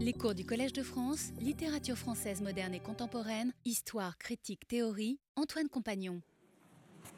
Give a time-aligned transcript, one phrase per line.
[0.00, 5.68] Les cours du Collège de France, littérature française moderne et contemporaine, histoire, critique, théorie, Antoine
[5.68, 6.20] Compagnon.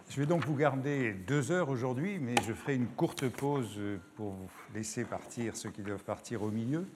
[0.09, 3.79] Je vais donc vous garder deux heures aujourd'hui, mais je ferai une courte pause
[4.17, 6.87] pour vous laisser partir ceux qui doivent partir au milieu.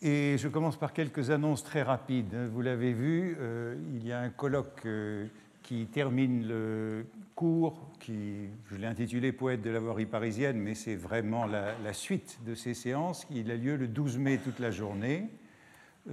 [0.00, 2.48] Et je commence par quelques annonces très rapides.
[2.54, 5.26] Vous l'avez vu, euh, il y a un colloque euh,
[5.66, 10.94] qui termine le cours, qui, je l'ai intitulé Poète de la voirie parisienne, mais c'est
[10.94, 13.26] vraiment la, suite de ces séances.
[13.32, 15.28] Il a lieu le 12 mai toute la journée.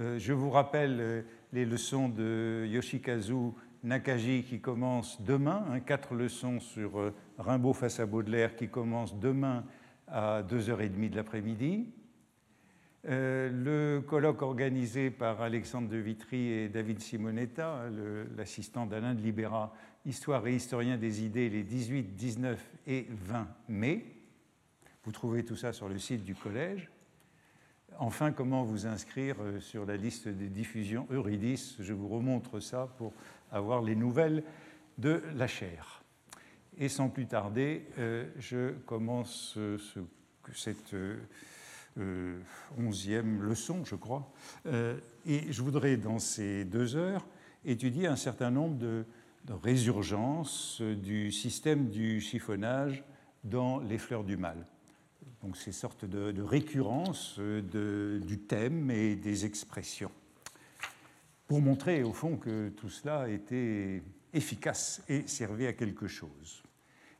[0.00, 3.52] Euh, je vous rappelle les leçons de Yoshikazu
[3.84, 9.64] Nakaji qui commencent demain, hein, quatre leçons sur Rimbaud face à Baudelaire qui commencent demain
[10.08, 11.86] à 2h30 de l'après-midi.
[13.06, 17.90] Euh, le colloque organisé par Alexandre de Vitry et David Simonetta,
[18.36, 19.74] l'assistant d'Alain de Libera,
[20.06, 24.04] Histoire et historien des idées, les 18, 19 et 20 mai.
[25.04, 26.90] Vous trouvez tout ça sur le site du collège.
[27.98, 31.76] Enfin, comment vous inscrire euh, sur la liste des diffusions Eurydice?
[31.80, 33.12] Je vous remontre ça pour
[33.52, 34.44] avoir les nouvelles
[34.98, 36.02] de la chaire.
[36.78, 39.58] Et sans plus tarder, euh, je commence
[40.52, 40.94] cette
[42.78, 44.32] onzième leçon, je crois.
[44.66, 47.26] Euh, et je voudrais, dans ces deux heures,
[47.64, 49.04] étudier un certain nombre de,
[49.62, 53.04] résurgences du système du chiffonnage
[53.42, 54.66] dans Les Fleurs du Mal.
[55.42, 60.10] Donc ces sortes de, récurrences du thème et des expressions.
[61.46, 66.62] Pour montrer au fond que tout cela était efficace et servait à quelque chose.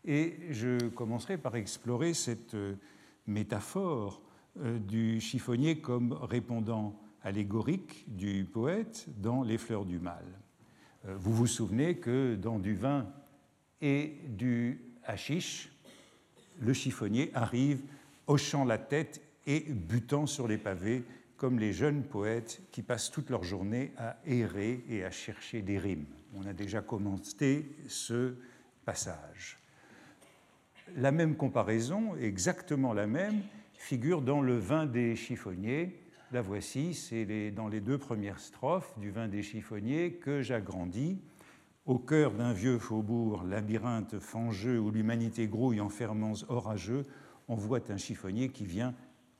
[0.07, 2.57] Et je commencerai par explorer cette
[3.27, 10.25] métaphore euh, du chiffonnier comme répondant allégorique du poète dans Les Fleurs du Mal.
[11.07, 13.07] Euh, vous vous souvenez que dans du vin
[13.81, 15.71] et du hashish,
[16.61, 17.81] le chiffonnier arrive
[18.27, 21.03] hochant la tête et butant sur les pavés
[21.37, 25.79] comme les jeunes poètes qui passent toute leur journée à errer et à chercher des
[25.79, 26.07] rimes.
[26.35, 28.35] On a déjà commenté ce
[28.85, 29.59] passage.
[30.97, 33.43] La même comparaison, exactement la même,
[33.85, 36.01] figure dans le vin des chiffonniers.
[36.33, 41.19] La voici, c'est dans les deux premières strophes du vin des chiffonniers que j'agrandis.
[41.85, 47.05] Au cœur d'un vieux faubourg, labyrinthe fangeux où l'humanité grouille en ferments orageux,
[47.47, 48.95] on voit un chiffonnier qui vient,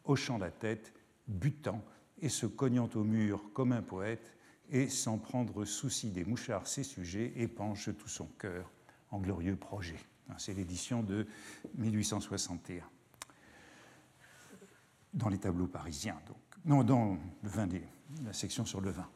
[0.05, 0.93] hochant la tête,
[1.27, 1.83] butant
[2.21, 4.37] et se cognant au mur comme un poète,
[4.71, 8.71] et sans prendre souci des mouchards ses sujets, épanche tout son cœur
[9.11, 9.97] en glorieux projet.
[10.37, 11.27] C'est l'édition de
[11.79, 12.85] 1861
[15.15, 16.37] dans les tableaux parisiens, donc.
[16.65, 17.83] non, dans le vin des,
[18.25, 19.09] la section sur le vin.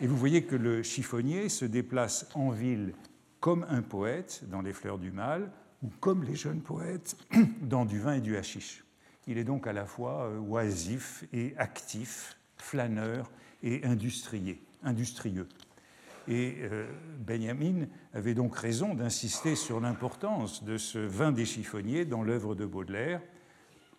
[0.00, 2.94] Et vous voyez que le chiffonnier se déplace en ville
[3.40, 5.50] comme un poète dans Les Fleurs du Mal,
[5.82, 7.16] ou comme les jeunes poètes
[7.62, 8.84] dans du vin et du hashish.
[9.26, 13.30] Il est donc à la fois euh, oisif et actif, flâneur
[13.62, 15.48] et industrieux.
[16.28, 22.22] Et euh, Benjamin avait donc raison d'insister sur l'importance de ce vin des chiffonniers dans
[22.22, 23.20] l'œuvre de Baudelaire,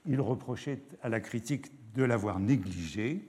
[0.07, 3.27] il reprochait à la critique de l'avoir négligé,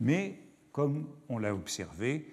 [0.00, 0.38] mais
[0.72, 2.26] comme on l'a observé,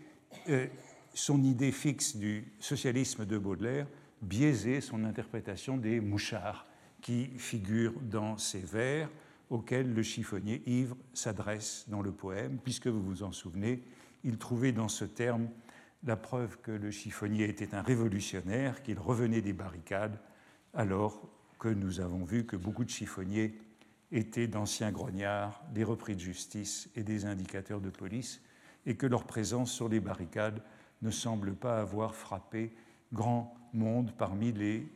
[0.50, 0.68] euh,
[1.14, 3.88] son idée fixe du socialisme de Baudelaire
[4.22, 6.66] biaisait son interprétation des mouchards
[7.02, 9.09] qui figurent dans ses vers
[9.50, 13.84] auxquels le chiffonnier ivre s'adresse dans le poème, puisque vous vous en souvenez,
[14.24, 15.50] il trouvait dans ce terme
[16.06, 20.18] la preuve que le chiffonnier était un révolutionnaire, qu'il revenait des barricades,
[20.74, 21.30] alors
[21.60, 23.54] que nous avons vu que beaucoup de chiffonniers
[24.13, 28.41] étaient d'anciens grognards, des repris de justice et des indicateurs de police,
[28.85, 30.62] et que leur présence sur les barricades
[31.01, 32.74] ne semble pas avoir frappé
[33.12, 34.88] grand monde parmi les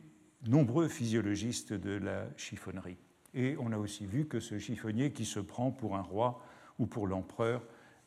[0.46, 2.96] nombreux physiologistes de la chiffonnerie.
[3.34, 6.40] Et on a aussi vu que ce chiffonnier qui se prend pour un roi
[6.78, 7.66] ou pour l'empereur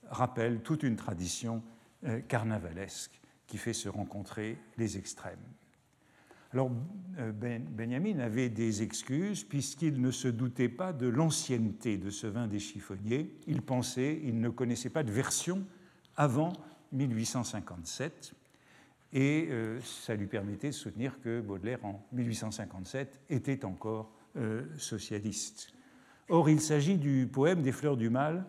[0.09, 1.61] rappelle toute une tradition
[2.05, 5.43] euh, carnavalesque qui fait se rencontrer les extrêmes.
[6.53, 6.69] Alors
[7.17, 12.27] euh, ben, Benjamin avait des excuses puisqu'il ne se doutait pas de l'ancienneté de ce
[12.27, 13.33] vin des chiffonniers.
[13.47, 15.63] Il pensait, il ne connaissait pas de version
[16.17, 16.51] avant
[16.91, 18.33] 1857
[19.13, 25.73] et euh, ça lui permettait de soutenir que Baudelaire en 1857 était encore euh, socialiste.
[26.27, 28.45] Or, il s'agit du poème des Fleurs du Mal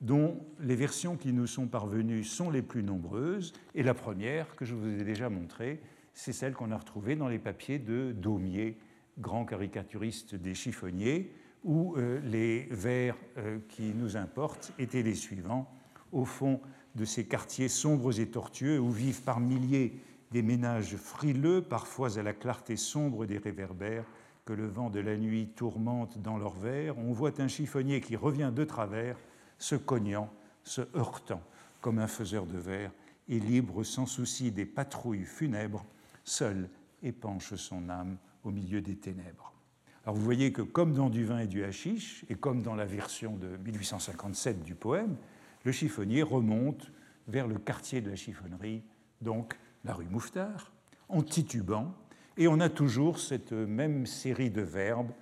[0.00, 4.64] dont les versions qui nous sont parvenues sont les plus nombreuses et la première que
[4.64, 5.80] je vous ai déjà montrée
[6.14, 8.78] c'est celle qu'on a retrouvée dans les papiers de Daumier,
[9.18, 11.32] grand caricaturiste des chiffonniers,
[11.64, 15.70] où euh, les vers euh, qui nous importent étaient les suivants.
[16.12, 16.60] Au fond
[16.94, 22.22] de ces quartiers sombres et tortueux où vivent par milliers des ménages frileux, parfois à
[22.22, 24.04] la clarté sombre des réverbères,
[24.44, 28.16] que le vent de la nuit tourmente dans leurs vers, on voit un chiffonnier qui
[28.16, 29.16] revient de travers,
[29.58, 30.32] se cognant,
[30.64, 31.42] se heurtant
[31.80, 32.92] comme un faiseur de verre,
[33.28, 35.84] et libre sans souci des patrouilles funèbres,
[36.30, 36.68] seul
[37.02, 39.52] épanche son âme au milieu des ténèbres.
[40.04, 42.86] Alors vous voyez que comme dans du vin et du hashish, et comme dans la
[42.86, 45.16] version de 1857 du poème,
[45.64, 46.90] le chiffonnier remonte
[47.28, 48.82] vers le quartier de la chiffonnerie,
[49.20, 50.72] donc la rue Mouffetard,
[51.08, 51.94] en titubant,
[52.36, 55.12] et on a toujours cette même série de verbes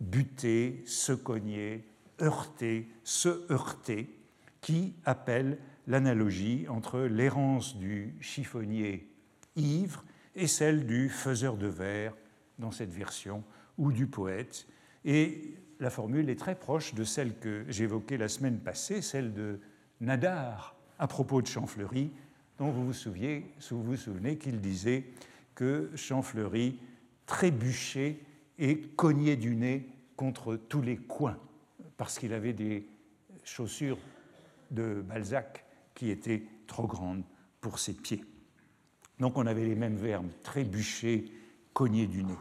[0.00, 1.84] buter, se cogner,
[2.20, 4.14] heurter, se heurter,
[4.60, 9.08] qui appellent l'analogie entre l'errance du chiffonnier
[9.56, 10.04] ivre
[10.38, 12.14] et celle du faiseur de vers
[12.58, 13.44] dans cette version,
[13.76, 14.66] ou du poète.
[15.04, 19.60] Et la formule est très proche de celle que j'évoquais la semaine passée, celle de
[20.00, 22.10] Nadar à propos de Champfleury,
[22.58, 25.04] dont vous vous, vous, vous souvenez qu'il disait
[25.54, 26.80] que Champfleury
[27.26, 28.18] trébuchait
[28.58, 31.38] et cognait du nez contre tous les coins,
[31.96, 32.88] parce qu'il avait des
[33.44, 33.98] chaussures
[34.70, 35.64] de Balzac
[35.94, 37.22] qui étaient trop grandes
[37.60, 38.24] pour ses pieds.
[39.18, 41.32] Donc on avait les mêmes verbes, trébucher,
[41.72, 42.34] cogner du nez.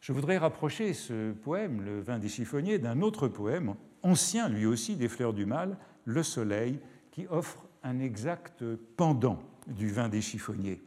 [0.00, 4.96] Je voudrais rapprocher ce poème, Le vin des chiffonniers, d'un autre poème, ancien lui aussi
[4.96, 6.78] des fleurs du mal, Le soleil,
[7.10, 8.64] qui offre un exact
[8.96, 10.82] pendant du vin des chiffonniers.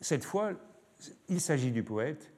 [0.00, 0.52] Cette fois,
[1.28, 2.32] il s'agit du poète,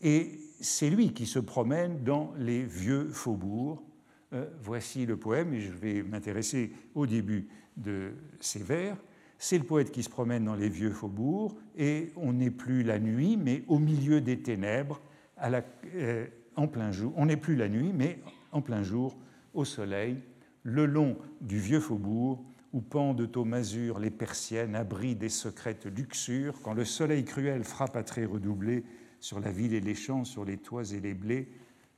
[0.00, 3.82] et c'est lui qui se promène dans les vieux faubourgs.
[4.32, 8.96] Euh, voici le poème, et je vais m'intéresser au début de ces vers.
[9.38, 12.98] C'est le poète qui se promène dans les vieux faubourgs, et on n'est plus la
[12.98, 15.00] nuit, mais au milieu des ténèbres,
[15.42, 16.26] euh,
[16.56, 17.12] en plein jour.
[17.16, 18.20] On n'est plus la nuit, mais
[18.52, 19.16] en plein jour,
[19.52, 20.18] au soleil,
[20.62, 26.60] le long du vieux faubourg, où pendent aux masures les persiennes, abri des secrètes luxures,
[26.62, 28.84] quand le soleil cruel frappe à traits redoublés
[29.20, 31.48] sur la ville et les champs, sur les toits et les blés,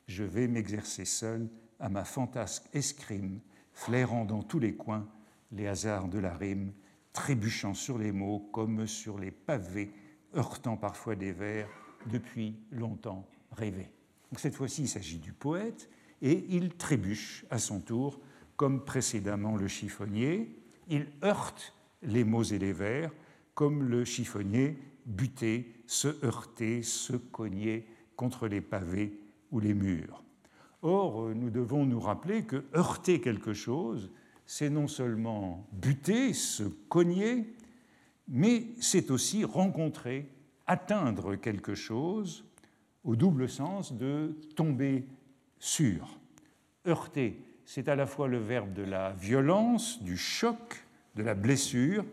[0.06, 1.49] je vais m'exercer seul
[1.81, 3.41] à ma fantasque escrime,
[3.73, 5.06] flairant dans tous les coins
[5.53, 6.73] les hasards de la rime,
[7.17, 9.91] trébuchant sur les mots comme sur les pavés,
[10.35, 11.67] heurtant parfois des vers
[12.13, 13.91] depuis longtemps rêvés.
[14.37, 15.89] cette fois-ci, il s'agit du poète,
[16.21, 18.21] et il trébuche à son tour,
[18.57, 20.59] comme précédemment le chiffonnier,
[20.89, 23.11] il heurte les mots et les vers,
[23.55, 29.19] comme le chiffonnier buter, se heurter, se cogner contre les pavés
[29.51, 30.23] ou les murs.
[30.83, 34.11] Or, nous devons nous rappeler que heurter quelque chose,
[34.46, 37.52] c'est non seulement buter, se cogner,
[38.28, 40.28] mais c'est aussi rencontrer,
[40.66, 42.44] atteindre quelque chose,
[43.04, 45.06] au double sens de tomber
[45.58, 46.19] sur.
[46.87, 50.84] Heurter, c'est à la fois le verbe de la violence, du choc,
[51.14, 52.04] de la blessure,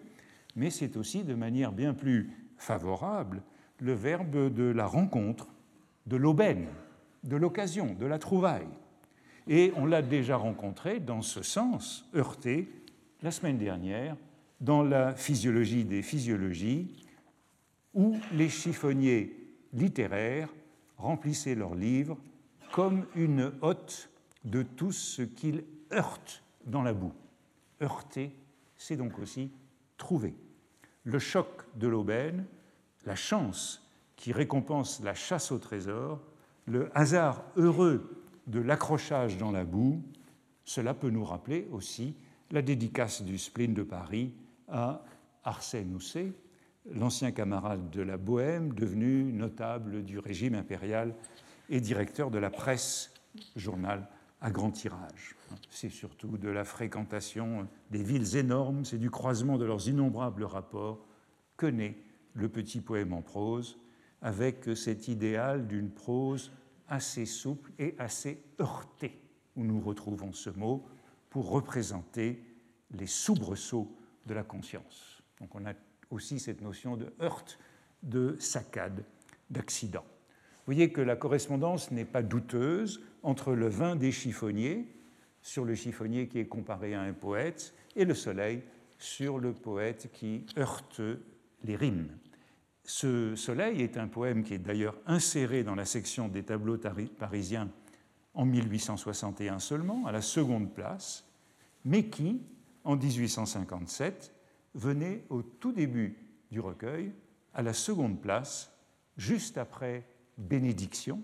[0.56, 3.41] mais c'est aussi de manière bien plus favorable
[3.80, 5.47] le verbe de la rencontre,
[6.06, 6.68] de l'aubaine,
[7.24, 8.68] de l'occasion, de la trouvaille.
[9.48, 12.69] Et on l'a déjà rencontré dans ce sens, heurté,
[13.22, 14.16] la semaine dernière,
[14.62, 17.06] dans la physiologie des physiologies,
[17.94, 19.36] où les chiffonniers
[19.74, 20.50] littéraires
[20.98, 22.18] remplissaient leurs livres
[22.72, 24.10] comme une hotte
[24.45, 27.13] de tout ce qu'il heurte dans la boue.
[27.81, 28.31] Heurter,
[28.75, 29.51] c'est donc aussi
[29.98, 30.34] trouver.
[31.04, 32.45] Le choc de l'aubaine,
[33.06, 33.86] la chance
[34.16, 36.19] qui récompense la chasse au trésor,
[36.66, 40.01] le hasard heureux de l'accrochage dans la boue,
[40.66, 42.16] cela peut nous rappeler aussi
[42.51, 44.33] la dédicace du spleen de Paris
[44.68, 45.04] à
[45.44, 46.33] Arsène Housset,
[46.92, 51.16] l'ancien camarade de la Bohème, devenu notable du régime impérial
[51.69, 53.14] et directeur de la presse,
[53.56, 54.07] journal
[54.42, 55.35] à grand tirage.
[55.69, 61.06] C'est surtout de la fréquentation des villes énormes, c'est du croisement de leurs innombrables rapports
[61.57, 61.97] que naît
[62.33, 63.80] le petit poème en prose,
[64.21, 66.52] avec cet idéal d'une prose
[66.87, 69.19] assez souple et assez heurtée,
[69.56, 70.85] où nous retrouvons ce mot
[71.30, 72.44] pour représenter
[72.92, 75.21] les soubresauts de la conscience.
[75.40, 75.73] Donc on a
[76.09, 77.59] aussi cette notion de heurte,
[78.04, 79.04] de saccade,
[79.49, 80.04] d'accident.
[80.04, 84.87] Vous voyez que la correspondance n'est pas douteuse entre le vin des chiffonniers,
[85.42, 88.63] sur le chiffonnier qui est comparé à un poète, et le soleil
[88.97, 91.02] sur le poète qui heurte
[91.63, 92.07] les rimes.
[92.85, 96.78] Ce soleil est un poème qui est d'ailleurs inséré dans la section des tableaux
[97.18, 97.69] parisiens
[98.33, 101.25] en 1861 seulement, à la seconde place,
[101.85, 102.42] mais qui,
[102.83, 104.33] en 1857,
[104.75, 106.18] venait au tout début
[106.52, 107.13] du recueil,
[107.54, 108.71] à la seconde place,
[109.18, 110.06] juste après
[110.37, 111.21] bénédiction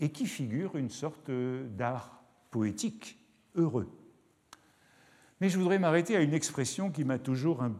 [0.00, 3.18] et qui figure une sorte d'art poétique
[3.54, 3.88] heureux.
[5.40, 7.74] Mais je voudrais m'arrêter à une expression qui m'a toujours un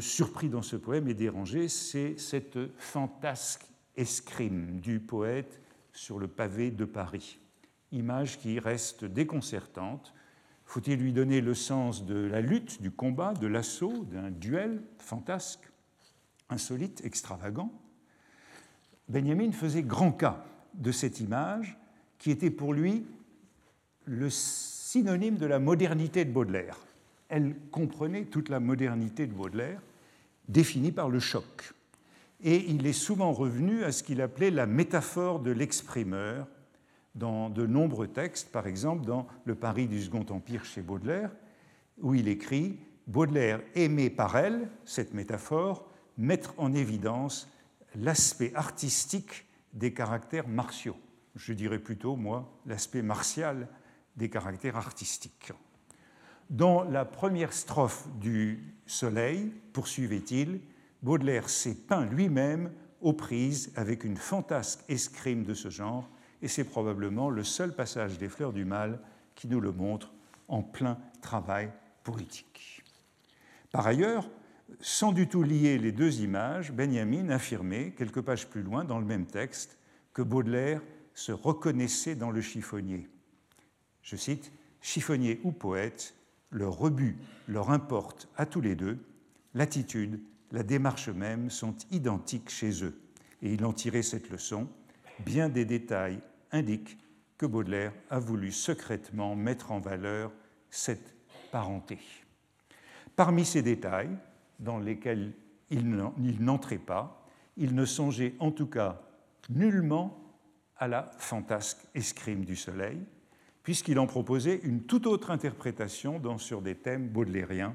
[0.00, 5.60] surpris dans ce poème et dérangé, c'est cette fantasque escrime du poète
[5.92, 7.38] sur le pavé de Paris.
[7.92, 10.14] Image qui reste déconcertante.
[10.64, 15.70] Faut-il lui donner le sens de la lutte, du combat, de l'assaut, d'un duel fantasque,
[16.48, 17.72] insolite, extravagant?
[19.08, 21.78] Benjamin faisait grand cas de cette image
[22.18, 23.06] qui était pour lui
[24.06, 26.78] le synonyme de la modernité de Baudelaire.
[27.28, 29.80] Elle comprenait toute la modernité de Baudelaire,
[30.48, 31.72] définie par le choc.
[32.42, 36.46] Et il est souvent revenu à ce qu'il appelait la métaphore de l'exprimeur
[37.14, 41.30] dans de nombreux textes, par exemple dans Le Paris du Second Empire chez Baudelaire,
[42.00, 45.88] où il écrit Baudelaire aimait par elle, cette métaphore,
[46.18, 47.48] mettre en évidence
[47.94, 50.96] l'aspect artistique des caractères martiaux.
[51.36, 53.68] Je dirais plutôt, moi, l'aspect martial
[54.16, 55.52] des caractères artistiques.
[56.50, 60.60] Dans la première strophe du Soleil, poursuivait-il,
[61.02, 66.08] Baudelaire s'est peint lui-même aux prises avec une fantasque escrime de ce genre,
[66.42, 69.00] et c'est probablement le seul passage des Fleurs du Mal
[69.34, 70.12] qui nous le montre
[70.48, 71.70] en plein travail
[72.02, 72.82] poétique.
[73.72, 74.28] Par ailleurs,
[74.80, 79.04] sans du tout lier les deux images, Benjamin affirmait, quelques pages plus loin dans le
[79.04, 79.78] même texte,
[80.12, 80.82] que Baudelaire
[81.14, 83.08] se reconnaissait dans le chiffonnier.
[84.02, 86.14] Je cite, Chiffonnier ou poète,
[86.54, 87.18] le rebut
[87.48, 89.04] leur importe à tous les deux,
[89.54, 90.20] l'attitude,
[90.52, 92.96] la démarche même sont identiques chez eux.
[93.42, 94.68] Et il en tirait cette leçon.
[95.26, 96.20] Bien des détails
[96.52, 96.96] indiquent
[97.38, 100.30] que Baudelaire a voulu secrètement mettre en valeur
[100.70, 101.16] cette
[101.50, 101.98] parenté.
[103.16, 104.16] Parmi ces détails,
[104.60, 105.32] dans lesquels
[105.70, 105.88] il
[106.40, 109.02] n'entrait pas, il ne songeait en tout cas
[109.50, 110.20] nullement
[110.76, 112.98] à la fantasque escrime du soleil,
[113.64, 117.74] puisqu'il en proposait une toute autre interprétation dans, sur des thèmes baudelairiens.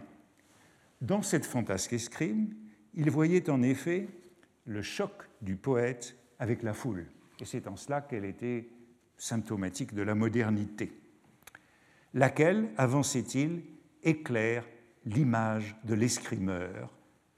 [1.02, 2.54] Dans cette fantasque escrime,
[2.94, 4.08] il voyait en effet
[4.66, 7.08] le choc du poète avec la foule,
[7.42, 8.70] et c'est en cela qu'elle était
[9.18, 10.94] symptomatique de la modernité,
[12.14, 13.64] laquelle, avançait-il,
[14.04, 14.66] éclaire
[15.06, 16.94] l'image de l'escrimeur,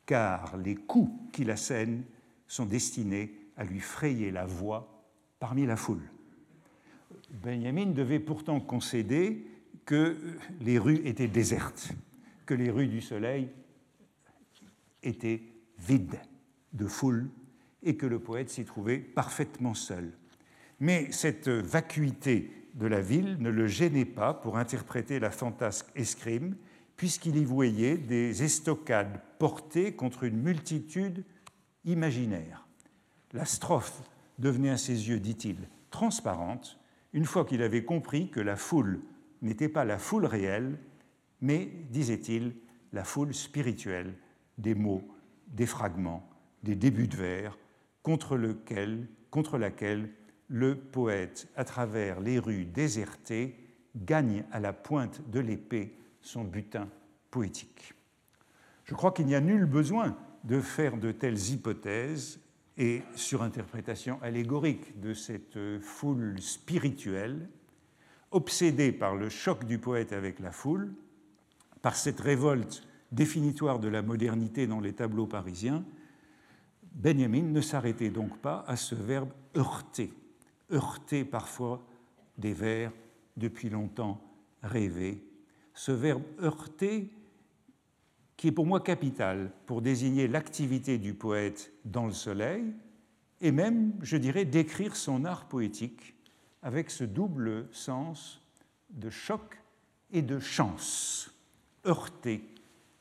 [0.05, 2.03] car les coups qu'il assène
[2.47, 5.05] sont destinés à lui frayer la voie
[5.39, 6.03] parmi la foule.
[7.31, 9.45] Benjamin devait pourtant concéder
[9.85, 10.17] que
[10.59, 11.91] les rues étaient désertes,
[12.45, 13.49] que les rues du soleil
[15.03, 15.41] étaient
[15.79, 16.19] vides
[16.73, 17.29] de foule
[17.83, 20.11] et que le poète s'y trouvait parfaitement seul.
[20.79, 26.55] Mais cette vacuité de la ville ne le gênait pas pour interpréter la fantasque escrime
[26.95, 31.23] puisqu'il y voyait des estocades portées contre une multitude
[31.83, 32.67] imaginaire.
[33.33, 34.03] La strophe
[34.37, 35.57] devenait à ses yeux, dit-il,
[35.89, 36.79] transparente,
[37.13, 39.01] une fois qu'il avait compris que la foule
[39.41, 40.77] n'était pas la foule réelle,
[41.41, 42.55] mais, disait-il,
[42.93, 44.15] la foule spirituelle
[44.57, 45.07] des mots,
[45.47, 46.29] des fragments,
[46.63, 47.57] des débuts de vers,
[48.03, 50.09] contre, lequel, contre laquelle
[50.47, 53.55] le poète, à travers les rues désertées,
[53.95, 56.89] gagne à la pointe de l'épée son butin
[57.29, 57.93] poétique.
[58.83, 62.40] Je crois qu'il n'y a nul besoin de faire de telles hypothèses
[62.77, 67.49] et surinterprétations allégoriques de cette foule spirituelle,
[68.31, 70.93] obsédée par le choc du poète avec la foule,
[71.81, 75.83] par cette révolte définitoire de la modernité dans les tableaux parisiens,
[76.93, 80.13] Benjamin ne s'arrêtait donc pas à ce verbe heurter,
[80.71, 81.85] heurter parfois
[82.37, 82.91] des vers
[83.37, 84.21] depuis longtemps
[84.61, 85.23] rêvés.
[85.73, 87.11] Ce verbe heurter
[88.41, 92.73] qui est pour moi capital pour désigner l'activité du poète dans le soleil,
[93.39, 96.15] et même, je dirais, décrire son art poétique
[96.63, 98.41] avec ce double sens
[98.89, 99.61] de choc
[100.11, 101.31] et de chance.
[101.85, 102.43] Heurter,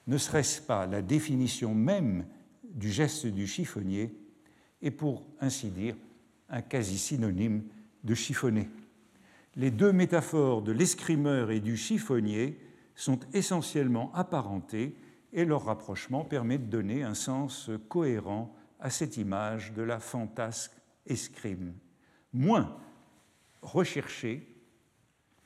[0.06, 2.26] ne serait-ce pas la définition même
[2.74, 4.14] du geste du chiffonnier,
[4.82, 5.96] et pour ainsi dire,
[6.50, 7.62] un quasi-synonyme
[8.04, 8.68] de chiffonner.
[9.56, 12.60] Les deux métaphores de l'escrimeur et du chiffonnier
[12.94, 14.96] sont essentiellement apparentées
[15.32, 20.72] et leur rapprochement permet de donner un sens cohérent à cette image de la fantasque
[21.06, 21.74] escrime,
[22.32, 22.76] moins
[23.62, 24.46] recherché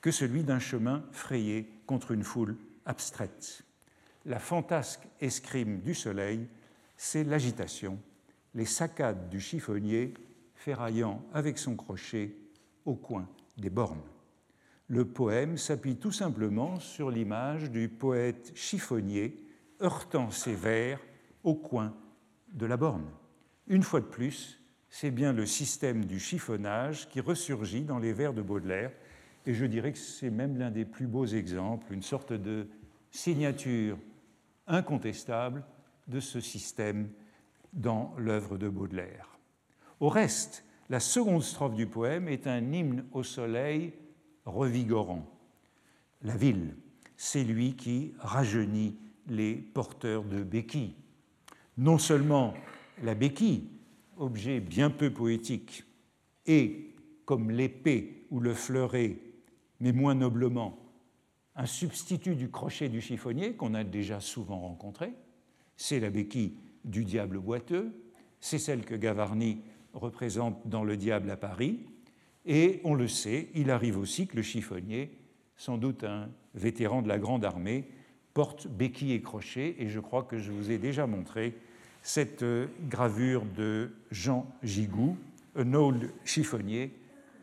[0.01, 3.63] que celui d'un chemin frayé contre une foule abstraite.
[4.25, 6.47] La fantasque escrime du soleil,
[6.97, 7.99] c'est l'agitation,
[8.53, 10.13] les saccades du chiffonnier
[10.55, 12.35] ferraillant avec son crochet
[12.85, 13.27] au coin
[13.57, 14.01] des bornes.
[14.87, 19.44] Le poème s'appuie tout simplement sur l'image du poète chiffonnier
[19.81, 20.99] heurtant ses vers
[21.43, 21.95] au coin
[22.53, 23.09] de la borne.
[23.67, 28.33] Une fois de plus, c'est bien le système du chiffonnage qui ressurgit dans les vers
[28.33, 28.91] de Baudelaire,
[29.45, 32.67] et je dirais que c'est même l'un des plus beaux exemples, une sorte de
[33.11, 33.97] signature
[34.67, 35.63] incontestable
[36.07, 37.09] de ce système
[37.73, 39.37] dans l'œuvre de Baudelaire.
[39.99, 43.93] Au reste, la seconde strophe du poème est un hymne au soleil
[44.45, 45.25] revigorant.
[46.21, 46.75] La ville,
[47.17, 50.95] c'est lui qui rajeunit les porteurs de béquilles.
[51.77, 52.53] Non seulement
[53.03, 53.69] la béquille,
[54.17, 55.83] objet bien peu poétique,
[56.45, 56.93] est,
[57.25, 59.17] comme l'épée ou le fleuret,
[59.79, 60.77] mais moins noblement,
[61.55, 65.13] un substitut du crochet du chiffonnier qu'on a déjà souvent rencontré.
[65.77, 67.93] C'est la béquille du diable boiteux,
[68.39, 69.61] c'est celle que Gavarni
[69.93, 71.79] représente dans Le Diable à Paris,
[72.45, 75.17] et on le sait, il arrive aussi que le chiffonnier,
[75.55, 77.87] sans doute un vétéran de la Grande Armée,
[78.35, 81.57] porte béquille et crochet, et je crois que je vous ai déjà montré
[82.03, 85.17] cette euh, gravure de Jean Gigou,
[85.55, 86.93] un old chiffonnier,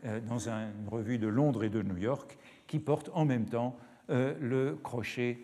[0.05, 3.75] euh, dans une revue de Londres et de New York, qui porte en même temps
[4.09, 5.39] euh, le crochet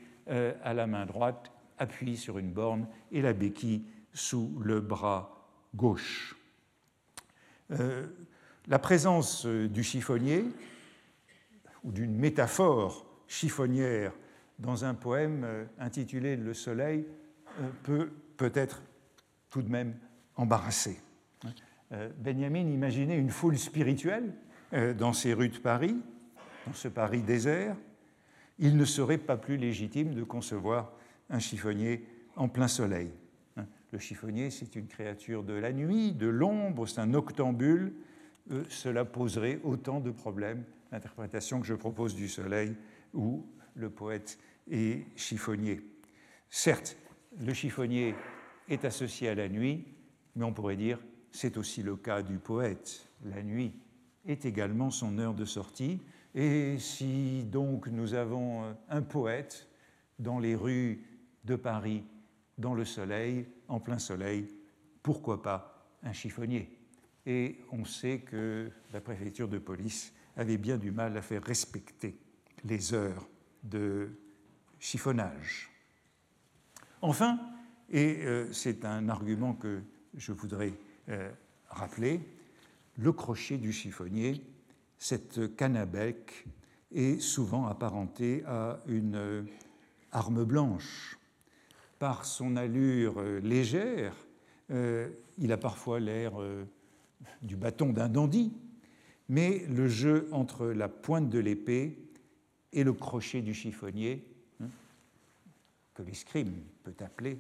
[0.64, 3.82] à la main droite, appuyé sur une borne, et la béquille
[4.14, 6.38] sous le bras gauche.
[7.70, 10.46] la présence du chiffonnier,
[11.84, 14.14] ou d'une métaphore chiffonnière
[14.60, 15.46] dans un poème
[15.80, 17.06] intitulé Le Soleil,
[17.84, 18.82] peut peut-être
[19.50, 19.96] tout de même
[20.36, 21.00] embarrassé.
[21.92, 24.34] Euh, Benjamin imaginait une foule spirituelle
[24.74, 25.98] euh, dans ces rues de Paris,
[26.68, 27.76] dans ce Paris désert.
[28.60, 30.92] Il ne serait pas plus légitime de concevoir
[31.30, 33.10] un chiffonnier en plein soleil.
[33.58, 37.94] Hein, le chiffonnier, c'est une créature de la nuit, de l'ombre, c'est un octambule.
[38.52, 42.76] Euh, cela poserait autant de problèmes, l'interprétation que je propose du soleil,
[43.14, 44.38] où le poète
[44.70, 45.82] est chiffonnier.
[46.50, 46.98] Certes,
[47.40, 48.16] le chiffonnier
[48.68, 49.86] est associé à la nuit,
[50.36, 51.00] mais on pourrait dire
[51.32, 53.08] c'est aussi le cas du poète.
[53.24, 53.74] La nuit
[54.26, 56.02] est également son heure de sortie.
[56.36, 59.68] Et si donc nous avons euh, un poète
[60.18, 61.04] dans les rues
[61.46, 62.04] de Paris,
[62.58, 64.48] dans le soleil, en plein soleil,
[65.02, 66.78] pourquoi pas un chiffonnier?
[67.26, 72.18] Et on sait que la préfecture de police avait bien du mal à faire respecter
[72.64, 73.28] les heures
[73.64, 74.10] de
[74.80, 75.70] chiffonnage.
[77.02, 77.40] Enfin,
[77.92, 79.82] et euh, c'est un argument que
[80.16, 80.74] je voudrais
[81.10, 81.30] euh,
[81.70, 82.20] rappeler.
[82.98, 84.44] Le crochet du chiffonnier,
[84.98, 86.46] cette canne à bec,
[86.94, 89.44] est souvent apparenté à une euh,
[90.12, 91.18] arme blanche.
[92.00, 94.16] Par son allure légère,
[94.70, 96.32] il a parfois l'air
[97.42, 98.54] du bâton d'un dandy,
[99.28, 101.98] mais le jeu entre la pointe de l'épée
[102.72, 104.29] et le crochet du chiffonnier,
[106.04, 107.40] l'escrime peut appeler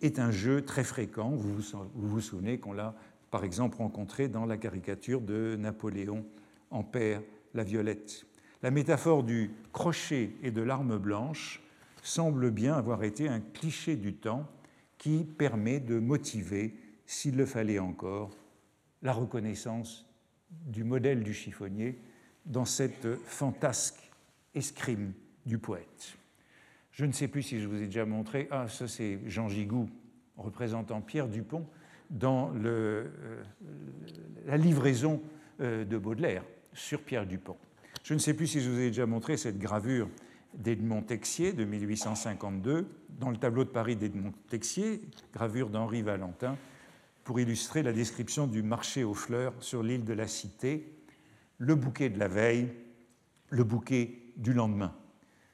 [0.00, 1.30] est un jeu très fréquent.
[1.30, 1.62] Vous
[1.94, 2.94] vous, souvenez qu'on l'a
[3.30, 6.26] par exemple rencontré dans la caricature de Napoléon
[6.70, 7.22] en père
[7.54, 8.26] la violette.
[8.62, 11.62] La métaphore du crochet et de l'arme blanche
[12.02, 14.48] semble bien avoir été un cliché du temps
[14.98, 16.74] qui permet de motiver,
[17.06, 18.30] s'il le fallait encore,
[19.02, 20.06] la reconnaissance
[20.50, 21.98] du modèle du chiffonnier
[22.44, 24.10] dans cette fantasque
[24.54, 25.12] escrime
[25.46, 26.16] du poète.
[26.92, 28.48] Je ne sais plus si je vous ai déjà montré.
[28.50, 29.88] Ah, ça, c'est Jean Gigou
[30.36, 31.66] représentant Pierre Dupont
[32.10, 33.08] dans euh,
[34.46, 35.22] la livraison
[35.60, 37.56] euh, de Baudelaire sur Pierre Dupont.
[38.02, 40.08] Je ne sais plus si je vous ai déjà montré cette gravure
[40.54, 42.86] d'Edmond Texier de 1852
[43.18, 45.00] dans le tableau de Paris d'Edmond Texier,
[45.32, 46.56] gravure d'Henri Valentin,
[47.24, 50.92] pour illustrer la description du marché aux fleurs sur l'île de la Cité,
[51.58, 52.68] le bouquet de la veille,
[53.48, 54.94] le bouquet du lendemain.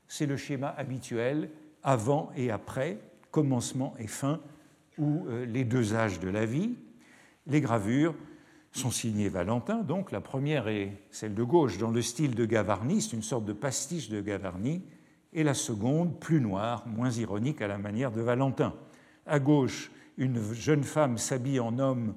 [0.08, 1.50] C'est le schéma habituel
[1.82, 2.98] avant et après,
[3.30, 4.40] commencement et fin,
[4.98, 6.74] ou euh, les deux âges de la vie.
[7.46, 8.14] Les gravures
[8.72, 13.00] sont signées Valentin, donc la première est celle de gauche dans le style de Gavarni,
[13.00, 14.82] c'est une sorte de pastiche de Gavarni,
[15.32, 18.74] et la seconde plus noire, moins ironique à la manière de Valentin.
[19.26, 22.14] À gauche, une jeune femme s'habille en homme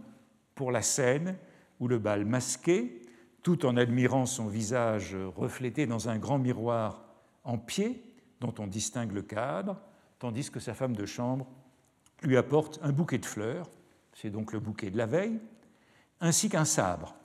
[0.56, 1.36] pour la scène
[1.80, 3.02] ou le bal masqué,
[3.44, 7.11] tout en admirant son visage reflété dans un grand miroir
[7.44, 8.04] en pied
[8.40, 9.80] dont on distingue le cadre,
[10.20, 11.48] tandis que sa femme de chambre
[12.24, 13.70] lui apporte un bouquet de fleurs,
[14.14, 15.40] c'est donc le bouquet de la veille,
[16.20, 17.16] ainsi qu'un sabre,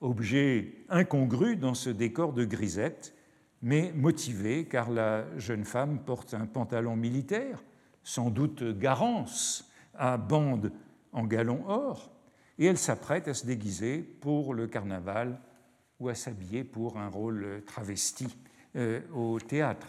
[0.00, 3.14] objet incongru dans ce décor de grisette,
[3.62, 7.62] mais motivé car la jeune femme porte un pantalon militaire,
[8.02, 10.72] sans doute garance, à bande
[11.12, 12.10] en galon or,
[12.58, 15.38] et elle s'apprête à se déguiser pour le carnaval
[15.98, 18.28] ou à s'habiller pour un rôle travesti
[18.76, 19.86] euh, au théâtre.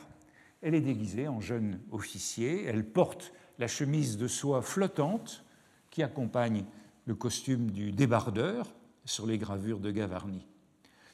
[0.61, 5.43] Elle est déguisée en jeune officier, elle porte la chemise de soie flottante
[5.89, 6.65] qui accompagne
[7.05, 8.71] le costume du débardeur
[9.05, 10.45] sur les gravures de Gavarni.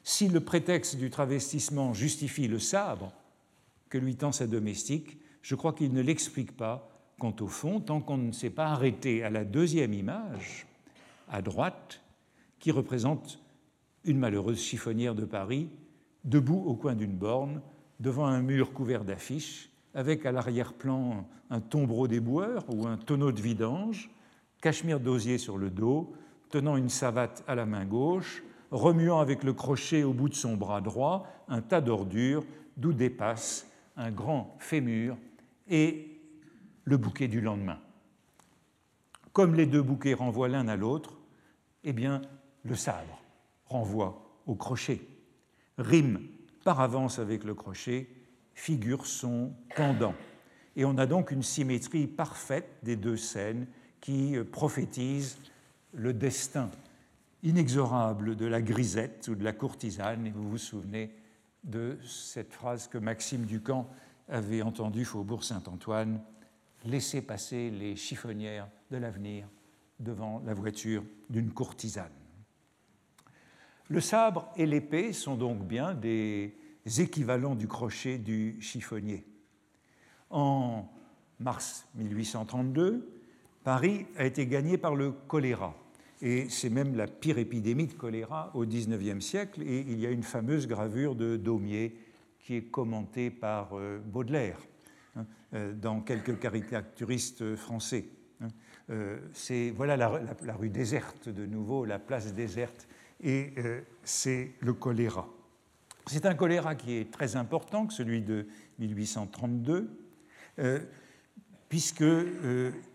[0.04, 3.12] Si le prétexte du travestissement justifie le sabre
[3.88, 8.00] que lui tend sa domestique, je crois qu'il ne l'explique pas quant au fond, tant
[8.00, 10.66] qu'on ne s'est pas arrêté à la deuxième image,
[11.28, 12.00] à droite,
[12.58, 13.40] qui représente
[14.04, 15.68] une malheureuse chiffonnière de Paris,
[16.24, 17.60] debout au coin d'une borne,
[18.00, 23.40] devant un mur couvert d'affiches, avec à l'arrière-plan un tombereau boueurs ou un tonneau de
[23.40, 24.10] vidange,
[24.60, 26.12] cachemire d'osier sur le dos,
[26.50, 30.56] tenant une savate à la main gauche, remuant avec le crochet au bout de son
[30.56, 32.44] bras droit un tas d'ordures
[32.76, 35.16] d'où dépasse un grand fémur
[35.68, 36.20] et
[36.84, 37.78] le bouquet du lendemain.
[39.32, 41.18] Comme les deux bouquets renvoient l'un à l'autre,
[41.84, 42.22] eh bien,
[42.64, 43.22] le sabre
[43.66, 45.00] renvoie au crochet,
[45.78, 46.20] rime
[46.64, 48.08] par avance avec le crochet,
[48.54, 50.14] figure son pendant.
[50.76, 53.66] Et on a donc une symétrie parfaite des deux scènes
[54.00, 55.38] qui prophétisent
[55.94, 56.70] le destin
[57.42, 60.26] inexorable de la grisette ou de la courtisane.
[60.26, 61.14] Et vous vous souvenez
[61.64, 63.88] de cette phrase que Maxime Ducamp
[64.28, 66.20] avait entendue Faubourg Saint-Antoine
[66.84, 69.48] Laissez passer les chiffonnières de l'avenir
[69.98, 72.17] devant la voiture d'une courtisane.
[73.88, 76.54] Le sabre et l'épée sont donc bien des
[76.98, 79.24] équivalents du crochet du chiffonnier.
[80.30, 80.86] En
[81.40, 83.08] mars 1832,
[83.64, 85.74] Paris a été gagné par le choléra.
[86.20, 89.62] Et c'est même la pire épidémie de choléra au XIXe siècle.
[89.62, 91.96] Et il y a une fameuse gravure de Daumier
[92.40, 94.58] qui est commentée par euh, Baudelaire
[95.16, 98.06] hein, euh, dans quelques caricaturistes français.
[98.40, 98.48] Hein.
[98.90, 102.88] Euh, c'est voilà la, la, rue déserte de nouveau, la place déserte,
[103.22, 103.52] et
[104.04, 105.28] c'est le choléra.
[106.06, 108.46] C'est un choléra qui est très important, que celui de
[108.78, 109.90] 1832,
[111.68, 112.04] puisque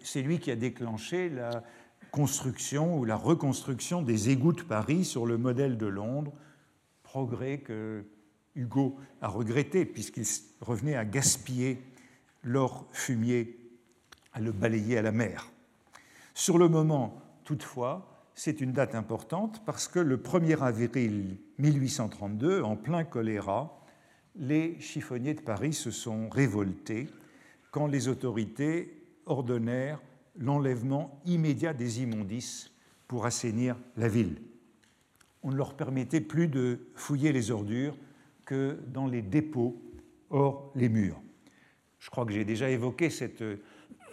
[0.02, 1.64] c'est lui qui a déclenché la
[2.12, 6.34] construction ou la reconstruction des égouts de Paris sur le modèle de Londres,
[7.04, 8.06] progrès que
[8.56, 10.26] Hugo a regretté puisqu'il
[10.62, 11.82] revenait à gaspiller
[12.44, 13.58] l'or fumier,
[14.34, 15.52] à le balayer à la mer.
[16.34, 22.76] Sur le moment, toutefois, c'est une date importante parce que le 1er avril 1832, en
[22.76, 23.80] plein choléra,
[24.36, 27.08] les chiffonniers de Paris se sont révoltés
[27.72, 30.02] quand les autorités ordonnèrent
[30.38, 32.72] l'enlèvement immédiat des immondices
[33.08, 34.42] pour assainir la ville.
[35.44, 37.98] On ne leur permettait plus de fouiller les ordures
[38.46, 39.82] que dans les dépôts
[40.30, 41.22] hors les murs.
[42.00, 43.44] Je crois que j'ai déjà évoqué cette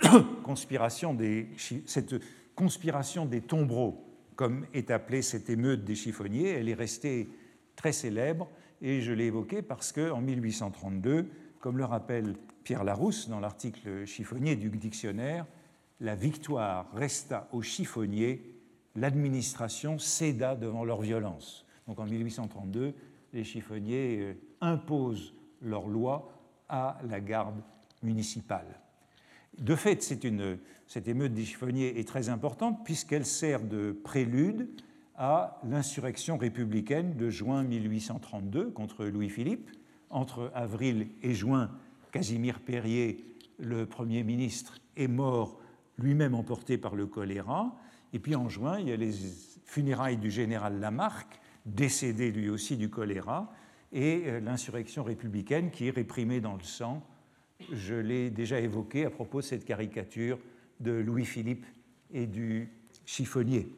[0.45, 1.49] conspiration des,
[1.87, 2.15] cette
[2.55, 4.10] conspiration des tombereaux,
[4.41, 6.49] comme est appelée cette émeute des chiffonniers.
[6.49, 7.29] Elle est restée
[7.77, 8.49] très célèbre
[8.81, 14.57] et je l'ai évoquée parce qu'en 1832, comme le rappelle Pierre Larousse dans l'article chiffonnier
[14.57, 15.45] du dictionnaire,
[16.01, 18.57] la victoire resta aux chiffonniers,
[18.97, 21.67] l'administration céda devant leur violence.
[21.87, 22.95] Donc en 1832,
[23.35, 26.33] les chiffonniers euh, imposent leur loi
[26.71, 27.61] à la garde
[28.03, 28.81] municipale.
[29.59, 30.57] De fait, une,
[30.91, 34.69] cette émeute des chiffonniers est très importante puisqu'elle sert de prélude
[35.15, 39.71] à l'insurrection républicaine de juin 1832 contre Louis-Philippe.
[40.11, 41.71] Entre avril et juin,
[42.11, 43.25] Casimir Perrier,
[43.61, 45.61] le Premier ministre, est mort
[45.97, 47.73] lui-même emporté par le choléra.
[48.13, 49.13] Et puis en juin, il y a les
[49.65, 53.53] funérailles du général Lamarck, décédé lui aussi du choléra,
[53.93, 57.01] et euh, l'insurrection républicaine qui est réprimée dans le sang.
[57.71, 60.41] Je l'ai déjà évoqué à propos de cette caricature
[60.81, 61.67] de Louis-Philippe
[62.13, 62.69] et du
[63.07, 63.69] chiffonnier.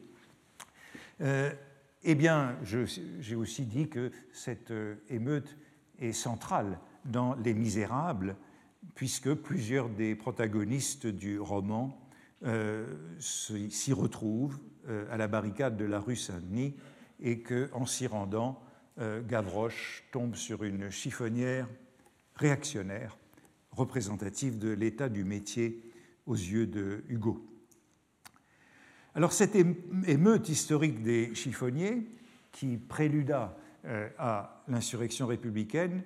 [1.21, 1.51] Euh,
[2.05, 5.57] eh bien, j'ai aussi dit que cette euh, émeute
[5.99, 8.35] est centrale dans Les Misérables,
[8.93, 11.97] puisque plusieurs des protagonistes du roman
[12.43, 12.85] euh,
[13.19, 16.75] s'y retrouve euh, à la barricade de la rue Saint-Denis
[17.21, 18.61] et qu'en s'y rendant,
[19.27, 21.67] Gavroche tombe sur une chiffonnière
[22.35, 23.17] réactionnaire
[23.71, 25.81] représentative de l'état du métier
[26.25, 27.45] aux yeux de Hugo.
[29.15, 32.07] Alors cette émeute historique des chiffonniers,
[32.51, 33.57] qui préluda
[34.17, 36.03] à l'insurrection républicaine,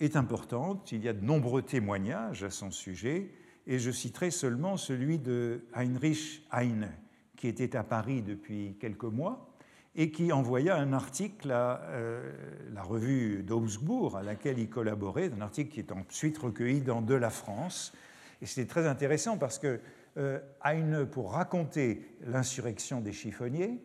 [0.00, 0.92] est importante.
[0.92, 3.30] Il y a de nombreux témoignages à son sujet
[3.66, 6.90] et je citerai seulement celui de Heinrich Heine,
[7.36, 9.52] qui était à Paris depuis quelques mois
[9.96, 12.30] et qui envoya un article à euh,
[12.72, 17.14] la revue d'Augsbourg à laquelle il collaborait, un article qui est ensuite recueilli dans De
[17.14, 17.94] la France.
[18.42, 19.80] Et c'était très intéressant parce que
[20.18, 23.80] euh, pour raconter l'insurrection des chiffonniers,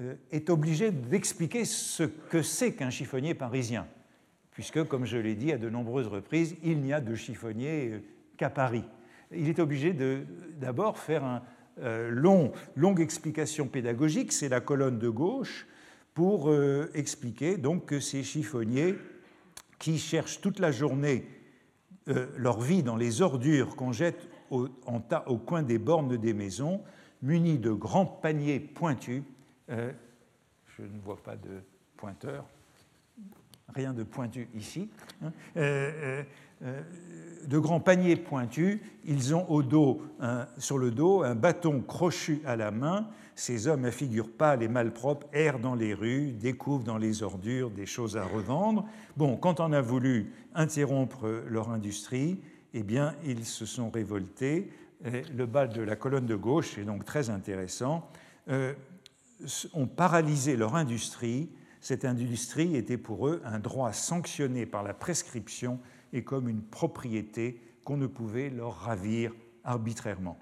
[0.00, 3.86] euh, est obligé d'expliquer ce que c'est qu'un chiffonnier parisien,
[4.50, 8.02] puisque, comme je l'ai dit à de nombreuses reprises, il n'y a de chiffonniers
[8.38, 8.84] qu'à Paris.
[9.30, 9.94] Il est obligé
[10.58, 11.42] d'abord faire une
[11.80, 15.66] euh, long, longue explication pédagogique, c'est la colonne de gauche,
[16.14, 18.94] pour euh, expliquer donc que ces chiffonniers
[19.78, 21.26] qui cherchent toute la journée
[22.08, 26.16] euh, leur vie dans les ordures qu'on jette au, en tas au coin des bornes
[26.16, 26.80] des maisons,
[27.22, 29.22] munis de grands paniers pointus,
[29.68, 31.62] Je ne vois pas de
[31.96, 32.44] pointeur.
[33.74, 34.90] Rien de pointu ici.
[35.22, 35.32] Hein.
[35.56, 36.22] Euh,
[36.62, 36.82] euh,
[37.46, 38.80] de grands paniers pointus.
[39.04, 40.02] Ils ont au dos,
[40.58, 43.08] sur le dos un bâton crochu à la main.
[43.34, 47.70] Ces hommes à figure pâle et malpropre errent dans les rues, découvrent dans les ordures
[47.70, 48.86] des choses à revendre.
[49.16, 52.40] Bon, quand on a voulu interrompre leur industrie,
[52.74, 54.70] eh bien, ils se sont révoltés.
[55.02, 58.08] le bas de la colonne de gauche est donc très intéressant.
[58.48, 58.74] Euh,
[59.72, 61.50] ont paralysé leur industrie.
[61.80, 65.80] Cette industrie était pour eux un droit sanctionné par la prescription
[66.12, 69.32] et comme une propriété qu'on ne pouvait leur ravir
[69.64, 70.38] arbitrairement.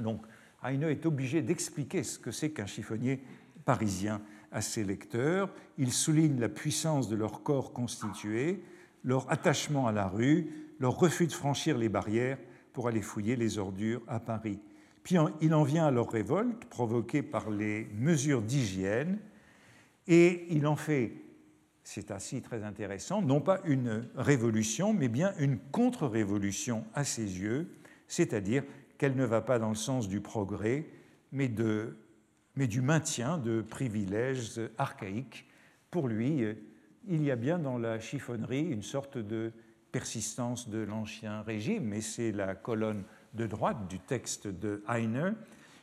[0.00, 0.22] Donc,
[0.64, 3.22] Heine est obligé d'expliquer ce que c'est qu'un chiffonnier
[3.64, 5.50] parisien à ses lecteurs.
[5.76, 8.62] Il souligne la puissance de leur corps constitué,
[9.04, 12.38] leur attachement à la rue, leur refus de franchir les barrières
[12.72, 14.58] pour aller fouiller les ordures à Paris.
[15.02, 19.18] Puis il en vient à leur révolte provoquée par les mesures d'hygiène
[20.06, 21.12] et il en fait
[21.88, 27.66] c'est ainsi très intéressant, non pas une révolution, mais bien une contre-révolution à ses yeux,
[28.08, 28.62] c'est-à-dire
[28.98, 30.86] qu'elle ne va pas dans le sens du progrès,
[31.32, 35.46] mais, du maintien de privilèges archaïques.
[35.90, 36.44] Pour lui,
[37.06, 39.52] il y a bien dans la chiffonnerie une sorte de
[39.92, 45.36] persistance de l'ancien régime, mais c'est la colonne de droite du texte de Heine.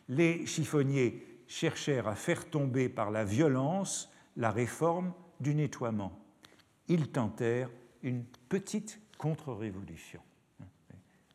[0.09, 6.19] Les chiffonniers cherchèrent à faire tomber par la violence la réforme du nettoiement.
[6.87, 7.71] Ils tentèrent
[8.03, 10.21] une petite contre-révolution.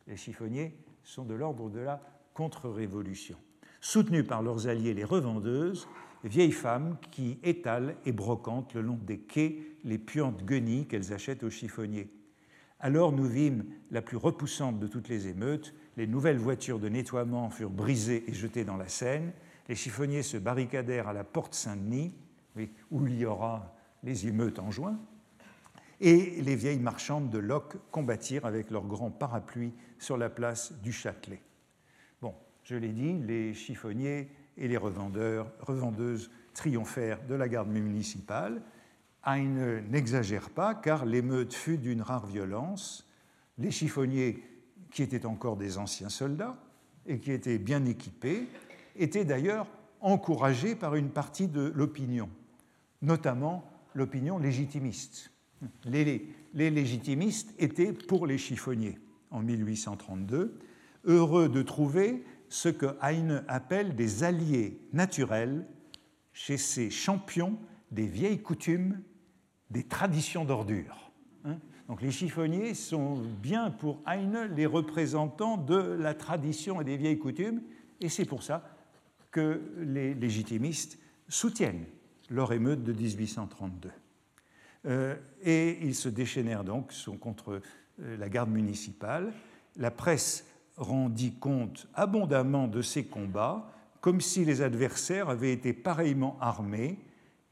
[0.06, 0.76] Les chiffonniers
[1.10, 2.00] sont de l'ordre de la
[2.34, 3.36] contre-révolution.
[3.80, 5.88] Soutenus par leurs alliés les revendeuses,
[6.22, 11.42] vieilles femmes qui étalent et brocantent le long des quais les puantes guenilles qu'elles achètent
[11.42, 12.12] aux chiffonniers.
[12.78, 17.50] Alors nous vîmes la plus repoussante de toutes les émeutes, les nouvelles voitures de nettoiement
[17.50, 19.32] furent brisées et jetées dans la Seine,
[19.68, 22.14] les chiffonniers se barricadèrent à la porte Saint-Denis,
[22.90, 24.96] où il y aura les émeutes en juin,
[26.00, 30.92] et les vieilles marchandes de Locke combattirent avec leurs grands parapluies sur la place du
[30.92, 31.42] Châtelet.
[32.22, 32.34] Bon,
[32.64, 38.62] je l'ai dit, les chiffonniers et les revendeurs, revendeuses triomphèrent de la garde municipale.
[39.26, 43.06] Heine n'exagère pas, car l'émeute fut d'une rare violence.
[43.58, 44.42] Les chiffonniers,
[44.90, 46.56] qui étaient encore des anciens soldats
[47.06, 48.48] et qui étaient bien équipés,
[48.96, 49.66] étaient d'ailleurs
[50.00, 52.30] encouragés par une partie de l'opinion,
[53.02, 55.30] notamment l'opinion légitimiste.
[55.84, 58.98] Les, légitimistes étaient pour les chiffonniers
[59.30, 60.58] en 1832,
[61.04, 65.66] heureux de trouver ce que Heine appelle des alliés naturels
[66.32, 67.58] chez ces champions
[67.90, 69.00] des vieilles coutumes,
[69.70, 71.12] des traditions d'ordure.
[71.44, 71.58] Hein.
[71.88, 77.18] Donc les chiffonniers sont bien pour Heine les représentants de la tradition et des vieilles
[77.18, 77.62] coutumes,
[78.00, 78.64] et c'est pour ça
[79.30, 81.84] que les légitimistes soutiennent
[82.28, 83.90] leur émeute de 1832.
[84.86, 87.60] Euh, et ils se déchaînèrent donc contre
[88.00, 89.32] euh, la garde municipale.
[89.76, 96.38] La presse rendit compte abondamment de ces combats, comme si les adversaires avaient été pareillement
[96.40, 96.98] armés,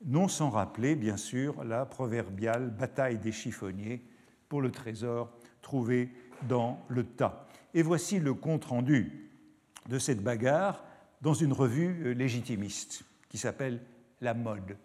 [0.04, 4.02] non sans rappeler, bien sûr, la proverbiale bataille des chiffonniers
[4.48, 6.10] pour le trésor trouvé
[6.48, 7.46] dans le tas.
[7.74, 9.28] Et voici le compte-rendu
[9.88, 10.82] de cette bagarre
[11.20, 13.82] dans une revue euh, légitimiste qui s'appelle
[14.22, 14.78] La Mode.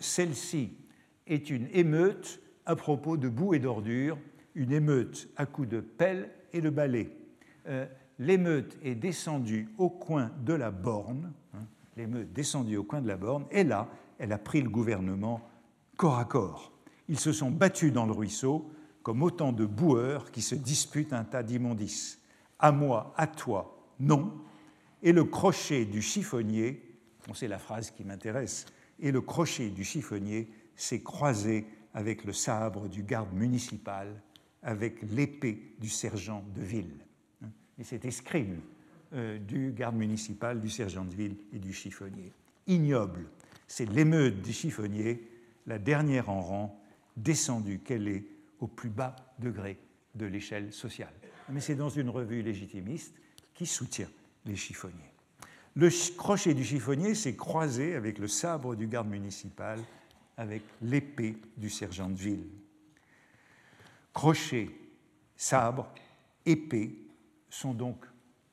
[0.00, 0.76] Celle-ci
[1.26, 4.18] est une émeute à propos de boue et d'ordures,
[4.54, 7.10] une émeute à coups de pelle et de balai.
[7.68, 7.86] Euh,
[8.18, 13.16] l'émeute est descendue au coin de la borne, hein, l'émeute descendue au coin de la
[13.16, 15.40] borne, et là, elle a pris le gouvernement
[15.96, 16.72] corps à corps.
[17.08, 18.70] Ils se sont battus dans le ruisseau
[19.02, 22.20] comme autant de boueurs qui se disputent un tas d'immondices.
[22.58, 24.32] À moi, à toi, non.
[25.02, 26.96] Et le crochet du chiffonnier,
[27.34, 28.66] c'est la phrase qui m'intéresse,
[29.00, 34.08] et le crochet du chiffonnier s'est croisé avec le sabre du garde municipal,
[34.62, 37.04] avec l'épée du sergent de ville.
[37.78, 38.60] Et cet escrime
[39.14, 42.32] euh, du garde municipal, du sergent de ville et du chiffonnier.
[42.66, 43.28] Ignoble,
[43.66, 45.28] c'est l'émeute des chiffonniers,
[45.66, 46.82] la dernière en rang,
[47.16, 48.24] descendue qu'elle est
[48.60, 49.78] au plus bas degré
[50.14, 51.12] de l'échelle sociale.
[51.48, 53.14] Mais c'est dans une revue légitimiste
[53.54, 54.08] qui soutient
[54.46, 55.12] les chiffonniers.
[55.74, 59.78] Le crochet du chiffonnier s'est croisé avec le sabre du garde municipal,
[60.36, 62.46] avec l'épée du sergent de ville.
[64.12, 64.70] Crochet,
[65.36, 65.92] sabre,
[66.44, 66.96] épée
[67.48, 68.04] sont donc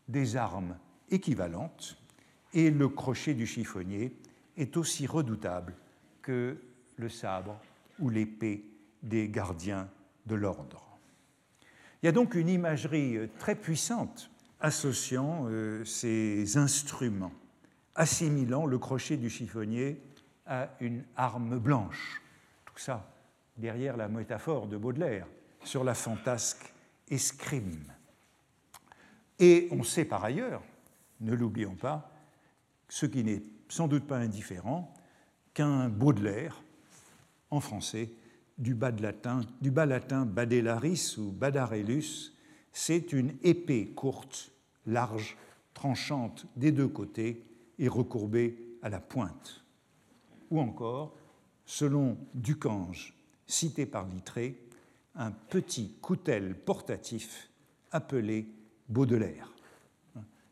[0.08, 0.78] des armes
[1.10, 1.98] équivalentes
[2.54, 4.14] et le crochet du chiffonnier
[4.58, 5.76] est aussi redoutable
[6.22, 6.58] que
[6.98, 7.60] le sabre
[8.00, 8.64] ou l'épée
[9.04, 9.90] des gardiens
[10.26, 10.86] de l'ordre.
[12.02, 14.30] Il y a donc une imagerie très puissante
[14.62, 17.32] associant euh, ces instruments,
[17.96, 20.02] assimilant le crochet du chiffonnier
[20.50, 22.22] à une arme blanche.
[22.66, 23.10] Tout ça
[23.56, 25.28] derrière la métaphore de Baudelaire
[25.64, 26.74] sur la fantasque
[27.10, 27.94] escrime.
[29.38, 30.64] Et on sait par ailleurs,
[31.22, 32.12] ne l'oublions pas,
[32.90, 34.94] ce qui n'est sans doute pas indifférent,
[35.54, 36.62] qu'un Baudelaire,
[37.52, 38.12] en français,
[38.58, 42.34] du bas, latin, du bas latin badellaris ou badarellus,
[42.74, 44.52] c'est une épée courte,
[44.86, 45.38] large,
[45.74, 47.46] tranchante des deux côtés
[47.78, 49.64] et recourbée à la pointe.
[50.52, 51.16] Ou encore,
[51.66, 53.14] selon Ducange,
[53.46, 54.60] cité par Littré,
[55.16, 57.50] un petit coutel portatif
[57.92, 58.48] appelé
[58.88, 59.52] Baudelaire.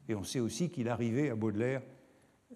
[0.09, 1.81] Et on sait aussi qu'il arrivait à Baudelaire,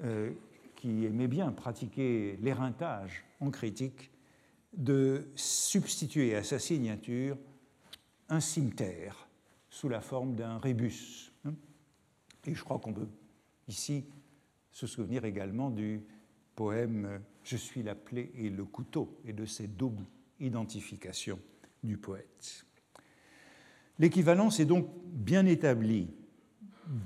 [0.04, 0.32] euh,
[0.75, 4.12] qui aimait bien pratiquer l'éreintage en critique,
[4.73, 7.38] de substituer à sa signature
[8.30, 9.27] un cimetière
[9.69, 11.32] sous la forme d'un rébus.
[12.45, 13.10] Et je crois qu'on peut
[13.67, 14.06] ici
[14.71, 16.01] se souvenir également du
[16.56, 20.06] poème Je suis la plaie et le couteau et de ces doubles
[20.39, 21.39] identifications
[21.84, 22.65] du poète.
[23.99, 26.10] L'équivalence est donc bien établie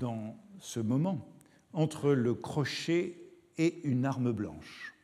[0.00, 1.28] dans ce moment
[1.72, 3.18] entre le crochet
[3.58, 4.94] et une arme blanche,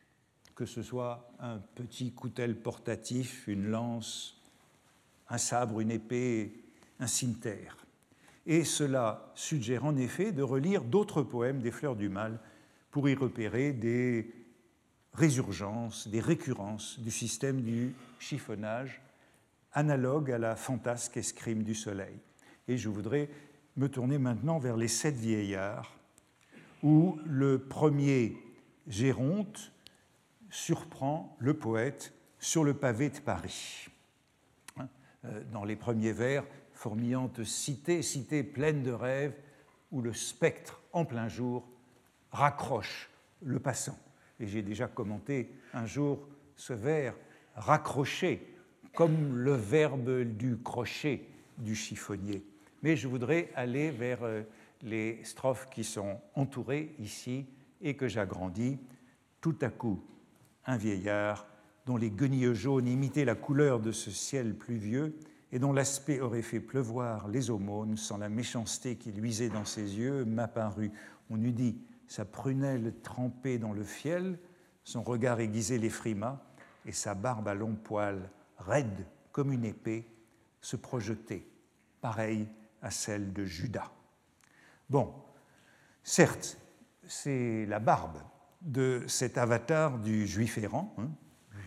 [0.55, 4.41] que ce soit un petit coutel portatif, une lance,
[5.29, 6.63] un sabre, une épée,
[6.99, 7.77] un cimetière.
[8.45, 12.39] Et cela suggère en effet de relire d'autres poèmes des Fleurs du Mal
[12.91, 14.31] pour y repérer des
[15.13, 19.01] résurgences, des récurrences du système du chiffonnage
[19.73, 22.19] analogue à la fantasque escrime du soleil.
[22.67, 23.29] Et je voudrais
[23.75, 25.95] me tourner maintenant vers les sept vieillards,
[26.83, 28.37] où le premier
[28.87, 29.71] Géronte
[30.49, 33.87] surprend le poète sur le pavé de Paris.
[34.77, 34.87] Hein,
[35.25, 39.35] euh, dans les premiers vers, fourmillante cité, cité pleine de rêves,
[39.91, 41.67] où le spectre en plein jour
[42.31, 43.09] raccroche
[43.41, 43.97] le passant.
[44.43, 46.27] Et j'ai déjà commenté un jour
[46.57, 47.15] ce vers
[47.55, 48.45] raccrocher
[48.93, 52.43] comme le verbe du crochet du chiffonnier.
[52.81, 54.41] Mais je voudrais aller vers euh,
[54.81, 57.45] les strophes qui sont entourées ici
[57.81, 58.79] et que j'agrandis.
[59.39, 60.03] Tout à coup,
[60.65, 61.47] un vieillard
[61.85, 65.17] dont les guenilles jaunes imitaient la couleur de ce ciel pluvieux
[65.53, 69.97] et dont l'aspect aurait fait pleuvoir les aumônes sans la méchanceté qui luisait dans ses
[69.97, 70.91] yeux, m'apparut.
[71.29, 71.77] On eût dit
[72.13, 74.37] sa prunelle trempée dans le fiel,
[74.83, 76.39] son regard aiguisé les frimas,
[76.85, 80.07] et sa barbe à longs poils raide comme une épée,
[80.61, 81.49] se projeter,
[82.01, 82.47] pareille
[82.83, 83.91] à celle de Judas.
[84.91, 85.11] Bon,
[86.03, 86.59] certes,
[87.07, 88.19] c'est la barbe
[88.61, 91.09] de cet avatar du juif errant, hein,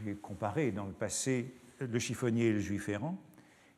[0.05, 3.21] j'ai comparé dans le passé le chiffonnier et le juif errant,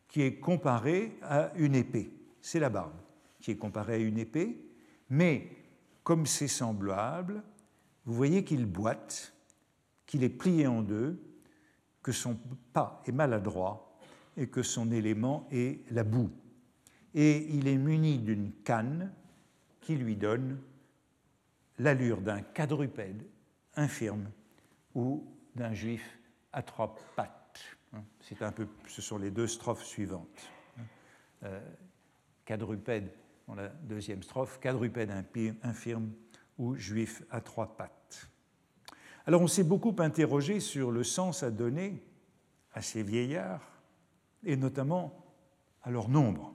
[0.07, 2.13] qui est comparé à une épée.
[2.43, 3.01] C'est la barbe
[3.41, 4.61] qui est comparée à une épée,
[5.09, 5.49] mais
[6.09, 7.43] comme c'est semblable,
[8.07, 9.35] vous voyez qu'il boite,
[10.07, 11.23] qu'il est plié en deux,
[12.03, 12.39] que son
[12.73, 13.95] pas est maladroit
[14.39, 16.31] et que son élément est la boue.
[17.13, 19.13] Et il est muni d'une canne
[19.83, 20.59] qui lui donne
[21.79, 23.27] l'allure d'un quadrupède
[23.77, 24.31] infirme
[24.95, 26.19] ou d'un juif
[26.55, 27.61] à trois pattes.
[28.23, 30.49] C'est un peu, ce sont les deux strophes suivantes.
[31.43, 31.61] Euh,
[32.47, 33.13] quadrupède
[33.49, 35.11] dans la deuxième strophe, quadrupède
[35.63, 36.13] infirme
[36.59, 38.29] ou juif à trois pattes.
[39.27, 42.03] Alors on s'est beaucoup interrogé sur le sens à donner
[42.75, 43.67] à ces vieillards,
[44.45, 45.25] et notamment
[45.83, 46.55] à leur nombre.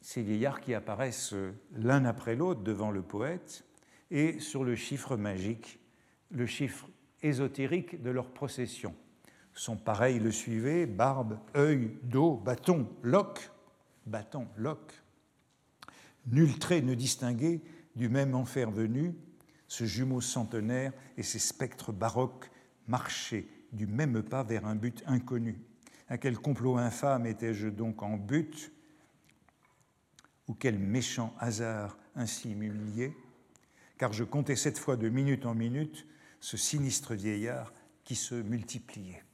[0.00, 1.34] Ces vieillards qui apparaissent
[1.72, 3.64] l'un après l'autre devant le poète,
[4.10, 5.78] et sur le chiffre magique,
[6.30, 6.88] le chiffre
[7.22, 8.94] ésotérique de leur procession.
[9.52, 13.50] Son pareil le suivait, barbe, œil, dos, bâton, loque,
[14.06, 15.02] bâton, loque.
[16.26, 17.60] Nul trait ne distinguait
[17.94, 19.14] du même enfer venu,
[19.68, 22.50] ce jumeau centenaire et ces spectres baroques
[22.88, 25.60] marchaient du même pas vers un but inconnu.
[26.08, 28.72] À quel complot infâme étais-je donc en but
[30.46, 33.14] Ou quel méchant hasard ainsi m'humiliait?
[33.98, 36.06] Car je comptais cette fois de minute en minute
[36.40, 37.72] ce sinistre vieillard
[38.04, 39.24] qui se multipliait.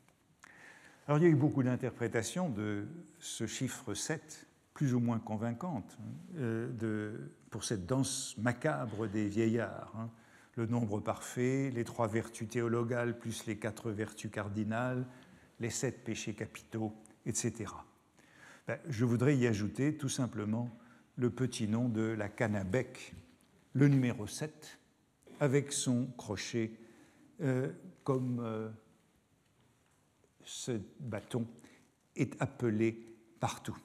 [1.06, 2.86] Alors il y a eu beaucoup d'interprétations de
[3.18, 5.98] ce chiffre 7, plus ou moins convaincantes,
[6.36, 9.92] euh, de, pour cette danse macabre des vieillards.
[9.98, 10.10] Hein
[10.56, 15.06] le nombre parfait, les trois vertus théologales plus les quatre vertus cardinales,
[15.60, 16.94] les sept péchés capitaux,
[17.24, 17.72] etc.
[18.66, 20.70] Ben, je voudrais y ajouter tout simplement
[21.16, 22.70] le petit nom de la canne
[23.74, 24.78] le numéro 7,
[25.40, 26.72] avec son crochet
[27.40, 27.72] euh,
[28.04, 28.68] comme euh,
[30.44, 31.46] ce bâton
[32.14, 33.76] est appelé partout.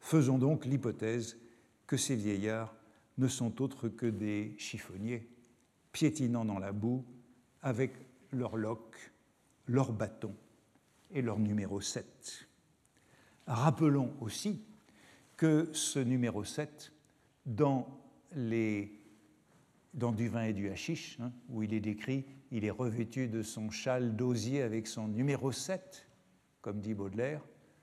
[0.00, 1.38] Faisons donc l'hypothèse
[1.86, 2.74] que ces vieillards
[3.18, 5.28] ne sont autres que des chiffonniers
[5.92, 7.04] piétinant dans la boue
[7.62, 7.92] avec
[8.32, 9.12] leur loque,
[9.66, 10.34] leur bâton
[11.10, 12.48] et leur numéro 7.
[13.46, 14.62] Rappelons aussi
[15.36, 16.92] que ce numéro 7,
[17.46, 17.88] dans,
[18.34, 18.92] les,
[19.94, 23.70] du vin et du hashish, hein, où il est décrit, il est revêtu de son
[23.70, 26.06] châle d'osier avec son numéro 7,
[26.60, 27.42] comme dit Baudelaire,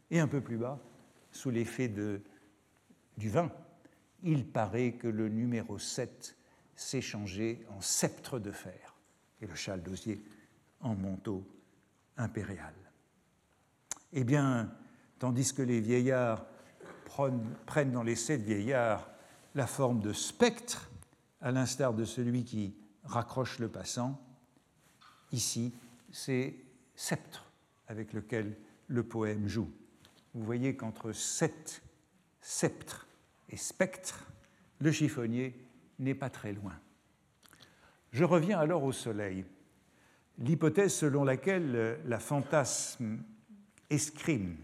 [0.10, 0.80] et un peu plus bas,
[1.32, 3.52] sous l'effet du vin,
[4.24, 6.36] il paraît que le numéro 7
[6.76, 8.96] s'est changé en sceptre de fer
[9.42, 10.24] et le châle d'osier
[10.82, 11.48] en manteau
[12.18, 12.74] impérial.
[14.14, 14.72] Eh bien,
[15.20, 16.46] tandis que les vieillards
[17.66, 19.10] prennent dans les sept vieillards
[19.56, 20.92] la forme de spectre,
[21.42, 24.20] à l'instar de celui qui raccroche le passant,
[25.32, 25.74] ici,
[26.12, 26.56] c'est
[26.96, 27.52] sceptre
[27.88, 28.58] avec lequel
[28.88, 29.72] le poème joue.
[30.38, 31.82] Vous voyez qu'entre sept
[32.42, 33.08] sceptres
[33.50, 34.24] et spectre,
[34.80, 35.56] le chiffonnier
[35.98, 36.74] n'est pas très loin.
[38.12, 39.46] Je reviens alors au soleil.
[40.38, 43.18] L'hypothèse selon laquelle la fantasme
[43.90, 44.58] escrime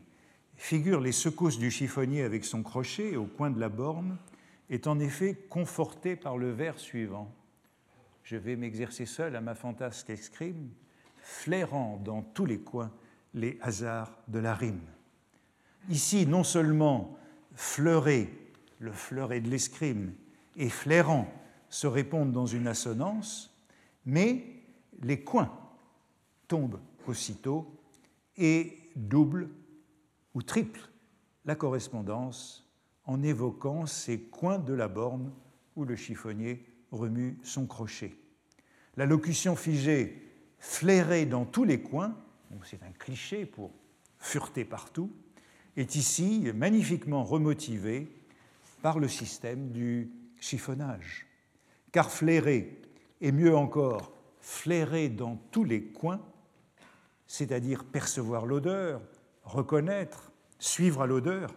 [0.57, 4.19] figure les secousses du chiffonnier avec son crochet au coin de la borne
[4.69, 7.33] est en effet confortée par le vers suivant.
[8.21, 10.69] Je vais m'exercer seul à ma fantasque escrime,
[11.17, 12.91] flairant dans tous les coins
[13.33, 14.85] les hasards de la rime.
[15.89, 17.17] Ici, non seulement
[17.55, 18.29] fleurer,
[18.79, 20.13] le fleuret de l'escrime,
[20.55, 21.31] et flairant
[21.69, 23.55] se répondent dans une assonance,
[24.05, 24.45] mais
[25.01, 25.51] les coins
[26.47, 27.67] tombent aussitôt
[28.37, 29.49] et doublent
[30.33, 30.89] ou triplent
[31.45, 32.69] la correspondance
[33.05, 35.33] en évoquant ces coins de la borne
[35.75, 38.15] où le chiffonnier remue son crochet.
[38.95, 40.21] La locution figée
[40.59, 42.15] flairée dans tous les coins,
[42.63, 43.71] c'est un cliché pour
[44.19, 45.11] fureter partout,
[45.77, 48.07] est ici magnifiquement remotivée
[48.81, 51.25] par le système du chiffonnage.
[51.91, 52.81] Car flairer,
[53.21, 56.21] et mieux encore, flairer dans tous les coins,
[57.27, 59.01] c'est-à-dire percevoir l'odeur,
[59.43, 61.53] reconnaître, suivre l'odeur,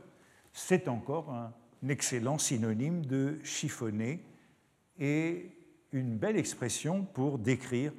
[0.53, 1.53] c'est encore un
[1.89, 4.25] excellent synonyme de chiffonner
[4.99, 5.51] et
[5.93, 7.93] une belle expression pour décrire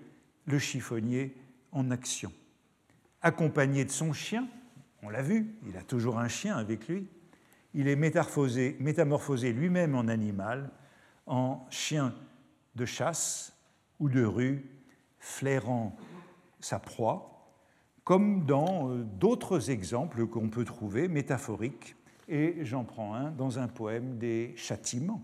[0.46, 1.36] le chiffonnier
[1.72, 2.32] en action.
[3.22, 4.48] Accompagné de son chien,
[5.08, 7.08] on l'a vu, il a toujours un chien avec lui,
[7.74, 10.70] il est métamorphosé, lui-même en animal,
[11.26, 12.14] en chien
[12.76, 13.58] de chasse
[14.00, 14.70] ou de rue,
[15.20, 15.96] flairant
[16.60, 17.54] sa proie,
[18.04, 21.96] comme dans euh, d'autres exemples qu'on peut trouver métaphoriques,
[22.28, 25.24] et j'en prends un dans un poème des Châtiments,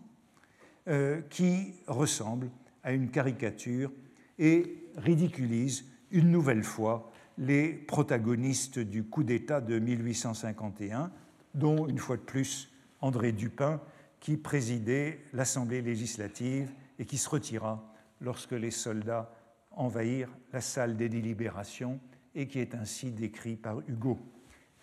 [0.87, 2.49] euh, qui ressemble
[2.83, 3.91] à une caricature
[4.39, 11.11] et ridiculise une nouvelle fois les protagonistes du coup d'État de 1851,
[11.55, 12.71] dont une fois de plus
[13.01, 13.81] André Dupin,
[14.19, 17.83] qui présidait l'Assemblée législative et qui se retira
[18.21, 19.33] lorsque les soldats
[19.71, 21.99] envahirent la salle des délibérations
[22.35, 24.19] et qui est ainsi décrit par Hugo.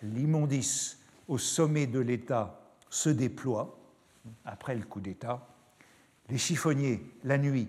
[0.03, 3.79] L'immondice au sommet de l'État se déploie
[4.45, 5.47] après le coup d'État.
[6.29, 7.67] Les chiffonniers, la nuit,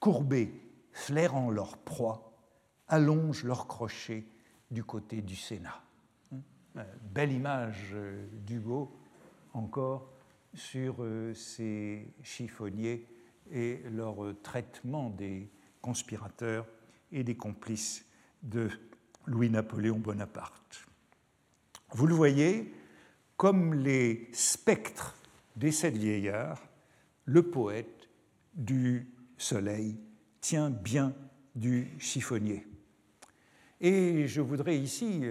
[0.00, 0.52] courbés,
[0.92, 2.27] flairant leur proie,
[2.88, 4.24] allongent leurs crochets
[4.70, 5.82] du côté du Sénat.
[6.76, 8.94] Euh, belle image euh, d'Hugo
[9.52, 10.12] encore
[10.54, 13.06] sur euh, ces chiffonniers
[13.50, 16.66] et leur traitement des conspirateurs
[17.10, 18.04] et des complices
[18.42, 18.68] de
[19.26, 20.86] Louis-Napoléon Bonaparte.
[21.92, 22.74] Vous le voyez,
[23.36, 25.16] comme les spectres
[25.56, 26.62] des sept vieillards,
[27.24, 28.08] le poète
[28.54, 29.98] du soleil
[30.40, 31.14] tient bien
[31.54, 32.67] du chiffonnier.
[33.80, 35.22] Et je voudrais ici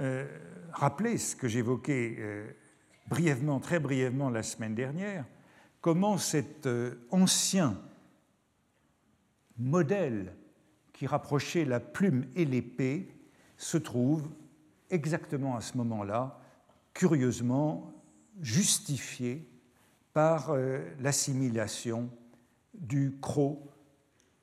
[0.00, 0.24] euh,
[0.72, 2.50] rappeler ce que j'évoquais euh,
[3.08, 5.26] brièvement, très brièvement la semaine dernière,
[5.82, 7.78] comment cet euh, ancien
[9.58, 10.34] modèle
[10.94, 13.08] qui rapprochait la plume et l'épée
[13.58, 14.30] se trouve
[14.88, 16.40] exactement à ce moment-là,
[16.94, 17.92] curieusement
[18.40, 19.46] justifié
[20.14, 20.54] par
[20.98, 22.10] l'assimilation
[22.74, 23.60] du croc,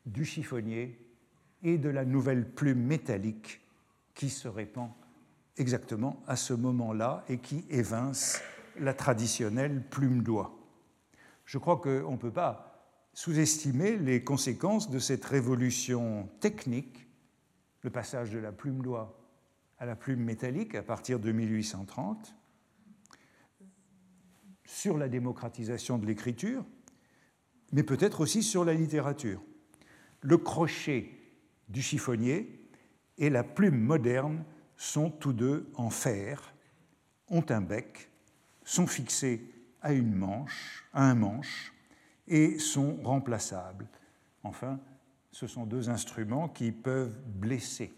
[0.06, 1.00] du chiffonnier
[1.68, 3.60] et de la nouvelle plume métallique
[4.16, 4.90] qui se répand
[5.58, 8.42] exactement à ce moment-là et qui évince
[8.80, 10.58] la traditionnelle plume d'oie.
[11.44, 17.06] Je crois qu'on ne peut pas sous-estimer les conséquences de cette révolution technique,
[17.82, 19.20] le passage de la plume d'oie
[19.78, 22.34] à la plume métallique à partir de 1830,
[24.64, 26.64] sur la démocratisation de l'écriture,
[27.74, 29.42] mais peut-être aussi sur la littérature.
[30.22, 31.17] Le crochet
[31.68, 32.60] du chiffonnier
[33.18, 34.44] et la plume moderne
[34.76, 36.54] sont tous deux en fer,
[37.30, 38.10] ont un bec,
[38.64, 39.42] sont fixés
[39.82, 41.74] à une manche, à un manche,
[42.28, 43.88] et sont remplaçables.
[44.44, 44.80] Enfin,
[45.32, 47.94] ce sont deux instruments qui peuvent blesser.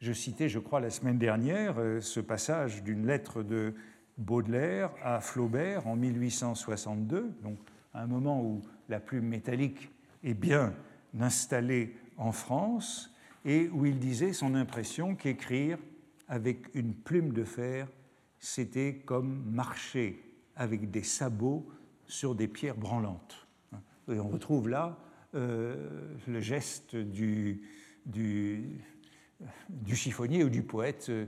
[0.00, 3.74] Je citais, je crois, la semaine dernière euh, ce passage d'une lettre de
[4.18, 7.58] Baudelaire à Flaubert en 1862, donc
[7.94, 9.90] à un moment où la plume métallique
[10.22, 10.74] est bien
[11.18, 13.14] installée en France,
[13.44, 15.78] et où il disait son impression qu'écrire
[16.28, 17.88] avec une plume de fer,
[18.40, 20.22] c'était comme marcher
[20.56, 21.68] avec des sabots
[22.06, 23.46] sur des pierres branlantes.
[24.08, 24.98] Et on retrouve là
[25.34, 27.62] euh, le geste du,
[29.92, 31.26] chiffonnier ou du poète euh,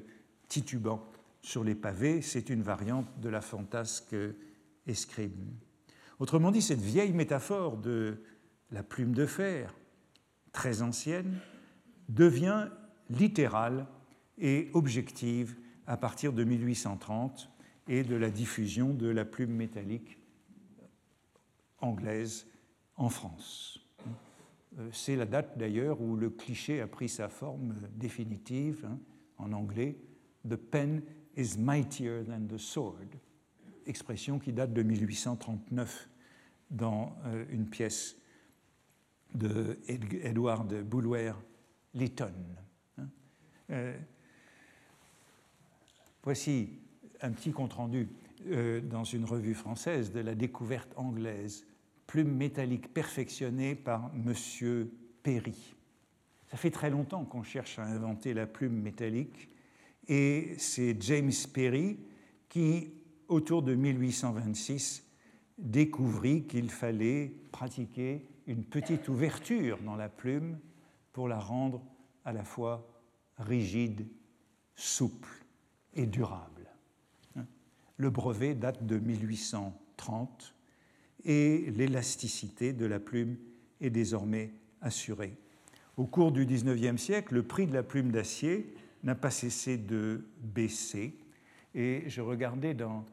[0.48, 1.04] titubant
[1.42, 2.22] sur les pavés.
[2.22, 4.16] C'est une variante de la fantasque
[4.86, 5.56] escrime.
[6.18, 8.22] Autrement dit, cette vieille métaphore de
[8.70, 9.74] la plume de fer,
[10.52, 11.38] très ancienne,
[12.08, 12.68] devient
[13.10, 13.86] littérale
[14.38, 17.50] et objective à partir de 1830
[17.88, 20.18] et de la diffusion de la plume métallique
[21.80, 22.46] anglaise
[22.96, 23.80] en France.
[24.78, 28.98] Euh, c'est la date d'ailleurs où le cliché a pris sa forme définitive hein,
[29.38, 29.96] en anglais.
[30.48, 31.02] The pen
[31.36, 33.08] is mightier than the sword,
[33.86, 36.08] expression qui date de 1839
[36.70, 38.16] dans euh, une pièce
[39.34, 41.32] de Edward Bulwer
[41.94, 42.32] Lytton.
[42.98, 43.08] Hein.
[43.70, 43.96] Euh,
[46.22, 46.78] voici
[47.20, 48.08] un petit compte-rendu
[48.84, 51.66] dans une revue française de la découverte anglaise
[52.08, 54.88] plume métallique perfectionnée par M.
[55.22, 55.74] Perry.
[56.50, 59.48] Ça fait très longtemps qu'on cherche à inventer la plume métallique
[60.08, 61.98] et c'est James Perry
[62.48, 62.94] qui,
[63.28, 65.04] autour de 1826,
[65.58, 70.58] découvrit qu'il fallait pratiquer une petite ouverture dans la plume
[71.12, 71.82] pour la rendre
[72.24, 72.88] à la fois
[73.36, 74.06] rigide,
[74.74, 75.44] souple
[75.94, 76.66] et durable.
[77.98, 80.54] Le brevet date de 1830
[81.24, 83.36] et l'élasticité de la plume
[83.80, 85.36] est désormais assurée.
[85.96, 88.72] Au cours du XIXe siècle, le prix de la plume d'acier
[89.02, 91.18] n'a pas cessé de baisser.
[91.74, 93.04] Et je regardais dans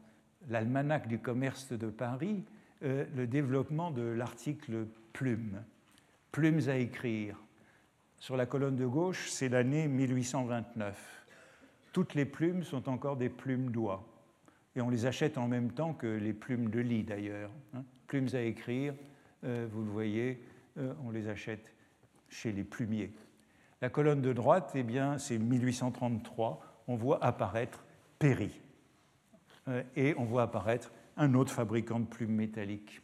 [0.50, 2.44] l'almanach du commerce de Paris
[2.84, 5.64] euh, le développement de l'article plume,
[6.32, 7.38] plumes à écrire.
[8.20, 11.26] Sur la colonne de gauche, c'est l'année 1829.
[11.94, 14.06] Toutes les plumes sont encore des plumes d'oie.
[14.76, 17.52] Et on les achète en même temps que les plumes de lit d'ailleurs.
[17.74, 18.94] Hein plumes à écrire,
[19.46, 20.44] euh, vous le voyez,
[20.78, 21.74] euh, on les achète
[22.28, 23.14] chez les plumiers.
[23.82, 27.86] La colonne de droite, eh bien, c'est 1833, on voit apparaître
[28.20, 28.60] Perry.
[29.70, 33.02] Euh, et on voit apparaître un autre fabricant de plumes métalliques.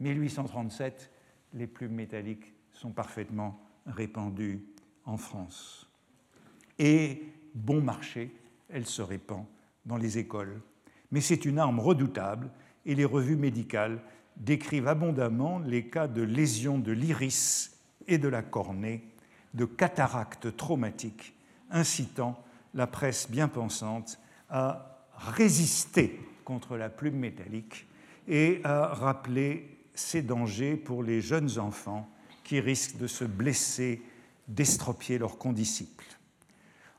[0.00, 1.10] 1837,
[1.54, 4.64] les plumes métalliques sont parfaitement répandues
[5.04, 5.88] en France.
[6.78, 7.22] Et
[7.54, 8.34] bon marché,
[8.68, 9.44] elle se répand
[9.84, 10.60] dans les écoles.
[11.10, 12.50] Mais c'est une arme redoutable
[12.86, 14.00] et les revues médicales
[14.36, 17.76] décrivent abondamment les cas de lésions de l'iris
[18.06, 19.04] et de la cornée,
[19.54, 21.34] de cataractes traumatiques,
[21.70, 22.42] incitant
[22.74, 27.86] la presse bien pensante à résister contre la plume métallique
[28.28, 32.08] et à rappeler ces dangers pour les jeunes enfants
[32.44, 34.02] qui risquent de se blesser,
[34.48, 36.04] d'estropier leurs condisciples.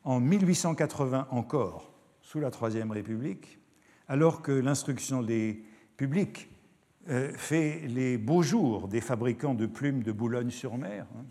[0.04, 1.92] En 1880 encore,
[2.22, 3.60] sous la Troisième République,
[4.08, 5.64] alors que l'instruction des
[5.98, 6.50] publics
[7.10, 11.06] euh, fait les beaux jours des fabricants de plumes de Boulogne-sur-Mer.
[11.18, 11.26] Hein.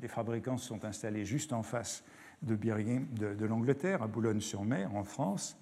[0.00, 2.04] Les fabricants sont installés juste en face
[2.42, 5.58] de, de, l'Angleterre, à Boulogne-sur-Mer, en France.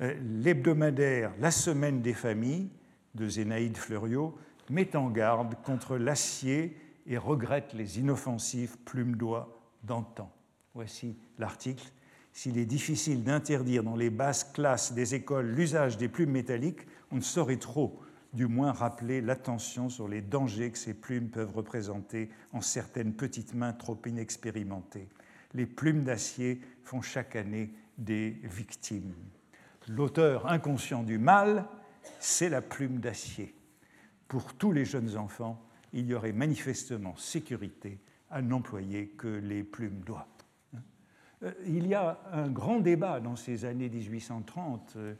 [0.00, 2.70] Euh, l'hebdomadaire La Semaine des familles
[3.14, 4.36] de Zénaïde Fleuriot
[4.70, 10.30] met en garde contre l'acier et regrette les inoffensives plumes d'oie d'antan.
[10.74, 11.90] Voici l'article.
[12.32, 17.16] S'il est difficile d'interdire dans les basses classes des écoles l'usage des plumes métalliques, on
[17.16, 18.00] ne saurait trop
[18.32, 23.54] du moins rappeler l'attention sur les dangers que ces plumes peuvent représenter en certaines petites
[23.54, 25.08] mains trop inexpérimentées.
[25.52, 29.12] Les plumes d'acier font chaque année des victimes.
[29.88, 31.66] L'auteur inconscient du mal,
[32.20, 33.54] c'est la plume d'acier.
[34.32, 35.62] Pour tous les jeunes enfants,
[35.92, 37.98] il y aurait manifestement sécurité
[38.30, 40.26] à n'employer que les plumes d'oie.
[41.42, 45.14] Euh, il y a un grand débat dans ces années 1830 euh,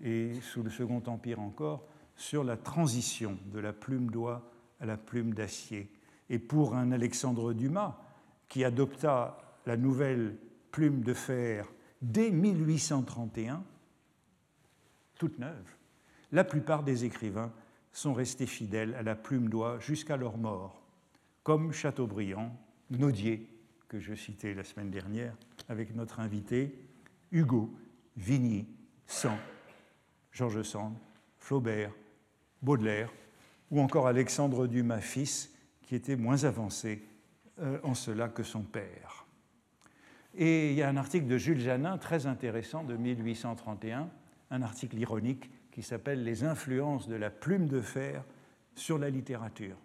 [0.00, 4.48] et sous le Second Empire encore sur la transition de la plume d'oie
[4.78, 5.90] à la plume d'acier.
[6.30, 7.98] Et pour un Alexandre Dumas,
[8.48, 9.36] qui adopta
[9.66, 10.36] la nouvelle
[10.70, 11.66] plume de fer
[12.02, 13.64] dès 1831,
[15.18, 15.74] toute neuve,
[16.30, 17.52] la plupart des écrivains
[17.94, 20.82] sont restés fidèles à la plume d'oie jusqu'à leur mort,
[21.42, 22.54] comme Chateaubriand,
[22.90, 23.48] Naudier,
[23.88, 25.36] que je citais la semaine dernière
[25.68, 26.76] avec notre invité,
[27.30, 27.72] Hugo,
[28.16, 28.66] Vigny,
[29.06, 29.38] Sand,
[30.32, 30.94] Georges Sand,
[31.38, 31.92] Flaubert,
[32.60, 33.12] Baudelaire
[33.70, 37.02] ou encore Alexandre Dumas fils, qui était moins avancé
[37.60, 39.26] euh, en cela que son père.
[40.34, 44.10] Et il y a un article de Jules Janin très intéressant de 1831,
[44.50, 48.22] un article ironique qui s'appelle Les influences de la plume de fer
[48.76, 49.76] sur la littérature.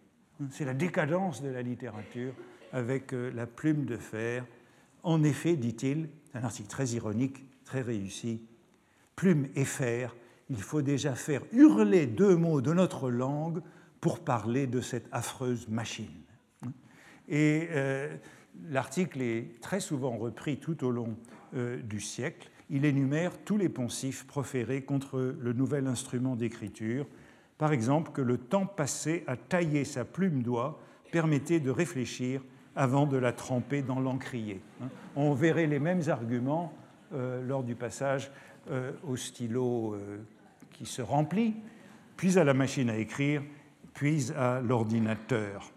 [0.51, 2.33] C'est la décadence de la littérature
[2.71, 4.45] avec euh, la plume de fer.
[5.01, 8.41] En effet, dit-il, un article très ironique, très réussi,
[9.15, 10.15] plume et fer,
[10.51, 13.61] il faut déjà faire hurler deux mots de notre langue
[13.99, 16.07] pour parler de cette affreuse machine.
[17.27, 18.15] Et euh,
[18.69, 21.17] l'article est très souvent repris tout au long
[21.55, 22.49] euh, du siècle.
[22.69, 27.07] Il énumère tous les poncifs proférés contre le nouvel instrument d'écriture.
[27.57, 30.79] Par exemple, que le temps passé à tailler sa plume d'oie
[31.11, 32.41] permettait de réfléchir
[32.75, 34.61] avant de la tremper dans l'encrier.
[35.15, 36.71] On verrait les mêmes arguments
[37.13, 38.31] euh, lors du passage
[39.07, 39.97] au stylo
[40.73, 41.55] qui se remplit,
[42.17, 43.41] puis à la machine à écrire,
[43.95, 45.71] puis à l'ordinateur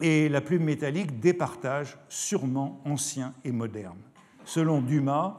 [0.00, 3.98] et la plume métallique départage sûrement ancien et moderne.
[4.44, 5.36] Selon Dumas,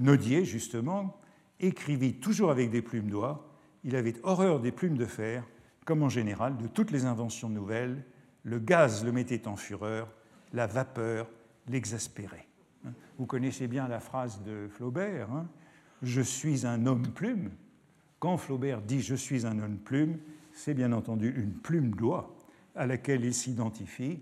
[0.00, 1.20] Nodier, justement,
[1.60, 3.46] écrivit toujours avec des plumes d'oie.
[3.84, 5.46] Il avait horreur des plumes de fer,
[5.84, 8.04] comme en général de toutes les inventions nouvelles.
[8.42, 10.10] Le gaz le mettait en fureur,
[10.52, 11.30] la vapeur
[11.68, 12.46] l'exaspérait.
[13.18, 15.46] Vous connaissez bien la phrase de Flaubert hein
[16.02, 17.50] Je suis un homme plume.
[18.18, 20.18] Quand Flaubert dit Je suis un homme plume,
[20.54, 22.34] c'est bien entendu une plume d'oie
[22.74, 24.20] à laquelle il s'identifie,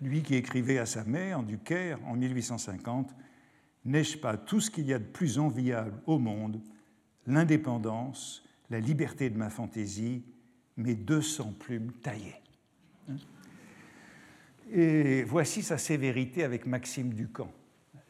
[0.00, 3.14] lui qui écrivait à sa mère du Caire en 1850
[3.86, 6.60] N'ai-je pas tout ce qu'il y a de plus enviable au monde,
[7.28, 10.24] l'indépendance, la liberté de ma fantaisie,
[10.76, 12.42] mes 200 plumes taillées.
[14.72, 17.52] Et voici sa sévérité avec Maxime Ducamp,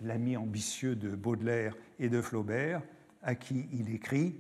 [0.01, 2.83] l'ami ambitieux de Baudelaire et de Flaubert,
[3.23, 4.35] à qui il écrit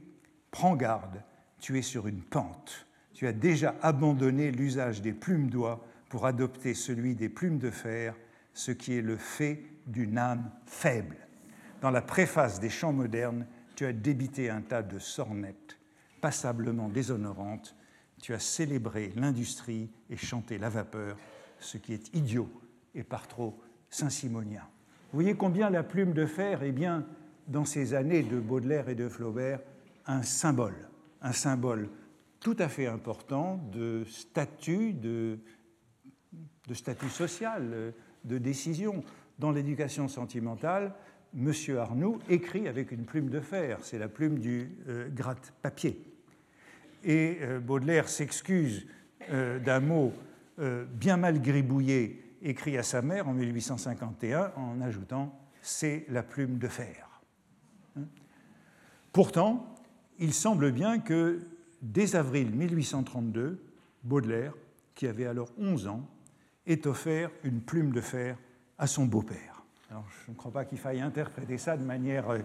[0.51, 1.23] Prends garde,
[1.61, 2.87] tu es sur une pente.
[3.13, 8.17] Tu as déjà abandonné l'usage des plumes d'oie pour adopter celui des plumes de fer,
[8.55, 11.26] ce qui est le fait d'une âme faible.
[11.87, 15.79] Dans la préface des chants modernes, tu as débité un tas de sornettes
[16.21, 17.77] passablement déshonorantes,
[18.21, 21.17] tu as célébré l'industrie et chanté la vapeur,
[21.61, 22.51] ce qui est idiot
[22.93, 23.57] et par trop
[23.89, 24.63] saint-simonien.
[25.13, 27.07] Vous voyez combien la plume de fer est bien,
[27.47, 29.61] dans ces années de Baudelaire et de Flaubert,
[30.07, 30.89] un symbole,
[31.23, 31.89] un symbole
[32.41, 35.39] tout à fait important de statut, de,
[36.67, 39.05] de statut social, de décision.
[39.39, 40.95] Dans l'éducation sentimentale,
[41.37, 41.53] M.
[41.79, 46.01] Arnoux écrit avec une plume de fer, c'est la plume du euh, gratte-papier.
[47.05, 48.87] Et euh, Baudelaire s'excuse
[49.31, 50.13] euh, d'un mot
[50.95, 56.69] bien mal gribouillé écrit à sa mère en 1851 en ajoutant c'est la plume de
[56.69, 57.21] fer.
[57.99, 58.05] Hein
[59.13, 59.75] Pourtant,
[60.19, 61.41] il semble bien que
[61.83, 63.61] dès avril 1832,
[64.05, 64.55] Baudelaire,
[64.95, 66.09] qui avait alors 11 ans,
[66.67, 68.39] est offert une plume de fer
[68.79, 69.56] à son beau-père.
[69.91, 72.39] Je ne crois pas qu'il faille interpréter ça de manière euh,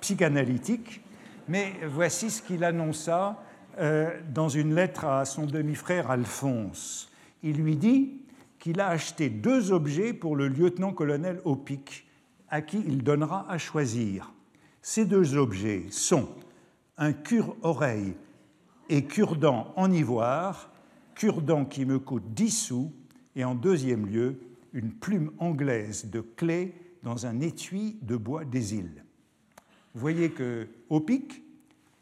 [0.00, 1.02] psychanalytique,
[1.46, 3.42] mais voici ce qu'il annonça
[3.78, 7.12] euh, dans une lettre à son demi-frère Alphonse.
[7.42, 8.22] Il lui dit
[8.58, 12.06] qu'il a acheté deux objets pour le lieutenant-colonel Opic,
[12.48, 14.32] à qui il donnera à choisir.
[14.80, 16.28] Ces deux objets sont
[16.96, 18.14] un cure-oreille
[18.88, 20.70] et cure-dent en ivoire,
[21.14, 22.92] cure-dent qui me coûte 10 sous,
[23.36, 24.40] et en deuxième lieu,
[24.72, 29.04] une plume anglaise de clé dans un étui de bois des îles.
[29.94, 31.42] Vous voyez que Opic,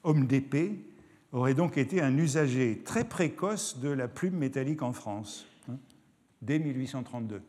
[0.02, 0.84] homme d'épée,
[1.32, 5.76] aurait donc été un usager très précoce de la plume métallique en France, hein,
[6.42, 7.42] dès 1832,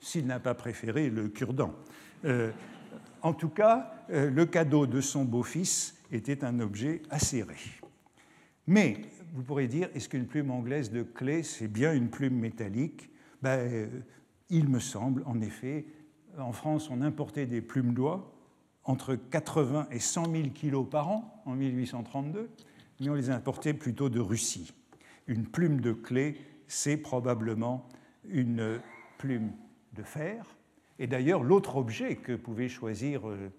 [0.00, 1.74] s'il n'a pas préféré le cure-dent.
[2.24, 2.50] Euh,
[3.22, 7.56] en tout cas, euh, le cadeau de son beau-fils était un objet acéré.
[8.66, 8.98] Mais
[9.34, 13.10] vous pourrez dire, est-ce qu'une plume anglaise de clé, c'est bien une plume métallique?
[13.42, 13.86] Ben, euh,
[14.50, 15.86] Il me semble, en effet,
[16.38, 18.32] en France, on importait des plumes d'oie
[18.84, 22.48] entre 80 et 100 000 kilos par an en 1832,
[23.00, 24.72] mais on les importait plutôt de Russie.
[25.26, 26.38] Une plume de clé,
[26.68, 27.88] c'est probablement
[28.28, 28.80] une
[29.18, 29.52] plume
[29.94, 30.56] de fer.
[30.98, 33.50] Et d'ailleurs, l'autre objet que pouvait choisir euh,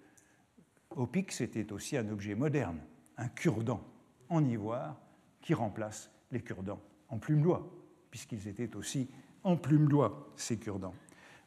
[0.96, 2.80] Opic, c'était aussi un objet moderne,
[3.18, 3.82] un cure-dent
[4.28, 4.98] en ivoire
[5.40, 7.70] qui remplace les cure-dents en plume d'oie,
[8.10, 9.08] puisqu'ils étaient aussi
[9.44, 10.94] en plume d'oie, ces cure-dents.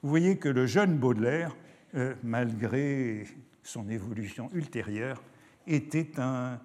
[0.01, 1.55] Vous voyez que le jeune Baudelaire,
[1.95, 3.25] euh, malgré
[3.63, 5.21] son évolution ultérieure,
[5.67, 6.59] était un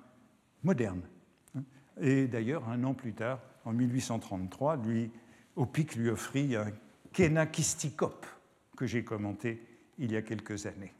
[0.62, 1.02] moderne.
[2.00, 5.10] Et d'ailleurs, un an plus tard, en 1833, lui,
[5.56, 6.70] Opic lui offrit un
[7.12, 8.26] Kénakistikop
[8.76, 9.62] que j'ai commenté
[9.98, 10.92] il y a quelques années.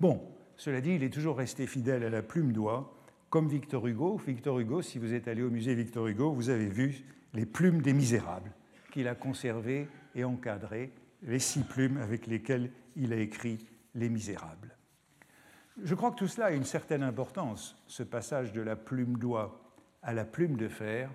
[0.00, 0.20] Bon,
[0.56, 2.94] cela dit, il est toujours resté fidèle à la plume d'oie,
[3.30, 4.16] comme Victor Hugo.
[4.16, 7.82] Victor Hugo, si vous êtes allé au musée Victor Hugo, vous avez vu les plumes
[7.82, 8.52] des misérables
[8.90, 14.76] qu'il a conservées et encadrer les six plumes avec lesquelles il a écrit Les Misérables.
[15.82, 19.60] Je crois que tout cela a une certaine importance, ce passage de la plume d'oie
[20.02, 21.10] à la plume de fer.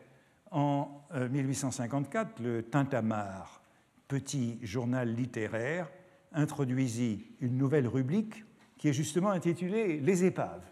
[0.51, 1.01] En
[1.31, 3.61] 1854, euh, le Tintamarre,
[4.07, 5.89] petit journal littéraire,
[6.31, 8.43] introduisit une nouvelle rubrique
[8.77, 10.65] qui est justement intitulée Les épaves.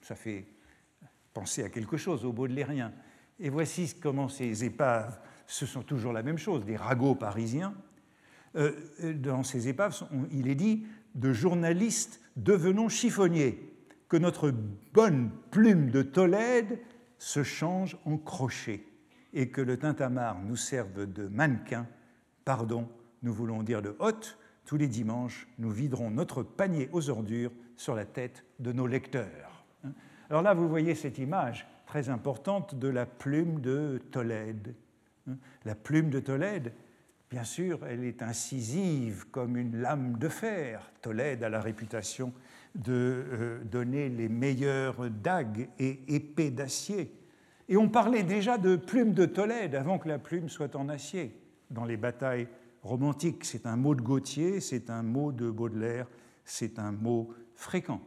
[0.00, 0.46] Ça fait
[1.32, 2.92] penser à quelque chose au baudelairien.
[3.38, 5.20] Et voici comment ces épaves,
[5.50, 7.74] ce sont toujours la même chose, des ragots parisiens.
[8.56, 8.72] Euh,
[9.14, 10.86] dans ces épaves, il est dit
[11.16, 13.66] de journalistes devenons chiffonniers,
[14.08, 14.52] que notre
[14.92, 16.80] bonne plume de Tolède
[17.18, 18.84] se change en crochet
[19.32, 21.86] et que le tintamarre nous serve de mannequin.
[22.44, 22.88] Pardon,
[23.22, 24.38] nous voulons dire de hôte.
[24.64, 29.64] Tous les dimanches, nous viderons notre panier aux ordures sur la tête de nos lecteurs.
[30.28, 34.74] Alors là, vous voyez cette image très importante de la plume de Tolède.
[35.64, 36.72] La plume de Tolède,
[37.30, 40.90] bien sûr, elle est incisive comme une lame de fer.
[41.02, 42.32] Tolède a la réputation
[42.74, 47.12] de euh, donner les meilleures dagues et épées d'acier.
[47.68, 51.34] Et on parlait déjà de plume de Tolède avant que la plume soit en acier
[51.70, 52.48] dans les batailles
[52.82, 53.44] romantiques.
[53.44, 56.08] C'est un mot de Gautier, c'est un mot de Baudelaire,
[56.44, 58.00] c'est un mot fréquent,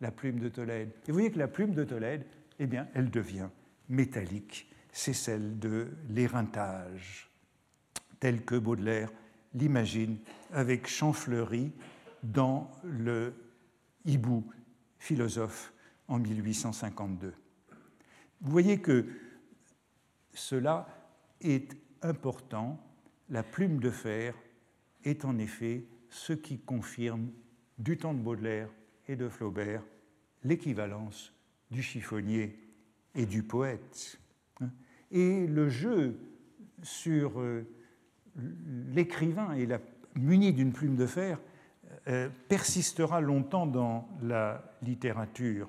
[0.00, 0.90] la plume de Tolède.
[1.06, 2.24] Et vous voyez que la plume de Tolède,
[2.58, 3.48] eh bien, elle devient
[3.88, 4.70] métallique.
[4.92, 7.30] C'est celle de l'éreintage,
[8.18, 9.10] tel que Baudelaire
[9.54, 10.18] l'imagine
[10.52, 11.72] avec Champfleury
[12.22, 13.34] dans le
[14.04, 14.44] hibou
[14.98, 15.72] philosophe
[16.08, 17.32] en 1852.
[18.40, 19.06] Vous voyez que
[20.34, 20.86] cela
[21.40, 22.78] est important.
[23.28, 24.34] La plume de fer
[25.04, 27.30] est en effet ce qui confirme
[27.78, 28.68] du temps de Baudelaire
[29.08, 29.82] et de Flaubert
[30.42, 31.32] l'équivalence
[31.70, 32.58] du chiffonnier
[33.14, 34.18] et du poète.
[35.10, 36.18] Et le jeu
[36.82, 37.66] sur euh,
[38.94, 39.56] l'écrivain
[40.14, 41.38] muni d'une plume de fer
[42.08, 45.68] euh, persistera longtemps dans la littérature,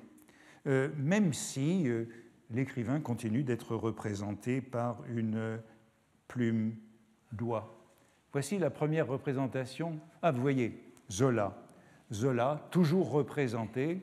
[0.66, 1.88] euh, même si
[2.50, 5.60] l'écrivain continue d'être représenté par une
[6.28, 6.76] plume
[7.32, 7.78] d'oie.
[8.32, 9.98] Voici la première représentation.
[10.22, 11.58] Ah, vous voyez, Zola.
[12.12, 14.00] Zola, toujours représenté.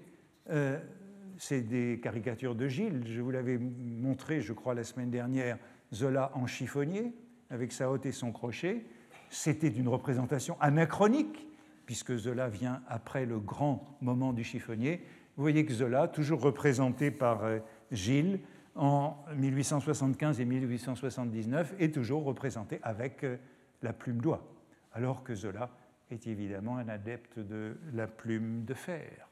[1.39, 3.03] C'est des caricatures de Gilles.
[3.05, 5.57] Je vous l'avais montré, je crois, la semaine dernière.
[5.93, 7.13] Zola en chiffonnier,
[7.49, 8.83] avec sa hotte et son crochet.
[9.29, 11.47] C'était une représentation anachronique
[11.85, 15.01] puisque Zola vient après le grand moment du chiffonnier.
[15.37, 17.59] Vous voyez que Zola, toujours représenté par euh,
[17.89, 18.41] Gilles
[18.75, 23.37] en 1875 et 1879, est toujours représenté avec euh,
[23.81, 24.45] la plume d'oie,
[24.91, 25.69] alors que Zola
[26.11, 29.29] est évidemment un adepte de la plume de fer.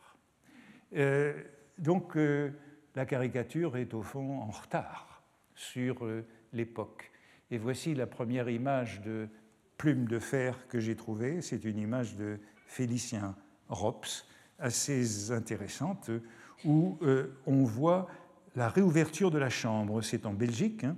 [0.95, 1.33] Euh,
[1.77, 2.17] donc
[2.95, 5.23] la caricature est au fond en retard
[5.55, 6.05] sur
[6.53, 7.11] l'époque.
[7.51, 9.29] Et voici la première image de
[9.77, 11.41] plume de fer que j'ai trouvée.
[11.41, 13.35] C'est une image de Félicien
[13.69, 14.27] Rops,
[14.59, 16.09] assez intéressante,
[16.65, 18.07] où euh, on voit
[18.55, 20.01] la réouverture de la Chambre.
[20.01, 20.95] C'est en Belgique, hein.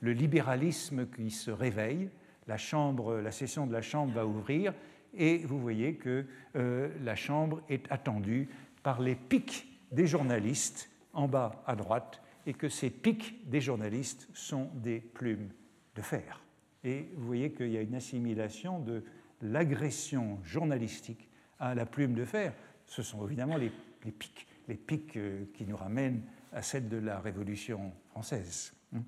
[0.00, 2.08] le libéralisme qui se réveille.
[2.48, 4.74] La, chambre, la session de la Chambre va ouvrir
[5.14, 6.26] et vous voyez que
[6.56, 8.48] euh, la Chambre est attendue
[8.82, 14.28] par les pics des journalistes en bas à droite et que ces pics des journalistes
[14.34, 15.50] sont des plumes
[15.94, 16.42] de fer.
[16.84, 19.04] Et vous voyez qu'il y a une assimilation de
[19.40, 21.28] l'agression journalistique
[21.58, 22.54] à la plume de fer.
[22.86, 23.70] Ce sont évidemment les,
[24.10, 26.22] pics, les pics euh, qui nous ramènent
[26.52, 29.02] à celle de la Révolution française, hein,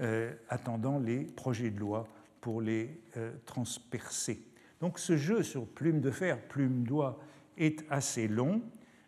[0.00, 2.06] euh, attendant les projets de loi
[2.40, 4.46] pour les euh, transpercer.
[4.80, 7.18] Donc ce jeu sur plume de fer, plume d'oie
[7.56, 8.62] est assez long.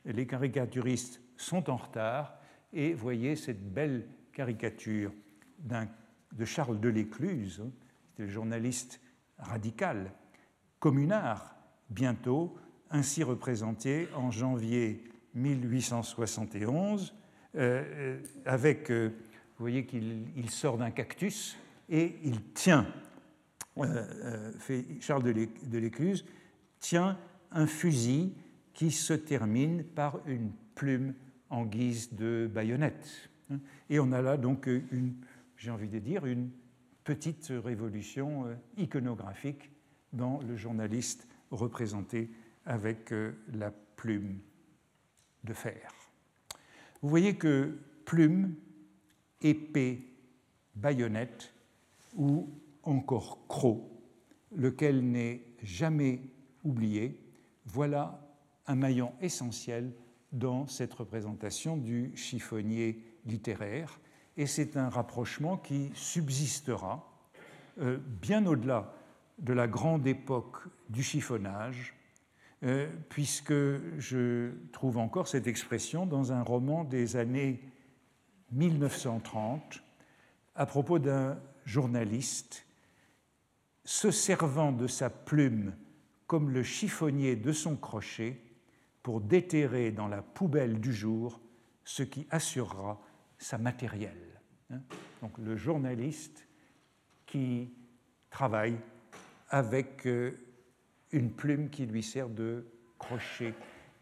[0.05, 2.39] Les caricaturistes sont en retard.
[2.73, 5.13] Et voyez cette belle caricature
[5.59, 7.71] de Charles Delécluse, hein,
[8.19, 9.01] le journaliste
[9.39, 10.13] radical,
[10.79, 11.57] communard,
[11.89, 12.57] bientôt,
[12.91, 17.15] ainsi représenté en janvier 1871,
[17.57, 21.57] euh, euh, avec, euh, vous voyez qu'il sort d'un cactus
[21.89, 22.87] et il tient,
[25.01, 26.25] Charles de l'Écluse
[26.79, 27.19] tient
[27.51, 28.35] un fusil
[28.75, 31.15] qui se termine par une plume
[31.49, 33.31] en guise de baïonnette.
[33.89, 35.15] Et on a là donc une,
[35.57, 36.51] j'ai envie de dire, une
[37.05, 39.71] petite révolution euh, iconographique
[40.13, 42.31] dans le journaliste représenté
[42.65, 44.39] avec euh, la plume
[45.45, 45.93] de fer.
[47.03, 48.55] Vous voyez que plume,
[49.41, 50.07] épée,
[50.75, 51.53] baïonnette
[52.15, 52.49] ou
[52.83, 53.91] encore croc,
[54.55, 56.21] lequel n'est jamais
[56.65, 57.19] oublié,
[57.67, 58.30] voilà
[58.71, 59.93] un maillon essentiel
[60.31, 63.99] dans cette représentation du chiffonnier littéraire.
[64.37, 67.05] Et c'est un rapprochement qui subsistera
[67.81, 68.95] euh, bien au-delà
[69.39, 70.59] de la grande époque
[70.89, 71.97] du chiffonnage,
[72.63, 73.53] euh, puisque
[73.99, 77.61] je trouve encore cette expression dans un roman des années
[78.53, 79.83] 1930
[80.55, 82.65] à propos d'un journaliste
[83.85, 85.75] se servant de sa plume
[86.29, 88.41] comme le chiffonnier de son crochet
[89.03, 91.41] pour déterrer dans la poubelle du jour
[91.85, 93.01] ce qui assurera
[93.39, 94.41] sa matérielle.
[94.71, 94.81] Hein.
[95.23, 96.47] Donc le journaliste
[97.27, 97.73] qui
[98.31, 98.77] travaille
[99.49, 100.33] avec euh,
[101.13, 102.67] une plume qui lui sert de
[102.99, 103.55] crochet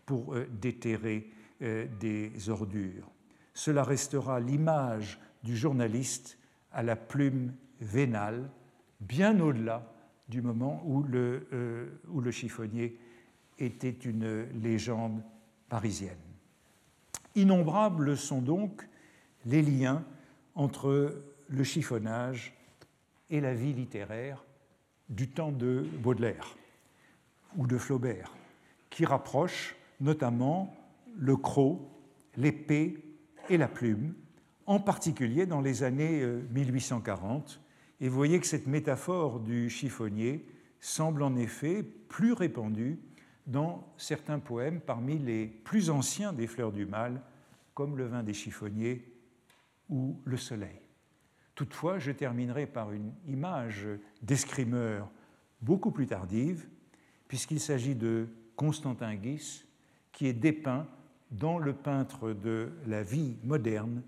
[0.05, 1.30] pour euh, déterrer
[1.62, 3.11] euh, des ordures.
[3.55, 6.38] Cela restera l'image du journaliste
[6.72, 8.51] à la plume vénale,
[9.01, 9.94] bien au-delà
[10.28, 12.99] du moment où le, où le chiffonnier
[13.59, 15.22] était une légende
[15.68, 16.16] parisienne.
[17.34, 18.88] Innombrables sont donc
[19.46, 20.04] les liens
[20.54, 22.54] entre le chiffonnage
[23.30, 24.44] et la vie littéraire
[25.09, 26.56] du temps de Baudelaire
[27.56, 28.32] ou de Flaubert,
[28.90, 30.74] qui rapprochent notamment
[31.16, 31.80] le croc,
[32.36, 32.98] l'épée
[33.48, 34.14] et la plume,
[34.66, 37.61] en particulier dans les années 1840.
[37.61, 40.46] Euh, et vous voyez que cette métaphore du chiffonnier
[40.80, 42.98] semble en effet plus répandue
[43.49, 47.20] dans certains poèmes parmi les plus anciens des Fleurs du Mal,
[47.74, 49.11] comme Le vin des chiffonniers
[49.88, 50.80] ou Le soleil.
[51.55, 53.88] Toutefois, je terminerai par une image
[54.22, 55.11] d'escrimeur
[55.61, 56.68] beaucoup plus tardive,
[57.26, 59.64] puisqu'il s'agit de Constantin Guis,
[60.12, 60.86] qui est dépeint
[61.30, 64.03] dans le peintre de la vie moderne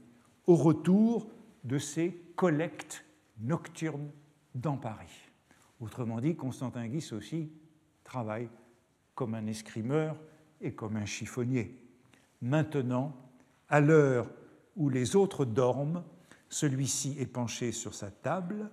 [0.47, 1.31] au retour
[1.65, 3.05] de ses collectes
[3.41, 4.11] nocturnes
[4.55, 5.31] dans Paris.
[5.81, 7.51] Autrement dit, Constantin Guis aussi
[8.05, 8.49] travaille
[9.21, 10.17] comme un escrimeur
[10.63, 11.77] et comme un chiffonnier.
[12.41, 13.15] Maintenant,
[13.69, 14.31] à l'heure
[14.77, 16.03] où les autres dorment,
[16.49, 18.71] celui-ci est penché sur sa table,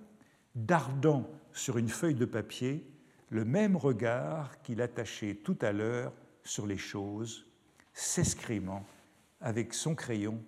[0.54, 2.90] dardant sur une feuille de papier
[3.28, 7.44] le même regard qu'il attachait tout à l'heure sur les choses,
[7.92, 8.86] s'escrimant
[9.42, 10.42] avec son crayon,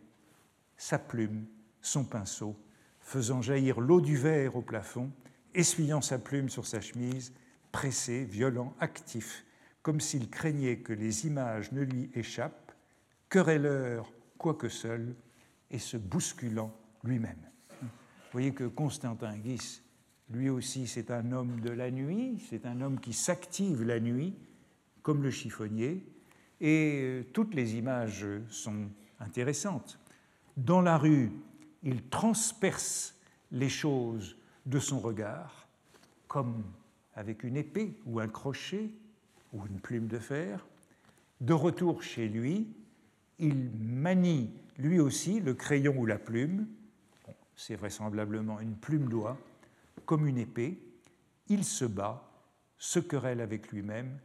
[0.78, 1.44] sa plume,
[1.82, 2.57] son pinceau,
[3.01, 5.11] faisant jaillir l'eau du verre au plafond,
[5.53, 7.34] essuyant sa plume sur sa chemise,
[7.70, 9.44] pressé, violent, actif,
[9.82, 12.72] comme s'il craignait que les images ne lui échappent,
[13.28, 15.14] querelleur quoique seul,
[15.70, 16.74] et se bousculant
[17.04, 17.38] lui-même.
[17.80, 19.82] Vous voyez que Constantin Guis,
[20.30, 24.34] lui aussi, c'est un homme de la nuit, c'est un homme qui s'active la nuit,
[25.02, 26.04] comme le chiffonnier,
[26.60, 29.98] et euh, toutes les images sont intéressantes.
[30.56, 31.32] Dans la rue,
[31.82, 33.14] il transperce
[33.50, 35.68] les choses de son regard,
[36.28, 36.62] comme
[37.14, 38.90] avec une épée ou un crochet
[39.53, 40.66] ou une plume de fer.
[41.40, 42.68] De retour chez lui,
[43.38, 46.66] il manie lui aussi le crayon ou la plume,
[47.55, 49.36] c'est vraisemblablement une plume d'oie,
[50.07, 50.80] comme une épée,
[51.48, 52.30] il se bat,
[52.78, 54.18] se querelle avec lui-même,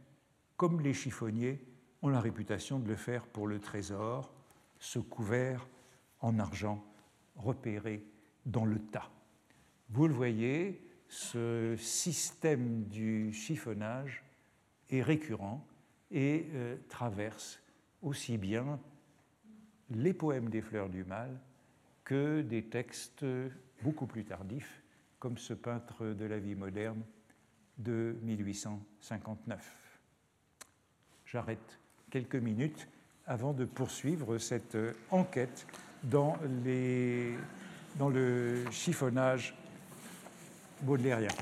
[0.56, 1.62] comme les chiffonniers
[2.02, 4.32] ont la réputation de le faire pour le trésor,
[4.78, 5.66] ce couvert
[6.20, 6.82] en argent
[7.36, 8.04] repéré
[8.46, 9.10] dans le tas.
[9.90, 14.24] Vous le voyez, ce système du chiffonnage
[14.90, 15.66] est récurrent
[16.10, 17.60] et euh, traverse
[18.02, 18.78] aussi bien
[19.90, 21.38] les poèmes des fleurs du mal
[22.04, 23.24] que des textes
[23.82, 24.82] beaucoup plus tardifs,
[25.18, 27.02] comme ce peintre de la vie moderne
[27.78, 30.02] de 1859.
[31.26, 31.78] J'arrête
[32.10, 32.88] quelques minutes
[33.26, 34.76] avant de poursuivre cette
[35.10, 35.66] enquête
[36.04, 37.34] dans, les,
[37.98, 39.54] dans le chiffonnage
[40.82, 41.32] baudelairien.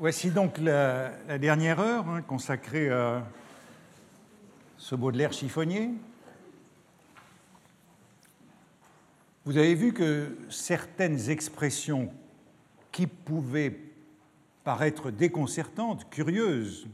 [0.00, 3.22] Voici donc la, dernière heure hein, consacrée à
[4.78, 5.90] ce Baudelaire chiffonnier.
[9.44, 12.10] Vous avez vu que certaines expressions
[12.90, 13.78] qui pouvaient
[14.64, 16.86] paraître déconcertantes, curieuses,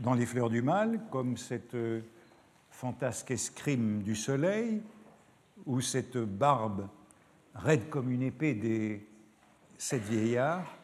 [0.00, 2.00] dans les fleurs du mal, comme cette euh,
[2.72, 4.82] fantasque escrime du soleil,
[5.64, 6.88] ou cette barbe
[7.54, 9.06] raide comme une épée des
[9.78, 10.81] sept vieillards,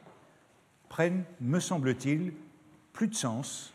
[0.88, 2.32] prennent, me semble-t-il,
[2.92, 3.74] plus de sens,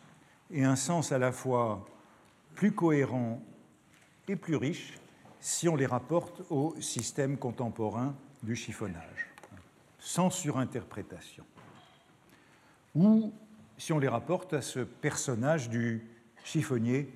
[0.52, 1.86] et un sens à la fois
[2.56, 3.42] plus cohérents
[4.28, 5.00] et plus riches
[5.40, 9.28] si on les rapporte au système contemporain du chiffonnage,
[10.00, 11.44] sans surinterprétation.
[12.96, 13.34] Ou
[13.78, 16.08] si on les rapporte à ce personnage du
[16.44, 17.10] chiffonnier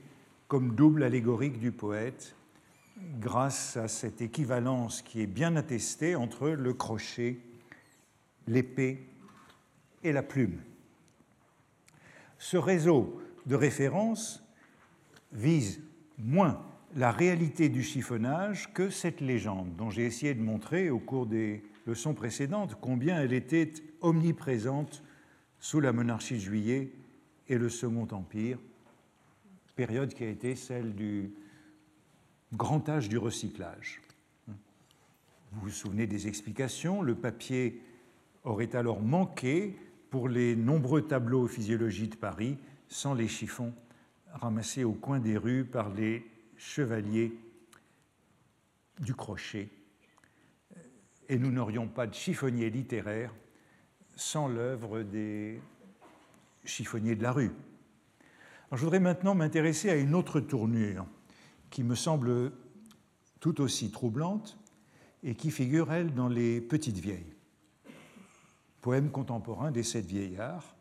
[0.47, 2.35] comme double allégorique du poète,
[3.19, 7.39] grâce à cette équivalence qui est bien attestée entre le crochet,
[8.47, 9.07] l'épée
[10.03, 10.59] et la plume.
[12.37, 14.43] Ce réseau de références
[15.31, 15.81] vise
[16.17, 16.63] moins
[16.95, 21.63] la réalité du chiffonnage que cette légende dont j'ai essayé de montrer au cours des
[21.87, 25.03] leçon précédente combien elle était omniprésente
[25.59, 26.91] sous la monarchie de Juillet
[27.47, 28.59] et le Second Empire,
[29.75, 31.31] période qui a été celle du
[32.53, 34.01] grand âge du recyclage.
[34.47, 37.81] Vous vous souvenez des explications, le papier
[38.43, 39.77] aurait alors manqué
[40.09, 43.73] pour les nombreux tableaux physiologie de Paris sans les chiffons
[44.33, 46.25] ramassés au coin des rues par les
[46.57, 47.33] chevaliers
[48.99, 49.69] du crochet.
[51.29, 53.33] Et nous n'aurions pas de chiffonnier littéraire
[54.15, 55.61] sans l'œuvre des
[56.63, 57.51] chiffonniers de la rue.
[58.71, 61.05] je voudrais maintenant m'intéresser à une autre tournure
[61.69, 62.51] qui me semble
[63.39, 64.57] tout aussi troublante
[65.23, 67.33] et qui figure, elle, dans les Petites Vieilles,
[68.81, 70.75] poème contemporain des Sept Vieillards,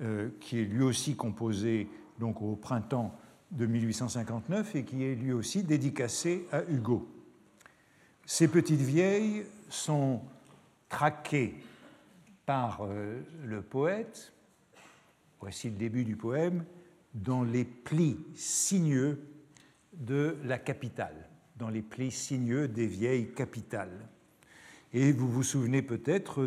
[0.00, 3.14] euh, qui est lui aussi composé donc au printemps
[3.50, 7.08] de 1859 et qui est lui aussi dédicacé à Hugo.
[8.26, 10.20] Ces petites vieilles sont
[10.88, 11.54] traquées
[12.46, 14.32] par euh, le poète,
[15.40, 16.64] voici le début du poème,
[17.14, 19.20] dans les plis sinueux
[19.92, 24.08] de la capitale, dans les plis sinueux des vieilles capitales.
[24.92, 26.46] Et vous vous souvenez peut-être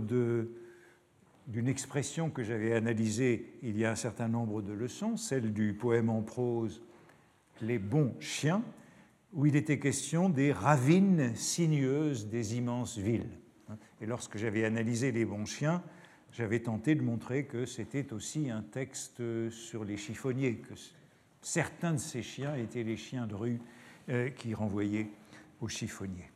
[1.47, 5.73] d'une expression que j'avais analysée il y a un certain nombre de leçons, celle du
[5.73, 6.81] poème en prose
[7.61, 8.63] Les bons chiens,
[9.33, 13.39] où il était question des ravines sinueuses des immenses villes.
[14.01, 15.81] Et lorsque j'avais analysé les bons chiens,
[16.31, 20.73] j'avais tenté de montrer que c'était aussi un texte sur les chiffonniers, que
[21.41, 23.59] certains de ces chiens étaient les chiens de rue
[24.09, 25.09] euh, qui renvoyaient
[25.61, 26.29] aux chiffonniers.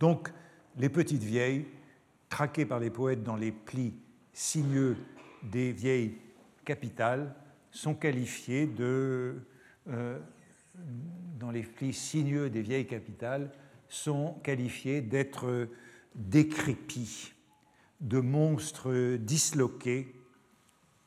[0.00, 0.30] Donc,
[0.76, 1.66] les petites vieilles,
[2.28, 3.94] traquées par les poètes dans les plis
[4.36, 4.98] sinueux
[5.42, 6.18] des vieilles
[6.66, 7.34] capitales,
[7.70, 9.40] sont qualifiées de,
[9.88, 10.18] euh,
[11.38, 13.50] dans les plis sinueux des vieilles capitales,
[13.88, 15.68] sont qualifiées d'être
[16.14, 17.32] décrépits,
[18.02, 20.14] de monstres disloqués,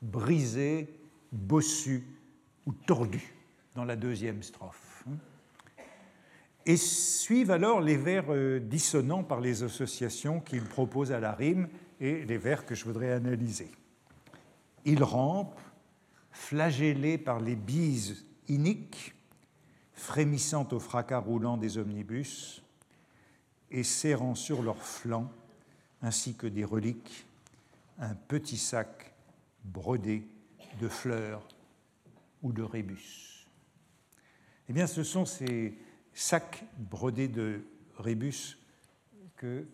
[0.02, 0.90] brisés,
[1.32, 2.04] bossus
[2.66, 3.36] ou tordus
[3.76, 5.06] dans la deuxième strophe.
[6.66, 11.68] Et suivent alors les vers euh, dissonants par les associations qu'il propose à la rime
[12.00, 13.70] et les vers que je voudrais analyser.
[14.86, 15.60] Il rampe,
[16.32, 19.14] flagellé par les bises iniques,
[19.94, 22.64] frémissant au fracas roulant des omnibus,
[23.72, 25.32] et serrant sur leurs flancs,
[26.02, 27.26] ainsi que des reliques,
[28.00, 29.14] un petit sac
[29.64, 30.26] brodé
[30.80, 31.46] de fleurs
[32.42, 33.46] ou de rébus.
[34.70, 35.78] Eh bien, ce sont ces
[36.14, 37.62] sacs brodés de
[37.98, 38.58] rébus
[39.36, 39.66] que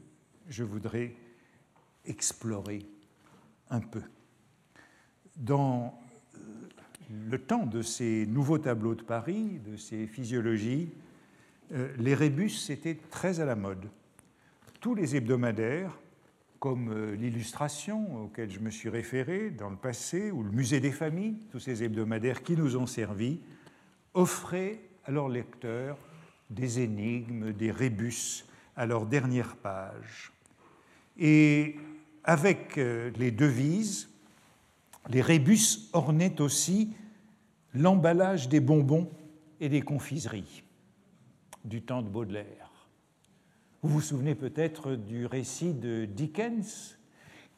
[0.47, 1.15] je voudrais
[2.05, 2.85] explorer
[3.69, 4.01] un peu.
[5.35, 5.99] Dans
[7.09, 10.89] le temps de ces nouveaux tableaux de Paris, de ces physiologies,
[11.73, 13.89] euh, les rébus étaient très à la mode.
[14.79, 15.97] Tous les hebdomadaires,
[16.59, 20.91] comme euh, l'illustration auquel je me suis référé dans le passé, ou le musée des
[20.91, 23.39] familles, tous ces hebdomadaires qui nous ont servi,
[24.13, 25.97] offraient à leurs lecteurs
[26.49, 28.45] des énigmes, des rébus
[28.75, 30.31] à leur dernière page.
[31.17, 31.75] Et
[32.25, 34.09] avec euh, les devises,
[35.09, 36.91] les rébus ornaient aussi
[37.73, 39.09] l'emballage des bonbons
[39.61, 40.63] et des confiseries
[41.63, 42.89] du temps de Baudelaire.
[43.83, 46.97] Vous vous souvenez peut-être du récit de Dickens,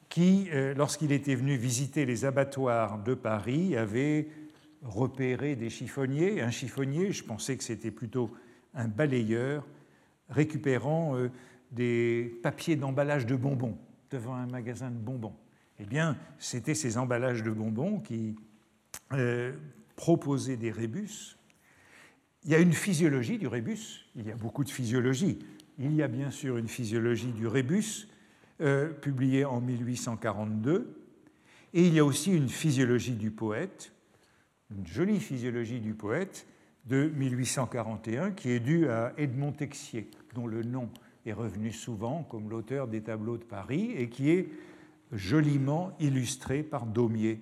[0.09, 4.27] qui, euh, lorsqu'il était venu visiter les abattoirs de Paris, avait
[4.83, 8.31] repéré des chiffonniers, un chiffonnier, je pensais que c'était plutôt
[8.73, 9.65] un balayeur,
[10.29, 11.31] récupérant euh,
[11.71, 13.77] des papiers d'emballage de bonbons
[14.11, 15.35] devant un magasin de bonbons.
[15.79, 18.35] Eh bien, c'était ces emballages de bonbons qui
[19.13, 19.53] euh,
[19.95, 21.37] proposaient des rébus
[22.47, 25.37] il y a une physiologie du rébus, il y a beaucoup de physiologie.
[25.79, 28.07] Il y a bien sûr une physiologie du rébus,
[28.61, 30.97] euh, publiée en 1842,
[31.73, 33.91] et il y a aussi une physiologie du poète,
[34.73, 36.47] une jolie physiologie du poète
[36.85, 40.89] de 1841 qui est due à Edmond Texier, dont le nom
[41.27, 44.49] est revenu souvent comme l'auteur des tableaux de Paris et qui est
[45.11, 47.41] joliment illustré par Daumier.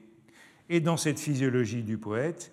[0.69, 2.51] Et dans cette physiologie du poète,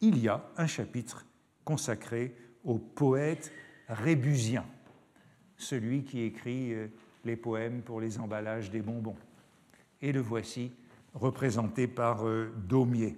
[0.00, 1.26] il y a un chapitre
[1.64, 3.52] consacré au poète
[3.88, 4.64] rébusien,
[5.56, 6.88] celui qui écrit euh,
[7.24, 9.16] les poèmes pour les emballages des bonbons.
[10.00, 10.72] Et le voici
[11.14, 13.16] représenté par euh, Daumier.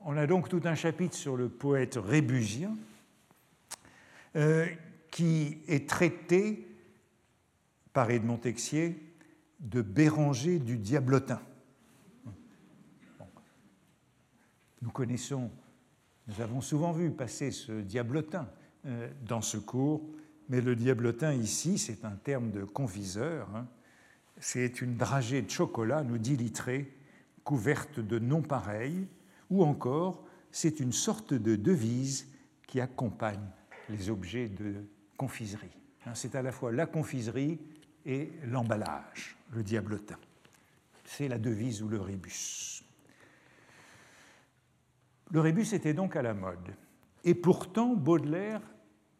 [0.00, 2.76] On a donc tout un chapitre sur le poète rébusien
[4.34, 4.66] euh,
[5.12, 6.66] qui est traité
[7.92, 9.14] par Edmond Texier
[9.60, 11.40] de Béranger du Diablotin.
[14.80, 15.52] Nous connaissons
[16.28, 18.48] nous avons souvent vu passer ce diablotin
[18.86, 20.02] euh, dans ce cours,
[20.48, 23.48] mais le diablotin ici, c'est un terme de confiseur.
[23.56, 23.66] Hein.
[24.38, 26.96] C'est une dragée de chocolat, nous dit Littré,
[27.42, 29.08] couverte de noms pareils,
[29.50, 32.28] ou encore c'est une sorte de devise
[32.68, 33.50] qui accompagne
[33.88, 34.76] les objets de
[36.06, 36.12] Hein.
[36.14, 37.58] C'est à la fois la confiserie
[38.04, 40.18] et l'emballage, le diablotin.
[41.04, 42.82] C'est la devise ou le rébus.
[45.30, 46.74] Le rébus était donc à la mode.
[47.24, 48.60] Et pourtant, Baudelaire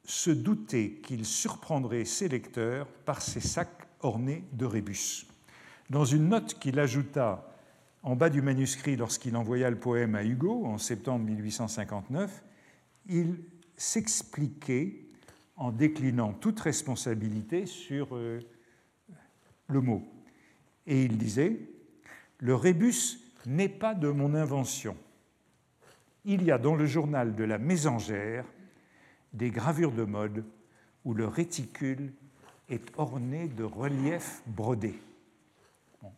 [0.05, 5.27] se doutait qu'il surprendrait ses lecteurs par ses sacs ornés de rébus.
[5.91, 7.49] Dans une note qu'il ajouta
[8.03, 12.43] en bas du manuscrit lorsqu'il envoya le poème à Hugo en septembre 1859,
[13.09, 13.39] il
[13.77, 15.07] s'expliquait
[15.63, 18.41] en déclinant toute responsabilité sur euh,
[19.69, 20.03] le mot.
[20.89, 21.57] Et il disait,
[22.39, 24.97] le rébus n'est pas de mon invention.
[26.25, 28.45] Il y a dans le journal de la Mésangère
[29.35, 30.45] des gravures de mode
[31.05, 32.13] où le réticule
[32.69, 34.99] est orné de reliefs brodés.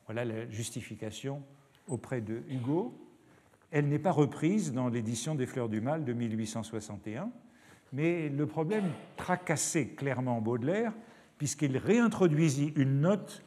[0.07, 1.42] voilà la justification
[1.86, 2.99] auprès de Hugo.
[3.70, 7.30] Elle n'est pas reprise dans l'édition des Fleurs du Mal de 1861,
[7.95, 10.92] mais le problème tracassait clairement Baudelaire,
[11.38, 13.45] puisqu'il réintroduisit une note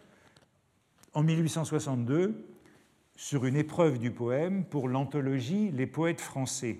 [1.14, 2.48] en 1862
[3.18, 6.80] sur une épreuve du poème pour l'anthologie Les poètes français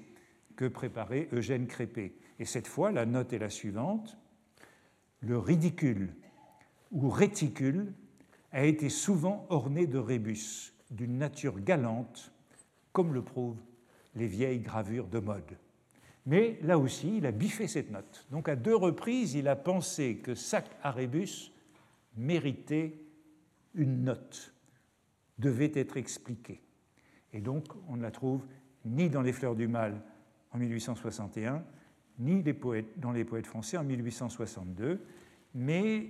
[0.56, 2.16] que préparait Eugène Crépé.
[2.40, 4.18] Et cette fois, la note est la suivante.
[5.20, 6.16] Le ridicule
[6.92, 7.92] ou réticule
[8.54, 12.32] a été souvent orné de rébus, d'une nature galante,
[12.94, 13.62] comme le prouvent
[14.16, 15.58] les vieilles gravures de mode.
[16.28, 18.28] Mais là aussi, il a biffé cette note.
[18.32, 21.54] Donc à deux reprises, il a pensé que sac à rébus
[22.18, 23.00] méritait
[23.74, 24.54] une note,
[25.40, 26.62] devait être expliqué.
[27.32, 28.46] Et donc, on ne la trouve
[28.84, 30.02] ni dans Les Fleurs du Mal
[30.52, 31.64] en 1861,
[32.20, 32.44] ni
[32.98, 35.00] dans les poètes français en 1862,
[35.54, 36.10] mais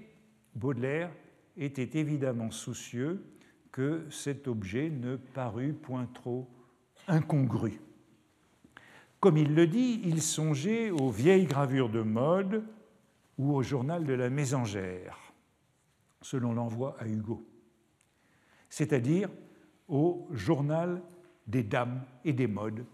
[0.56, 1.12] Baudelaire
[1.58, 3.24] était évidemment soucieux
[3.72, 6.48] que cet objet ne parût point trop
[7.08, 7.80] incongru.
[9.20, 12.64] Comme il le dit, il songeait aux vieilles gravures de mode
[13.38, 15.18] ou au journal de la Mésangère,
[16.22, 17.48] selon l'envoi à Hugo,
[18.70, 19.30] c'est-à-dire
[19.88, 21.02] au journal
[21.48, 22.86] des dames et des modes,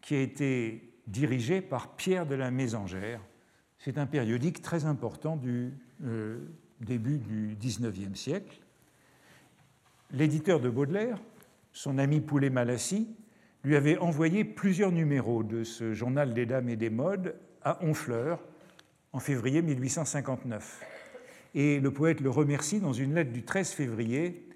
[0.00, 3.20] qui a été dirigé par Pierre de la Mésangère.
[3.78, 5.72] C'est un périodique très important du
[6.04, 6.38] euh,
[6.80, 8.60] début du XIXe siècle.
[10.12, 11.18] L'éditeur de Baudelaire,
[11.72, 13.08] son ami Poulet-Malassis,
[13.64, 18.42] lui avait envoyé plusieurs numéros de ce journal des dames et des modes à Honfleur
[19.12, 20.84] en février 1859.
[21.54, 24.46] Et le poète le remercie dans une lettre du 13 février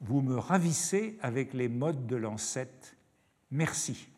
[0.00, 2.96] Vous me ravissez avec les modes de l'ancêtre.
[3.50, 4.08] Merci.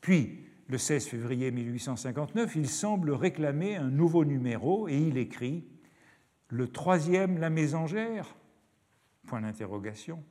[0.00, 5.64] Puis, le 16 février 1859, il semble réclamer un nouveau numéro et il écrit
[6.48, 8.34] Le troisième La Mésangère?
[9.26, 10.22] Point d'interrogation.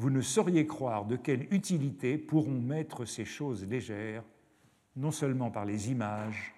[0.00, 4.24] Vous ne sauriez croire de quelle utilité pourront mettre ces choses légères,
[4.96, 6.54] non seulement par les images,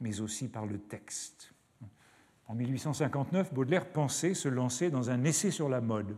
[0.00, 1.52] mais aussi par le texte.
[2.48, 6.16] En 1859, Baudelaire pensait se lancer dans un essai sur la mode,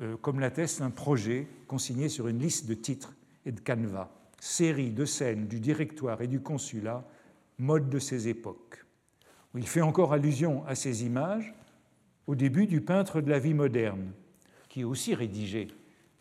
[0.00, 4.08] euh, comme l'atteste un projet consigné sur une liste de titres et de canevas
[4.38, 7.04] série de scènes du directoire et du consulat,
[7.58, 8.84] mode de ces époques.
[9.56, 11.52] Il fait encore allusion à ces images
[12.28, 14.12] au début du peintre de la vie moderne,
[14.72, 15.68] qui est aussi rédigé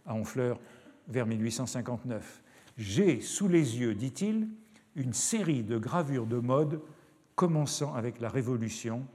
[0.06, 0.60] à Honfleur
[1.08, 2.44] vers 1859.
[2.78, 4.50] J'ai sous les yeux, dit-il,
[4.98, 6.82] une série de gravures de mode
[7.36, 9.08] commençant avec la Révolution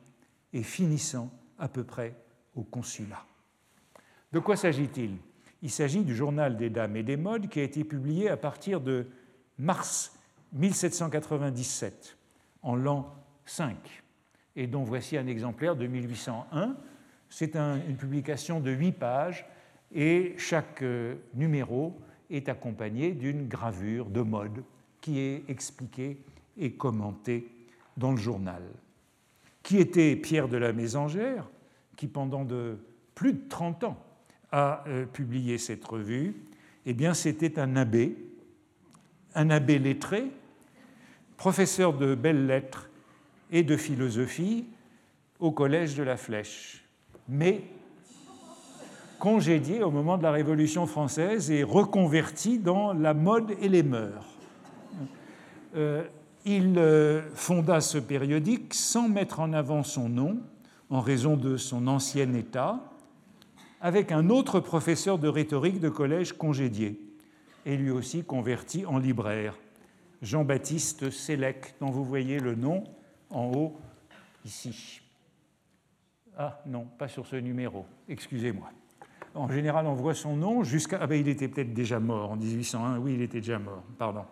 [0.54, 2.16] et finissant à peu près
[2.54, 3.26] au consulat.
[4.32, 5.18] De quoi s'agit-il?
[5.60, 8.80] Il s'agit du Journal des Dames et des Modes qui a été publié à partir
[8.80, 9.06] de
[9.58, 10.18] mars
[10.54, 12.16] 1797,
[12.62, 13.14] en l'an
[13.44, 13.76] 5,
[14.56, 16.74] et dont voici un exemplaire de 1801.
[17.28, 19.46] C'est une publication de huit pages
[19.94, 21.98] et chaque euh, numéro
[22.30, 24.62] est accompagné d'une gravure de mode
[25.00, 26.18] qui est expliquée
[26.58, 27.48] et commentée
[27.96, 28.62] dans le journal.
[29.62, 31.48] Qui était Pierre de la Mésangère,
[31.96, 32.46] qui pendant
[33.14, 34.02] plus de 30 ans
[34.52, 36.34] a euh, publié cette revue
[36.84, 38.16] Eh bien, c'était un abbé,
[39.34, 40.30] un abbé lettré,
[41.36, 42.90] professeur de belles lettres
[43.50, 44.66] et de philosophie
[45.38, 46.85] au Collège de la Flèche,
[47.28, 47.62] mais
[49.18, 54.26] congédié au moment de la Révolution française et reconverti dans la mode et les mœurs.
[55.74, 56.04] Euh,
[56.44, 60.38] il euh, fonda ce périodique sans mettre en avant son nom
[60.90, 62.80] en raison de son ancien état,
[63.80, 67.00] avec un autre professeur de rhétorique de collège congédié,
[67.64, 69.58] et lui aussi converti en libraire,
[70.22, 72.84] Jean-Baptiste Sélec, dont vous voyez le nom
[73.30, 73.76] en haut
[74.44, 75.00] ici.
[76.36, 78.70] Ah non, pas sur ce numéro, excusez-moi.
[79.34, 80.98] En général, on voit son nom jusqu'à...
[81.00, 84.24] Ah ben il était peut-être déjà mort en 1801, oui, il était déjà mort, pardon.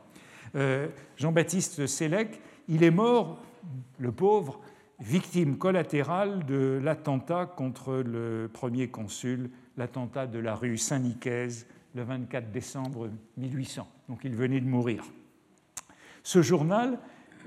[0.54, 3.38] Euh, Jean-Baptiste Sélec, il est mort,
[3.98, 4.60] le pauvre,
[5.00, 12.50] victime collatérale de l'attentat contre le premier consul, l'attentat de la rue Saint-Nicaise le 24
[12.50, 13.88] décembre 1800.
[14.08, 15.04] Donc il venait de mourir.
[16.22, 16.98] Ce journal,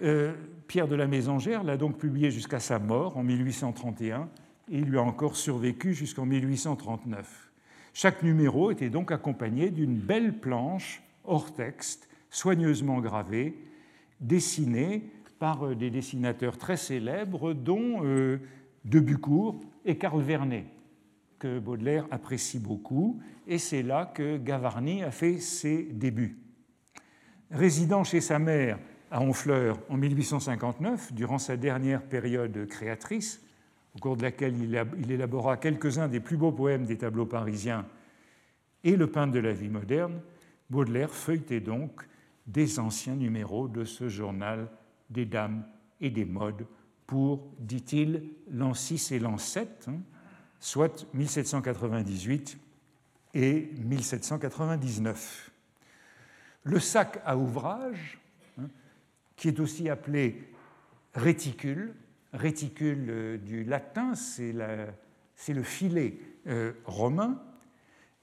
[0.03, 0.34] euh,
[0.67, 4.29] Pierre de la Mésangère l'a donc publié jusqu'à sa mort en 1831
[4.69, 7.52] et il lui a encore survécu jusqu'en 1839.
[7.94, 13.57] Chaque numéro était donc accompagné d'une belle planche hors texte, soigneusement gravée,
[14.19, 18.39] dessinée par euh, des dessinateurs très célèbres, dont euh,
[18.85, 20.65] Debucourt et Carl Vernet,
[21.39, 26.38] que Baudelaire apprécie beaucoup, et c'est là que Gavarni a fait ses débuts.
[27.52, 28.80] Résidant chez sa mère
[29.11, 33.41] à Honfleur en 1859, durant sa dernière période créatrice,
[33.98, 37.84] au cours de laquelle il élabora quelques-uns des plus beaux poèmes des tableaux parisiens
[38.84, 40.22] et le peintre de la vie moderne,
[40.69, 42.07] Baudelaire feuilletait donc
[42.45, 44.69] des anciens numéros de ce journal
[45.10, 45.65] des dames
[45.99, 46.68] et des modes
[47.07, 49.99] pour, dit-il, l'an 6 et l'an 7, hein,
[50.60, 52.60] soit 1798
[53.34, 55.52] et 1799.
[56.64, 58.19] Le sac à ouvrage,
[58.60, 58.68] hein,
[59.36, 60.53] qui est aussi appelé
[61.15, 61.95] réticule,
[62.33, 67.41] réticule euh, du latin, c'est le filet euh, romain,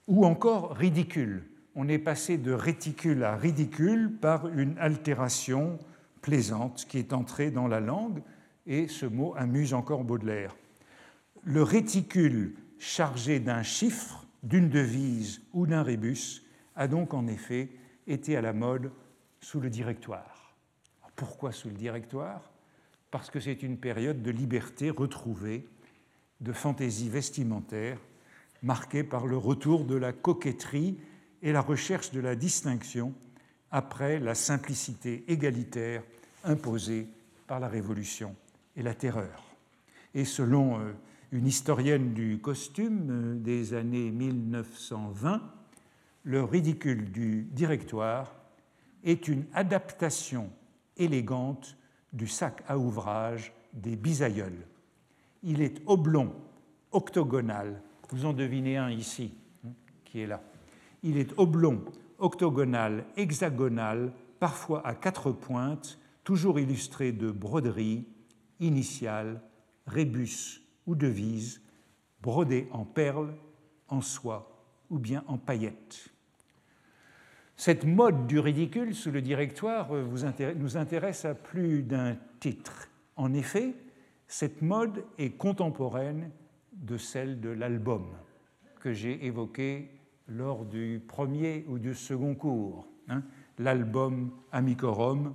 [0.07, 1.45] ou encore ridicule.
[1.75, 5.79] On est passé de réticule à ridicule par une altération
[6.21, 8.23] plaisante qui est entrée dans la langue,
[8.67, 10.57] et ce mot amuse encore Baudelaire.
[11.43, 16.43] Le réticule chargé d'un chiffre, d'une devise ou d'un rébus
[16.77, 17.71] a donc en effet
[18.07, 18.91] été à la mode
[19.41, 20.55] sous le directoire.
[21.17, 22.54] Pourquoi sous le directoire?
[23.15, 25.69] Parce que c'est une période de liberté retrouvée,
[26.41, 28.01] de fantaisie vestimentaire,
[28.61, 30.99] marquée par le retour de la coquetterie
[31.41, 33.15] et la recherche de la distinction
[33.71, 36.03] après la simplicité égalitaire
[36.43, 37.07] imposée
[37.47, 38.35] par la Révolution
[38.75, 39.45] et la terreur.
[40.13, 40.93] Et selon euh,
[41.31, 45.41] une historienne du costume euh, des années 1920,
[46.25, 48.35] le ridicule du directoire
[49.05, 50.51] est une adaptation
[50.97, 51.77] élégante
[52.15, 54.67] du sac à ouvrage des bisaïeuls.
[55.43, 56.33] Il est oblong,
[56.93, 59.35] octogonal, vous en devinez un ici,
[59.67, 59.73] hein,
[60.05, 60.41] qui est là.
[61.03, 61.81] Il est oblong,
[62.19, 68.07] octogonal, hexagonal, parfois à quatre pointes, toujours illustré de broderies,
[68.61, 69.43] initiales,
[69.87, 71.61] rébus ou devises,
[72.23, 73.35] brodées en perles,
[73.89, 74.51] en soie
[74.89, 76.14] ou bien en paillettes.
[77.57, 82.89] Cette mode du ridicule sous le directoire euh, nous intéresse à plus d'un titre.
[83.17, 83.75] En effet,
[84.27, 86.31] cette mode est contemporaine
[86.73, 88.07] de celle de l'album
[88.81, 89.89] que j'ai évoqué
[90.27, 93.23] lors du premier ou du second cours, hein,
[93.59, 95.33] l'album Amicorum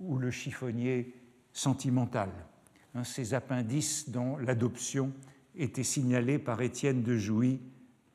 [0.00, 1.14] ou le chiffonnier
[1.52, 2.30] sentimental,
[2.94, 5.12] hein, ces appendices dont l'adoption
[5.56, 7.60] était signalée par Étienne de Jouy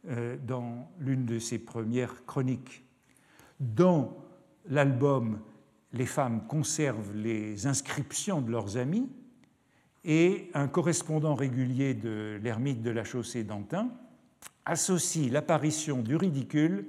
[0.07, 2.83] euh, dans l'une de ses premières chroniques.
[3.59, 4.17] Dans
[4.67, 5.39] l'album,
[5.93, 9.09] les femmes conservent les inscriptions de leurs amis
[10.05, 13.91] et un correspondant régulier de l'ermite de la chaussée d'Antin
[14.65, 16.85] associe l'apparition du ridicule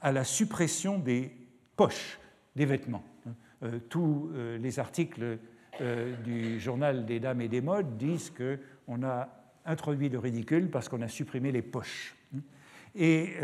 [0.00, 1.30] à la suppression des
[1.76, 2.18] poches
[2.56, 3.04] des vêtements.
[3.62, 5.38] Euh, tous euh, les articles
[5.80, 9.28] euh, du journal des dames et des modes disent qu'on a
[9.64, 12.16] introduit le ridicule parce qu'on a supprimé les poches.
[12.94, 13.34] Et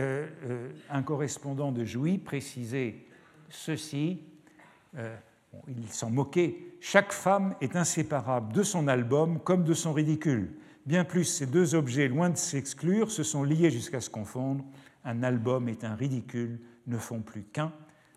[0.90, 3.06] un correspondant de Jouy précisait
[3.48, 4.20] ceci,
[5.68, 10.52] il s'en moquait, chaque femme est inséparable de son album comme de son ridicule.
[10.86, 14.64] Bien plus, ces deux objets, loin de s'exclure, se sont liés jusqu'à se confondre.
[15.04, 17.72] Un album et un ridicule ne font plus qu'un.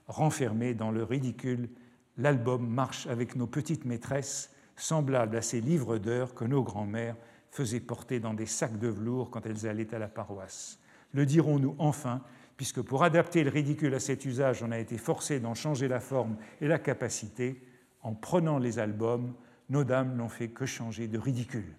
[0.07, 1.69] Renfermé dans le ridicule,
[2.17, 7.15] l'album marche avec nos petites maîtresses, semblables à ces livres d'heures que nos grands-mères
[7.49, 10.79] faisaient porter dans des sacs de velours quand elles allaient à la paroisse.
[11.13, 12.21] Le dirons-nous enfin,
[12.57, 15.99] puisque pour adapter le ridicule à cet usage, on a été forcé d'en changer la
[15.99, 17.61] forme et la capacité,
[18.01, 19.33] en prenant les albums,
[19.69, 21.75] nos dames n'ont fait que changer de ridicule.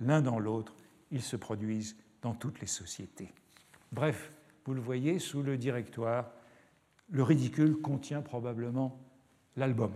[0.00, 0.74] L'un dans l'autre,
[1.10, 3.32] ils se produisent dans toutes les sociétés.
[3.92, 4.32] Bref,
[4.64, 6.30] vous le voyez, sous le directoire,
[7.10, 8.98] le ridicule contient probablement
[9.56, 9.92] l'album.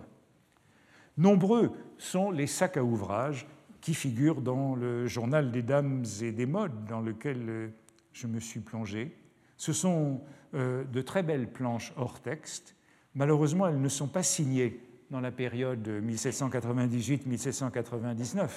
[1.16, 3.46] Nombreux sont les sacs à ouvrage
[3.80, 7.68] qui figurent dans le journal des dames et des modes dans lequel euh,
[8.14, 9.14] je me suis plongé.
[9.58, 10.22] Ce sont
[10.54, 12.74] euh, de très belles planches hors texte.
[13.14, 14.80] Malheureusement, elles ne sont pas signées
[15.10, 18.48] dans la période 1798-1799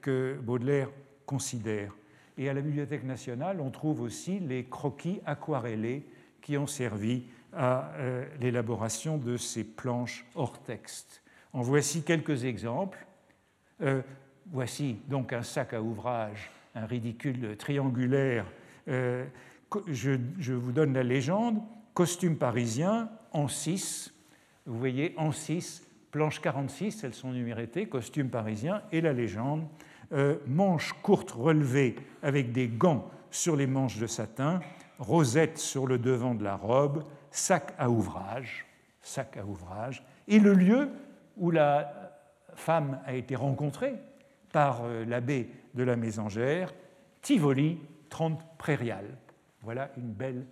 [0.00, 0.88] que Baudelaire
[1.26, 1.94] considère.
[2.38, 6.06] Et à la Bibliothèque nationale, on trouve aussi les croquis aquarellés
[6.40, 7.92] qui ont servi à
[8.40, 11.22] l'élaboration de ces planches hors texte.
[11.52, 13.06] En voici quelques exemples.
[14.46, 18.46] voici donc un sac à ouvrage, un ridicule triangulaire
[19.88, 21.60] je, vous donne la légende.
[21.94, 24.12] Costume parisien en 6.
[24.66, 29.66] Vous voyez en 6, planche 46, elles sont numérotées, costume parisien, et la légende.
[30.12, 34.60] Euh, manches courtes relevées avec des gants sur les manches de satin,
[34.98, 38.66] rosette sur le devant de la robe, sac à ouvrage,
[39.02, 40.90] sac à ouvrage, et le lieu
[41.36, 41.92] où la
[42.54, 43.94] femme a été rencontrée
[44.52, 46.74] par euh, l'abbé de la Mésangère,
[47.22, 47.78] Tivoli,
[48.08, 49.16] 30 prairiales.
[49.62, 50.46] Voilà une belle,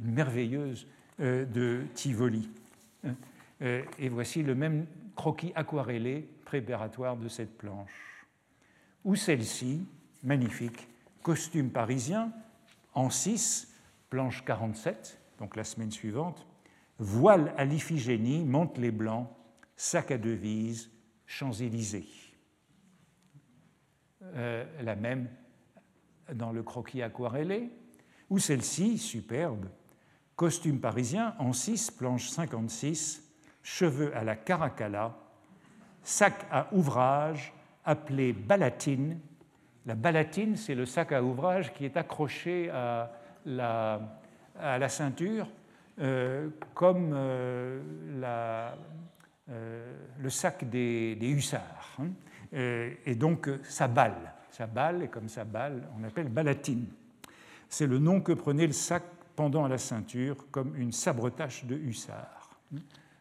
[0.00, 0.86] merveilleuse
[1.20, 2.48] euh, de Tivoli.
[3.04, 3.14] Hein.
[3.62, 8.26] Euh, et voici le même croquis aquarellé préparatoire de cette planche.
[9.04, 9.86] Ou celle-ci,
[10.22, 10.88] magnifique,
[11.22, 12.32] costume parisien,
[12.94, 13.72] en 6,
[14.10, 16.46] planche 47, donc la semaine suivante,
[16.98, 18.46] voile à l'iphigénie,
[18.78, 19.28] les blancs,
[19.76, 20.90] sac à devise,
[21.26, 22.25] Champs-Élysées.
[24.34, 25.28] Euh, la même
[26.32, 27.70] dans le croquis aquarellé,
[28.28, 29.66] ou celle-ci, superbe,
[30.34, 33.22] costume parisien en 6, planche 56,
[33.62, 35.16] cheveux à la caracalla,
[36.02, 37.52] sac à ouvrage
[37.84, 39.20] appelé balatine.
[39.86, 43.12] La balatine, c'est le sac à ouvrage qui est accroché à
[43.44, 45.48] la, ceinture
[46.00, 47.80] euh, comme euh,
[50.18, 51.96] le sac des, hussards.
[52.00, 52.08] Hein.
[52.52, 54.32] Et donc, ça balle.
[54.50, 56.86] Ça balle, et comme ça balle, on appelle balatine.
[57.68, 59.02] C'est le nom que prenait le sac
[59.34, 62.58] pendant à la ceinture, comme une sabretache de hussard.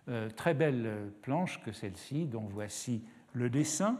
[0.07, 3.03] Euh, très belle planche que celle-ci, dont voici
[3.33, 3.99] le dessin,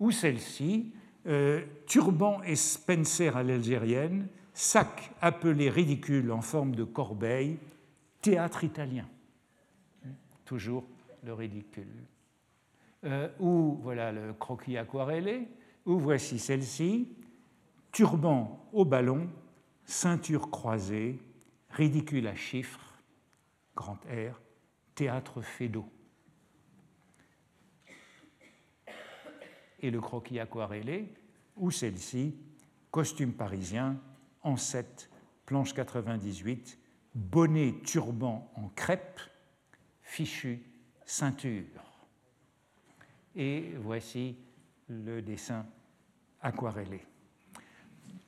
[0.00, 0.92] ou celle-ci,
[1.26, 7.58] euh, turban et Spencer à l'algérienne, sac appelé ridicule en forme de corbeille,
[8.20, 9.06] théâtre italien.
[10.44, 10.84] Toujours
[11.22, 11.86] le ridicule.
[13.04, 15.48] Euh, ou voilà le croquis aquarellé,
[15.86, 17.08] ou voici celle-ci,
[17.92, 19.28] turban au ballon,
[19.84, 21.20] ceinture croisée,
[21.70, 23.00] ridicule à chiffres,
[23.76, 24.40] grand air,
[24.94, 25.88] théâtre fédo.
[29.80, 31.14] Et le croquis aquarellé,
[31.56, 32.36] ou celle-ci,
[32.90, 34.00] costume parisien,
[34.42, 35.08] en 7,
[35.46, 36.78] planche 98,
[37.14, 39.20] bonnet turban en crêpe,
[40.02, 40.62] fichu,
[41.04, 41.87] ceinture.
[43.38, 44.36] Et voici
[44.88, 45.64] le dessin
[46.42, 47.00] aquarellé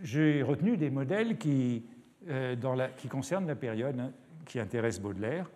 [0.03, 1.85] j'ai retenu des modèles qui,
[2.29, 2.57] euh,
[2.97, 4.13] qui, concernent la période
[4.47, 5.51] qui intéresse Baudelaire,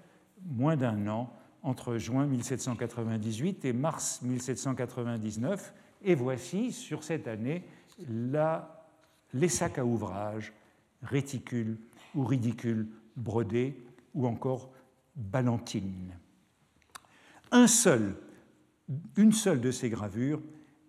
[0.44, 1.32] moins d'un an
[1.62, 5.74] entre juin 1798 et mars 1799.
[6.02, 7.64] Et voici, sur cette année,
[8.09, 8.86] la,
[9.32, 10.52] les sacs à ouvrage,
[11.02, 11.78] réticules
[12.14, 13.82] ou ridicules brodés,
[14.14, 14.70] ou encore
[15.16, 16.14] ballantines.
[17.51, 18.14] Un seul,
[19.16, 20.43] une seule de ces gravures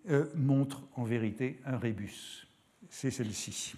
[0.08, 2.46] euh, montre en vérité un rébus.
[2.88, 3.74] C'est celle-ci.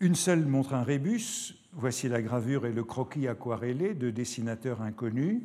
[0.00, 5.42] Une seule montre un rébus, voici la gravure et le croquis aquarellé de dessinateurs inconnus,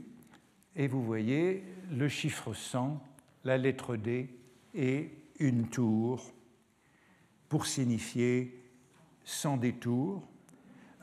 [0.76, 3.02] et vous voyez le chiffre 100,
[3.44, 4.30] la lettre D
[4.74, 5.10] et
[5.40, 6.32] une tour
[7.50, 8.64] pour signifier
[9.26, 10.28] sans détour,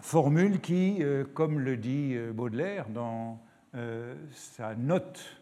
[0.00, 3.42] formule qui, euh, comme le dit euh, Baudelaire dans
[4.32, 5.37] sa note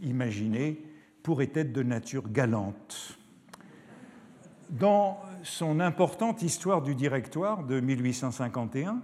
[0.00, 0.82] imaginée,
[1.22, 3.18] pourrait être de nature galante.
[4.70, 9.00] Dans son importante Histoire du Directoire de 1851,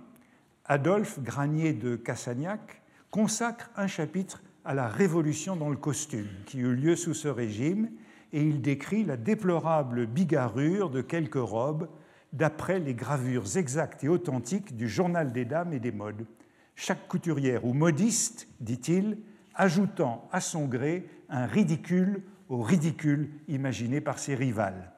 [0.65, 6.75] Adolphe Granier de Cassagnac consacre un chapitre à la révolution dans le costume qui eut
[6.75, 7.91] lieu sous ce régime
[8.33, 11.89] et il décrit la déplorable bigarrure de quelques robes
[12.33, 16.27] d'après les gravures exactes et authentiques du Journal des dames et des modes.
[16.75, 19.19] Chaque couturière ou modiste, dit-il,
[19.55, 24.93] ajoutant à son gré un ridicule au ridicule imaginé par ses rivales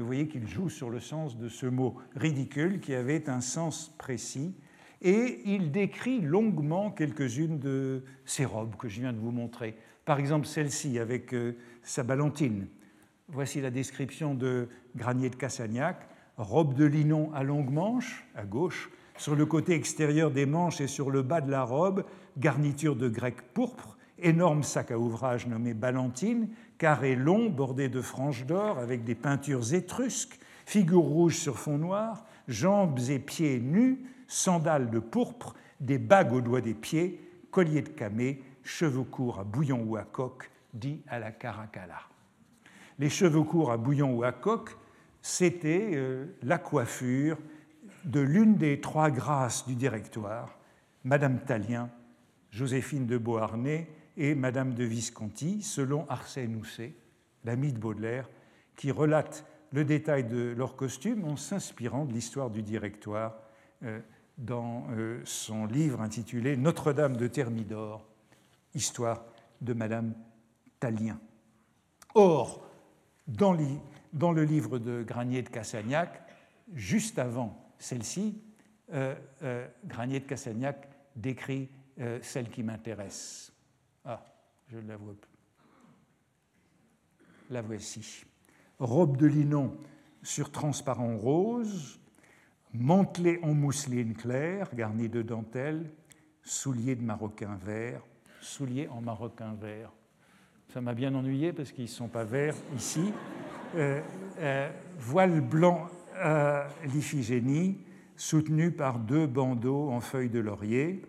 [0.00, 3.94] vous voyez qu'il joue sur le sens de ce mot ridicule qui avait un sens
[3.98, 4.54] précis.
[5.02, 9.76] Et il décrit longuement quelques-unes de ces robes que je viens de vous montrer.
[10.04, 12.66] Par exemple, celle-ci avec euh, sa ballantine.
[13.28, 16.08] Voici la description de Granier de Cassagnac.
[16.36, 18.90] Robe de linon à longue manche, à gauche.
[19.16, 22.04] Sur le côté extérieur des manches et sur le bas de la robe,
[22.36, 28.46] garniture de grec pourpre, énorme sac à ouvrage nommé ballantine, carré long bordé de franges
[28.46, 34.90] d'or avec des peintures étrusques, figure rouge sur fond noir, jambes et pieds nus, sandales
[34.90, 37.20] de pourpre, des bagues aux doigts des pieds,
[37.50, 42.00] collier de camée, cheveux courts à bouillon ou à coque, dit à la caracalla.
[42.98, 44.76] Les cheveux courts à bouillon ou à coque,
[45.22, 47.38] c'était euh, la coiffure
[48.04, 50.58] de l'une des trois grâces du directoire,
[51.04, 51.90] Madame Talien,
[52.50, 53.88] Joséphine de Beauharnais
[54.18, 56.92] et Madame de Visconti, selon Arsène Housset,
[57.44, 58.28] l'ami de Baudelaire,
[58.76, 63.38] qui relate le détail de leur costume en s'inspirant de l'histoire du directoire
[63.84, 64.00] euh,
[64.36, 68.04] dans euh, son livre intitulé Notre-Dame de Thermidor,
[68.74, 69.24] histoire
[69.60, 70.14] de Madame
[70.80, 71.20] Talien.
[72.14, 72.66] Or,
[73.28, 76.22] dans, le livre de Granier de Cassagnac,
[76.74, 78.42] juste avant celle-ci,
[78.92, 79.14] euh,
[79.84, 81.68] Granier de Cassagnac décrit
[82.22, 83.52] celle qui m'intéresse.
[84.10, 84.24] Ah,
[84.72, 85.28] je la vois plus.
[87.50, 88.24] La voici
[88.78, 89.76] robe de linon
[90.22, 92.00] sur transparent rose,
[92.72, 95.90] mantelet en mousseline claire garni de dentelle,
[96.42, 98.00] souliers de maroquin vert,
[98.40, 99.92] souliers en maroquin vert.
[100.72, 103.12] Ça m'a bien ennuyé parce qu'ils ne sont pas verts ici.
[103.74, 104.00] Euh,
[104.38, 107.76] euh, voile blanc à l'iphigénie,
[108.16, 111.02] soutenu par deux bandeaux en feuilles de laurier,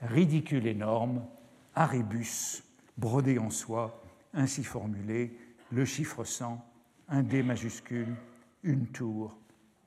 [0.00, 1.26] ridicule énorme,
[1.74, 2.62] arébus,
[2.96, 4.02] brodé en soie,
[4.34, 5.36] ainsi formulé,
[5.70, 6.64] le chiffre 100
[7.08, 8.14] un D majuscule,
[8.62, 9.36] une tour,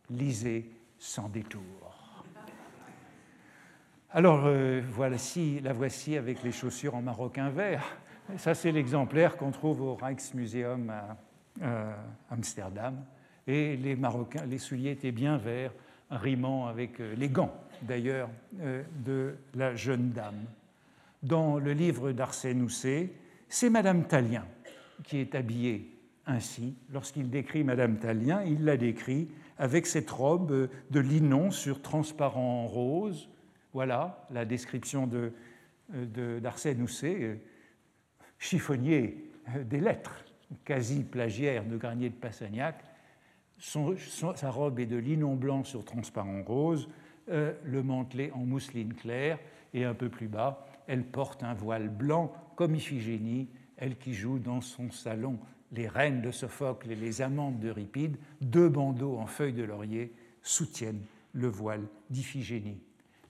[0.10, 1.62] lisez sans détour.
[4.12, 7.84] Alors, euh, voici, la voici avec les chaussures en maroquin vert.
[8.38, 11.18] Ça, c'est l'exemplaire qu'on trouve au Rijksmuseum à,
[12.30, 13.04] Amsterdam.
[13.48, 15.74] Et les, marocains, les souliers étaient bien verts,
[16.10, 18.30] rimant avec euh, les gants, d'ailleurs,
[18.60, 20.46] euh, de la jeune dame.
[21.26, 23.12] Dans le livre d'Arsène Housset,
[23.50, 24.46] c'est Madame Talien
[25.04, 25.92] qui est habillée
[26.28, 32.68] ainsi, lorsqu'il décrit Madame Talien, il la décrit avec cette robe de linon sur transparent
[32.68, 33.28] rose.
[33.74, 35.10] Voilà la description
[35.90, 37.36] d'Arsène de, Housset, euh,
[38.38, 39.32] chiffonnier
[39.66, 40.26] des lettres,
[40.64, 42.84] quasi plagiaire de Garnier de Passagnac.
[43.58, 46.88] sa robe est de linon blanc sur transparent rose,
[47.30, 49.40] euh, le mantelet en mousseline claire,
[49.74, 54.40] et un peu plus bas, elle porte un voile blanc comme Iphigénie, elle qui joue
[54.40, 55.40] dans son salon
[55.72, 61.04] les reines de Sophocle et les amantes d'Euripide, deux bandeaux en feuilles de laurier soutiennent
[61.34, 62.80] le voile d'Iphigénie.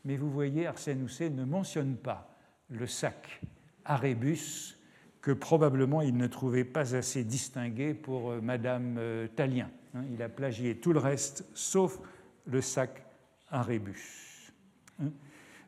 [0.04, 2.30] Mais vous voyez, Arsène Housset ne mentionne pas
[2.70, 3.42] le sac
[3.86, 4.78] Arébus,
[5.22, 9.72] que probablement il ne trouvait pas assez distingué pour euh, Madame euh, Talien.
[9.96, 10.04] Hein.
[10.14, 12.00] Il a plagié tout le reste, sauf
[12.46, 13.04] le sac
[13.50, 14.54] Arébus.
[15.02, 15.10] Hein.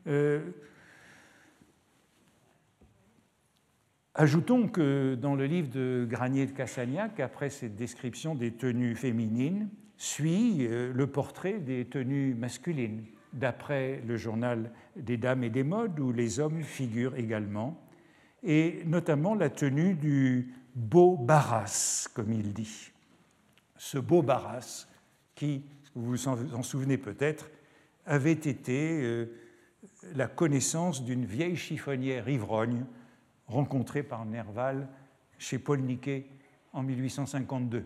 [0.06, 0.40] Euh,
[4.20, 9.68] Ajoutons que dans le livre de Granier de Cassagnac, après cette description des tenues féminines,
[9.96, 16.00] suit euh, le portrait des tenues masculines, d'après le journal des dames et des modes,
[16.00, 17.80] où les hommes figurent également,
[18.42, 22.90] et notamment la tenue du beau barras, comme il dit.
[23.76, 24.88] Ce beau barras,
[25.36, 25.62] qui,
[25.94, 27.52] vous vous en souvenez peut-être,
[28.04, 29.26] avait été euh,
[30.16, 32.84] la connaissance d'une vieille chiffonnière ivrogne
[33.48, 34.88] rencontré par Nerval
[35.38, 36.26] chez Paul Niquet
[36.72, 37.84] en 1852.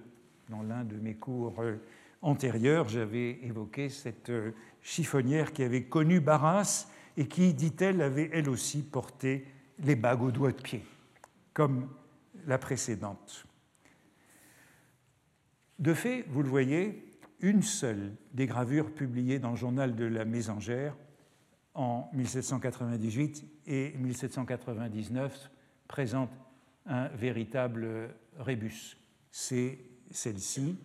[0.48, 1.76] Dans l'un de mes cours euh,
[2.20, 4.52] antérieurs, j'avais évoqué cette euh,
[4.82, 9.46] chiffonnière qui avait connu Barras et qui, dit-elle, avait elle aussi porté
[9.78, 10.84] les bagues aux doigts de pied,
[11.52, 11.88] comme
[12.46, 13.46] la précédente.
[15.78, 17.04] De fait, vous le voyez,
[17.40, 20.96] une seule des gravures publiées dans le journal de la Mésangère
[21.74, 25.50] en 1798 et 1799
[25.92, 26.30] présente
[26.86, 28.96] un véritable rébus.
[29.30, 29.78] C'est
[30.10, 30.78] celle-ci.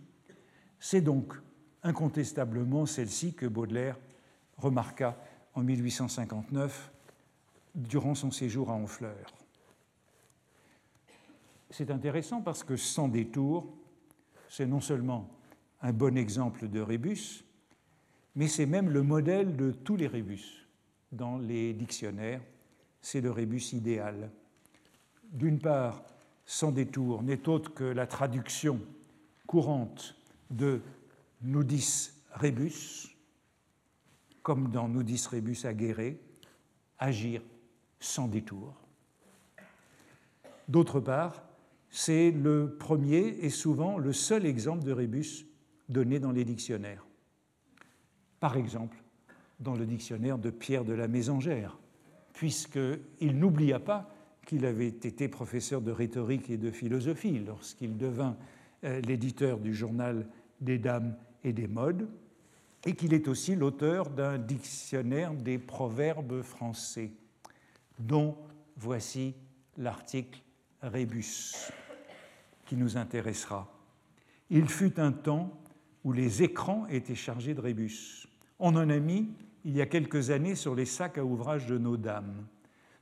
[0.82, 1.34] C'est donc
[1.82, 3.98] incontestablement celle-ci que Baudelaire
[4.58, 5.18] remarqua
[5.54, 6.92] en 1859
[7.74, 9.34] durant son séjour à Honfleur.
[11.70, 13.78] C'est intéressant parce que sans détour,
[14.50, 15.30] c'est non seulement
[15.82, 17.46] un bon exemple de rébus,
[18.36, 20.68] mais c'est même le modèle de tous les rébus.
[21.14, 22.42] Dans les dictionnaires,
[23.00, 24.32] c'est le rébus idéal
[25.32, 26.04] d'une part,
[26.46, 28.80] sans détour, n'est autre que la traduction
[29.46, 30.16] courante
[30.50, 30.82] de
[31.42, 33.16] nudis rebus,
[34.44, 36.16] comme dans nudis rebus aguerre,
[37.00, 37.42] agir
[38.00, 38.76] sans détour.
[40.68, 41.44] D'autre part,
[41.90, 45.46] c'est le premier et souvent le seul exemple de rebus
[45.90, 47.06] donné dans les dictionnaires.
[48.40, 48.98] Par exemple,
[49.60, 51.78] dans le dictionnaire de Pierre de la Mésangère,
[52.34, 54.14] puisqu'il n'oublia pas
[54.48, 58.38] qu'il avait été professeur de rhétorique et de philosophie lorsqu'il devint
[58.86, 60.26] euh, l'éditeur du journal
[60.62, 62.10] des dames et des modes,
[62.86, 67.12] et qu'il est aussi l'auteur d'un dictionnaire des proverbes français,
[68.00, 68.38] dont
[68.78, 69.36] voici
[69.78, 70.42] l'article
[70.82, 71.70] Rébus
[72.66, 73.70] qui nous intéressera.
[74.50, 75.60] Il fut un temps
[76.06, 78.28] où les écrans étaient chargés de rébus.
[78.60, 79.30] On en a mis
[79.66, 82.46] il y a quelques années sur les sacs à ouvrage de nos dames.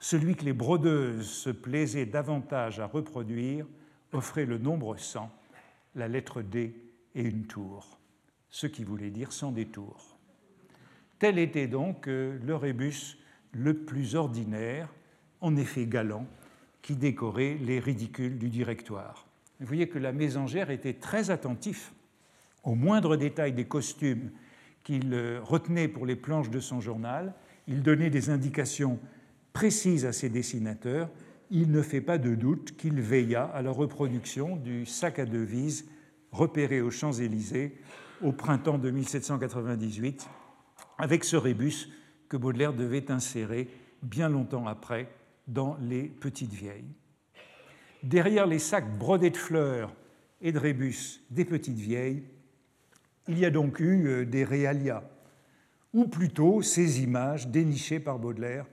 [0.08, 3.66] Celui que les brodeuses se plaisaient davantage à reproduire
[4.14, 5.32] offrait le nombre 100,
[5.96, 6.76] la lettre D
[7.16, 7.98] et une tour,
[8.52, 10.16] ce qui voulait dire sans détour.
[11.18, 13.18] Tel était donc euh, le rébus
[13.52, 14.94] le plus ordinaire,
[15.42, 16.28] en effet galant,
[16.84, 19.26] qui décorait les ridicules du directoire.
[19.60, 21.94] Vous voyez que la mésangère était très attentif
[22.64, 24.30] aux moindres détails des costumes
[24.84, 27.34] qu'il euh, retenait pour les planches de son journal.
[27.68, 29.00] Il donnait des indications
[29.56, 31.10] précises à ses dessinateurs.
[31.50, 35.86] Il ne fait pas de doute qu'il veilla à la reproduction du sac à devises
[36.32, 37.78] repéré aux Champs-Élysées
[38.22, 40.28] au printemps de 1798,
[40.98, 41.88] avec ce rébus
[42.28, 43.70] que Baudelaire devait insérer
[44.04, 45.08] bien longtemps après
[45.48, 46.94] dans Les Petites Vieilles.
[48.04, 49.96] Derrière les sacs brodés de fleurs
[50.42, 52.24] et de rébus des Petites Vieilles,
[53.30, 55.04] il y a donc eu euh, des réalias,
[55.94, 58.66] ou plutôt ces images dénichées par Baudelaire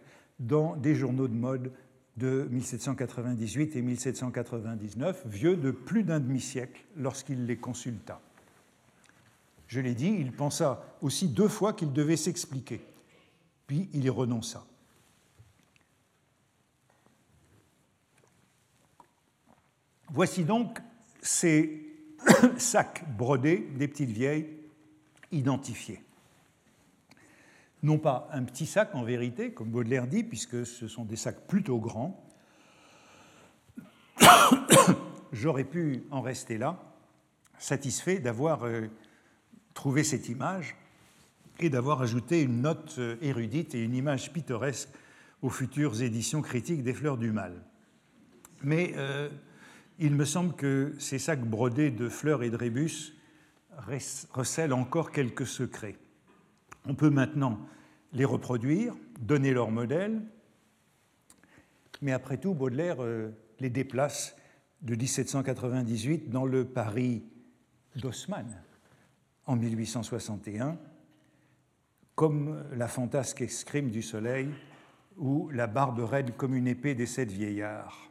[0.43, 1.73] dans des journaux de mode
[2.17, 8.21] de 1798 et 1799, vieux de plus d'un demi-siècle lorsqu'il les consulta.
[9.67, 12.85] Je l'ai dit, il pensa aussi deux fois qu'il devait s'expliquer,
[13.67, 14.67] puis il y renonça.
[20.11, 20.79] Voici donc
[21.23, 21.87] ces
[22.59, 24.47] sacs brodés des petites vieilles
[25.31, 26.03] identifiés.
[27.83, 31.47] Non pas un petit sac en vérité, comme Baudelaire dit, puisque ce sont des sacs
[31.49, 32.25] plutôt grands.
[35.33, 36.79] J'aurais pu en rester là,
[37.59, 38.87] satisfait d'avoir euh,
[39.75, 40.77] trouvé cette image
[41.59, 44.91] et d'avoir ajouté une note euh, érudite et une image pittoresque
[45.41, 47.65] aux futures éditions critiques des Fleurs du Mal.
[48.63, 49.29] Mais euh,
[49.99, 53.15] il me semble que ces sacs brodés de fleurs et de rébus
[54.33, 55.97] recèlent encore quelques secrets.
[56.87, 57.59] On peut maintenant
[58.13, 60.23] les reproduire, donner leur modèle,
[62.01, 63.31] mais après tout, Baudelaire euh,
[63.61, 64.37] les déplace
[64.83, 67.23] de 1798 dans le Paris
[67.97, 68.61] d'Haussmann
[69.47, 70.77] en 1861,
[72.17, 74.49] comme la fantasque escrime du soleil
[75.17, 78.11] ou la barbe raide comme une épée des sept vieillards.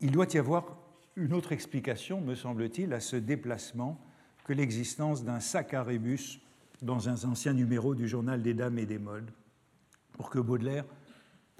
[0.00, 0.78] Il doit y avoir
[1.16, 4.00] une autre explication, me semble-t-il, à ce déplacement
[4.44, 6.40] que l'existence d'un sac à rébus
[6.82, 9.30] dans un ancien numéro du journal des dames et des modes,
[10.12, 10.84] pour que Baudelaire,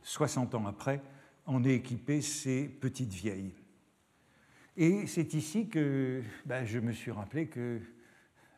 [0.02, 1.02] 60 ans après,
[1.46, 3.54] en ait équipé ses petites vieilles.
[4.76, 7.80] Et c'est ici que ben, je me suis rappelé que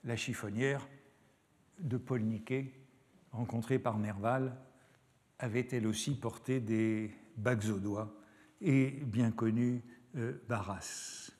[0.04, 0.86] la chiffonnière
[1.78, 2.72] de Paul Niquet,
[3.32, 4.54] rencontrée par Nerval,
[5.38, 8.14] avait elle aussi porté des bagues aux doigts
[8.60, 9.82] et bien connu
[10.16, 11.30] euh, Barras.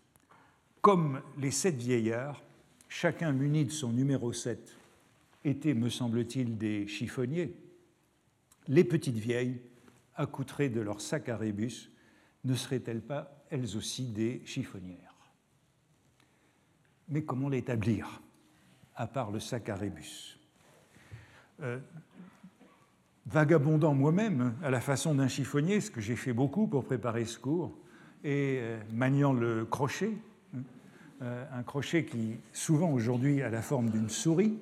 [0.80, 2.42] Comme les sept vieillards,
[2.88, 4.79] chacun muni de son numéro 7
[5.44, 7.54] étaient, me semble-t-il, des chiffonniers,
[8.68, 9.60] les petites vieilles,
[10.14, 11.90] accoutrées de leur sac à rébus,
[12.44, 15.14] ne seraient-elles pas elles aussi des chiffonnières?
[17.08, 18.22] Mais comment l'établir,
[18.94, 20.38] à part le sac à rébus?
[21.62, 21.78] Euh,
[23.26, 27.38] vagabondant moi-même à la façon d'un chiffonnier, ce que j'ai fait beaucoup pour préparer ce
[27.38, 27.76] cours,
[28.22, 30.12] et euh, maniant le crochet,
[30.54, 30.58] hein,
[31.22, 34.58] euh, un crochet qui souvent aujourd'hui a la forme d'une souris,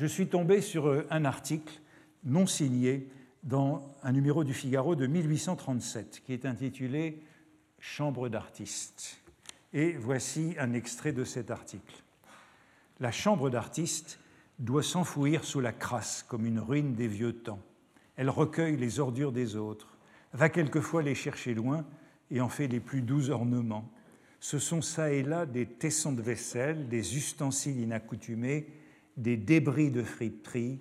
[0.00, 1.78] je suis tombé sur euh, un article
[2.24, 3.06] non signé
[3.42, 7.22] dans un numéro du Figaro de 1837 qui est intitulé
[7.78, 9.18] Chambre d'artiste.
[9.74, 12.02] Et voici un extrait de cet article.
[12.98, 14.20] La chambre d'artiste
[14.58, 17.60] doit s'enfouir sous la crasse comme une ruine des vieux temps.
[18.16, 19.98] Elle recueille les ordures des autres,
[20.32, 21.84] va quelquefois les chercher loin
[22.30, 23.90] et en fait les plus doux ornements.
[24.40, 28.79] Ce sont ça et là des tessons de vaisselle, des ustensiles inaccoutumés,
[29.16, 30.80] des débris de friperie,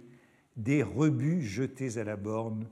[0.55, 2.67] des rebuts jetés à la borne,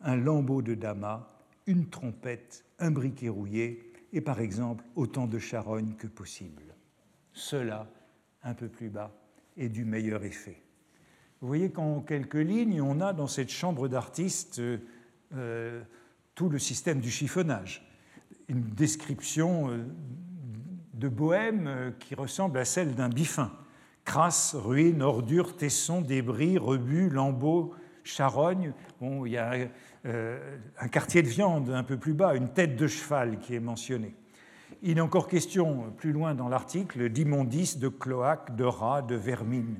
[0.00, 1.26] un lambeau de damas,
[1.66, 6.74] une trompette, un briquet rouillé et par exemple autant de charognes que possible.
[7.32, 7.90] Cela,
[8.42, 9.14] un peu plus bas,
[9.56, 10.62] est du meilleur effet.
[11.40, 14.78] Vous voyez qu'en quelques lignes, on a dans cette chambre d'artiste euh,
[15.34, 15.82] euh,
[16.34, 17.86] tout le système du chiffonnage.
[18.48, 19.84] Une description euh,
[20.94, 23.52] de bohème qui ressemble à celle d'un biffin.
[24.04, 28.72] Crasse, ruines, ordures, tessons, débris, rebuts, lambeaux, charognes.
[29.00, 29.52] Bon, il y a
[30.04, 34.14] un quartier de viande un peu plus bas, une tête de cheval qui est mentionnée.
[34.82, 39.76] Il est encore question, plus loin dans l'article, d'immondices, de cloaques, de rats, de vermines.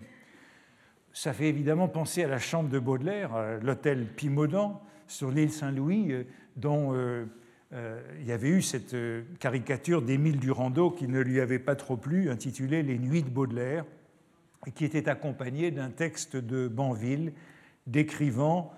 [1.13, 6.15] Ça fait évidemment penser à la chambre de Baudelaire, l'hôtel Pimaudan, sur l'île Saint-Louis,
[6.57, 6.95] dont
[7.73, 8.95] il y avait eu cette
[9.39, 13.87] caricature d'Émile Durando qui ne lui avait pas trop plu, intitulée Les Nuits de Baudelaire,
[14.75, 17.33] qui était accompagnée d'un texte de Banville
[17.87, 18.73] décrivant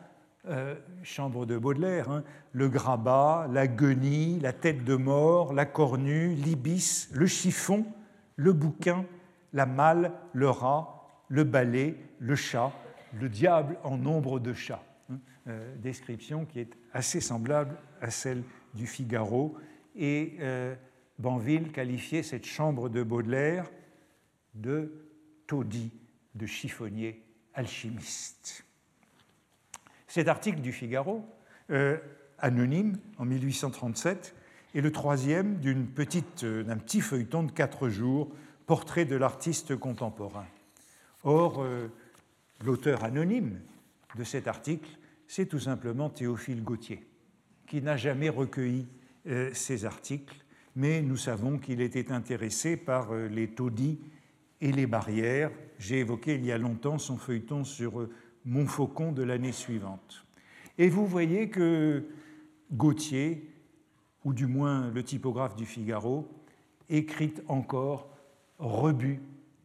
[0.48, 6.34] euh, chambre de Baudelaire, hein, le grabat, la guenille, la tête de mort, la cornue,
[6.34, 7.86] l'ibis, le chiffon,
[8.34, 9.04] le bouquin,
[9.52, 12.72] la malle, le rat, le balai, le chat,
[13.12, 14.82] le diable en nombre de chats.
[15.10, 18.42] Hein, euh, description qui est assez semblable à celle
[18.74, 19.56] du Figaro.
[19.94, 20.74] Et euh,
[21.18, 23.70] Banville qualifiait cette chambre de Baudelaire
[24.54, 25.11] de
[25.46, 25.90] taudis
[26.34, 27.22] de chiffonnier
[27.54, 28.64] alchimiste.
[30.12, 31.24] Cet article du Figaro,
[31.70, 31.96] euh,
[32.38, 34.34] anonyme en 1837,
[34.74, 38.30] est le troisième euh, d'un petit feuilleton de quatre jours,
[38.66, 40.46] portrait de l'artiste contemporain.
[41.24, 41.88] Or, euh,
[42.64, 43.58] l'auteur anonyme
[44.16, 44.90] de cet article,
[45.26, 47.06] c'est tout simplement Théophile Gautier,
[47.66, 48.86] qui n'a jamais recueilli
[49.54, 50.34] ces articles,
[50.74, 54.00] mais nous savons qu'il était intéressé par les taudis
[54.62, 55.50] et les barrières.
[55.78, 58.08] J'ai évoqué il y a longtemps son feuilleton sur
[58.46, 60.24] Montfaucon de l'année suivante.
[60.78, 62.06] Et vous voyez que
[62.72, 63.50] Gautier,
[64.24, 66.28] ou du moins le typographe du Figaro,
[66.88, 68.08] écrit encore
[68.58, 69.20] rebut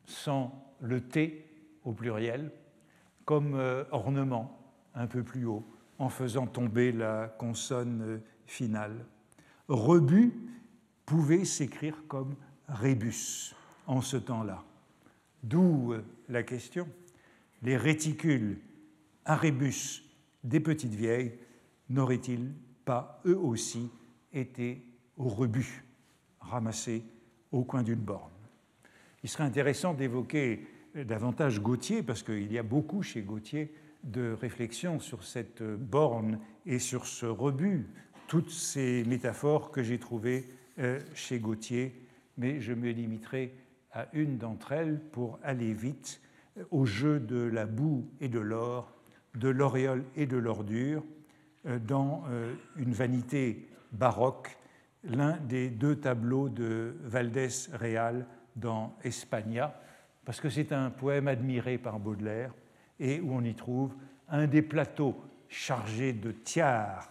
[0.05, 1.45] sans le T
[1.85, 2.51] au pluriel,
[3.23, 4.59] comme euh, ornement
[4.95, 5.63] un peu plus haut,
[5.99, 9.05] en faisant tomber la consonne finale.
[9.67, 10.33] Rebut
[11.05, 12.35] pouvait s'écrire comme
[12.67, 13.53] rébus
[13.85, 14.63] en ce temps-là.
[15.47, 16.87] D'où euh, la question.
[17.61, 18.59] Les réticules
[19.25, 20.03] un rébus
[20.43, 21.33] des petites vieilles
[21.89, 22.51] n'auraient-ils
[22.85, 23.89] pas eux aussi
[24.33, 24.83] été
[25.15, 25.85] au rebut,
[26.39, 27.03] ramassés
[27.51, 28.31] au coin d'une borne?
[29.23, 34.99] Il serait intéressant d'évoquer davantage Gautier, parce qu'il y a beaucoup chez Gautier de réflexions
[34.99, 37.87] sur cette borne et sur ce rebut,
[38.27, 40.45] toutes ces métaphores que j'ai trouvées
[40.79, 41.93] euh, chez Gautier,
[42.37, 43.53] mais je me limiterai
[43.91, 46.21] à une d'entre elles pour aller vite
[46.71, 48.97] au jeu de la boue et de l'or
[49.37, 51.03] de l'auréole et de l'ordure
[51.65, 54.57] euh, dans euh, une vanité baroque,
[55.03, 59.79] l'un des deux tableaux de Valdés Real dans Espagna,
[60.25, 62.53] parce que c'est un poème admiré par Baudelaire
[62.99, 63.93] et où on y trouve
[64.29, 65.15] un des plateaux
[65.47, 67.09] chargés de tiares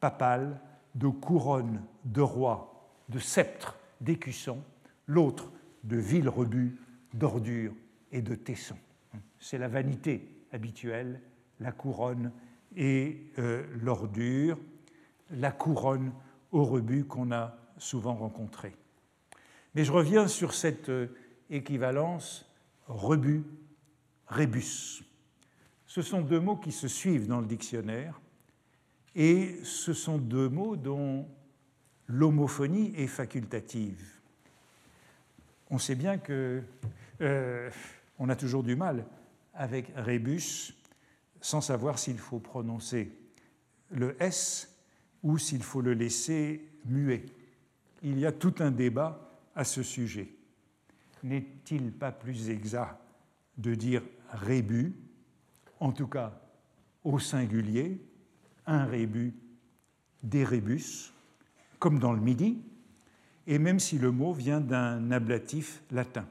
[0.00, 0.60] papales,
[0.94, 4.62] de couronnes de rois, de sceptres, d'écussons,
[5.06, 5.50] l'autre
[5.84, 6.76] de vils rebuts,
[7.14, 7.74] d'ordures
[8.12, 8.78] et de tessons.
[9.38, 11.20] C'est la vanité habituelle
[11.60, 12.32] la couronne
[12.76, 14.58] et euh, l'ordure,
[15.30, 16.12] la couronne
[16.52, 18.74] au rebut qu'on a souvent rencontré.
[19.74, 21.08] Mais je reviens sur cette euh,
[21.50, 22.50] équivalence
[22.86, 23.44] rebut,
[24.26, 25.02] rébus.
[25.86, 28.20] Ce sont deux mots qui se suivent dans le dictionnaire
[29.14, 31.26] et ce sont deux mots dont
[32.06, 34.17] l'homophonie est facultative.
[35.70, 36.62] On sait bien que
[37.20, 37.70] euh,
[38.18, 39.04] on a toujours du mal
[39.54, 40.74] avec rébus
[41.40, 43.12] sans savoir s'il faut prononcer
[43.90, 44.74] le S
[45.22, 47.24] ou s'il faut le laisser muet.
[48.02, 50.28] Il y a tout un débat à ce sujet.
[51.22, 52.96] N'est-il pas plus exact
[53.56, 54.94] de dire rébus,
[55.80, 56.40] en tout cas
[57.04, 58.00] au singulier,
[58.66, 59.34] un rébus,
[60.22, 61.12] des rébus,
[61.78, 62.62] comme dans le Midi,
[63.48, 66.28] et même si le mot vient d'un ablatif latin.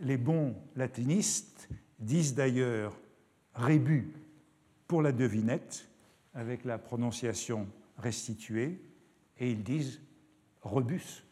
[0.00, 1.66] Les bons latinistes
[1.98, 2.94] disent d'ailleurs
[3.54, 4.12] rébus
[4.86, 5.88] pour la devinette,
[6.34, 7.66] avec la prononciation
[7.96, 8.78] restituée,
[9.38, 10.00] et ils disent
[10.60, 11.24] rebus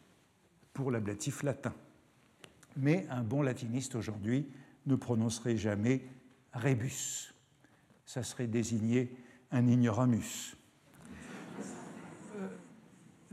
[0.73, 1.73] pour l'ablatif latin.
[2.75, 4.47] Mais un bon latiniste aujourd'hui
[4.87, 6.01] ne prononcerait jamais
[6.51, 7.31] rebus.
[8.07, 9.15] Ça serait désigner
[9.51, 10.57] un ignoramus.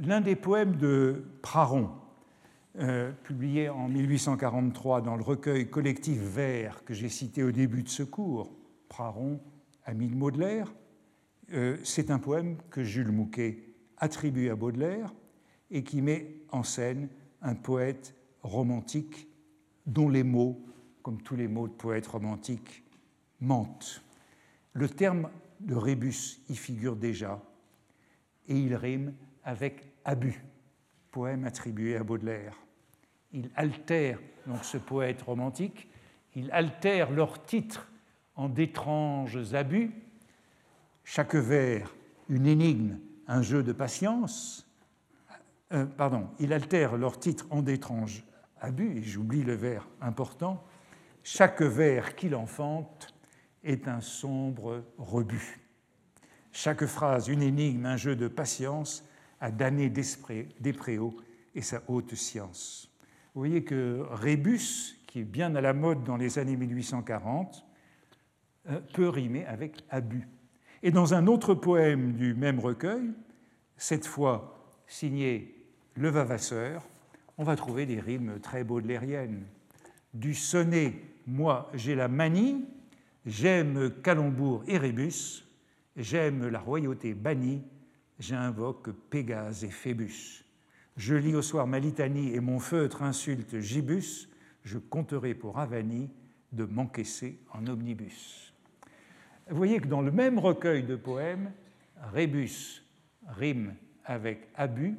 [0.03, 1.91] L'un des poèmes de Praron,
[2.79, 7.89] euh, publié en 1843 dans le recueil collectif Vert que j'ai cité au début de
[7.91, 8.51] ce cours,
[8.89, 9.41] Praron,
[9.85, 10.73] ami de Baudelaire.
[11.53, 15.13] Euh, c'est un poème que Jules Mouquet attribue à Baudelaire
[15.71, 17.11] et qui met en scène
[17.43, 19.29] un poète romantique
[19.85, 20.65] dont les mots,
[21.03, 22.85] comme tous les mots de poète romantique,
[23.43, 24.03] mentent.
[24.73, 25.29] Le terme
[25.61, 27.43] de rébus y figure déjà
[28.49, 29.13] et il rime
[29.45, 30.45] avec abus,
[31.11, 32.57] poème attribué à Baudelaire.
[33.33, 35.89] Il altère donc ce poète romantique,
[36.35, 37.91] il altère leur titre
[38.35, 39.91] en d'étranges abus,
[41.05, 41.95] chaque vers
[42.29, 44.67] une énigme, un jeu de patience.
[45.73, 48.25] Euh, pardon, il altère leur titre en d'étranges
[48.61, 50.65] abus, et j'oublie le vers important.
[51.23, 53.15] Chaque vers qu'il enfante
[53.63, 55.61] est un sombre rebut.
[56.53, 59.05] chaque phrase une énigme, un jeu de patience,
[59.41, 61.17] à damner Despréaux
[61.55, 62.91] et sa haute science.
[63.35, 67.65] Vous voyez que Rébus, qui est bien à la mode dans les années 1840,
[68.69, 70.29] euh, peut rimer avec abus.
[70.83, 73.11] Et dans un autre poème du même recueil,
[73.77, 75.55] cette fois signé
[75.95, 76.87] Le Vavasseur,
[77.39, 79.45] on va trouver des rimes très baudelairiennes.
[80.13, 80.95] Du sonnet,
[81.27, 82.67] moi j'ai la manie,
[83.25, 85.45] j'aime calembour et rébus,
[85.97, 87.63] j'aime la royauté bannie,
[88.21, 90.45] j'invoque Pégase et Phébus.
[90.97, 94.29] Je lis au soir ma litanie et mon feutre insulte Gibus,
[94.63, 96.11] je compterai pour Avani
[96.53, 98.53] de m'encaisser en omnibus.
[99.49, 101.53] Vous voyez que dans le même recueil de poèmes,
[102.13, 102.83] Rébus
[103.27, 103.75] rime
[104.05, 104.97] avec abus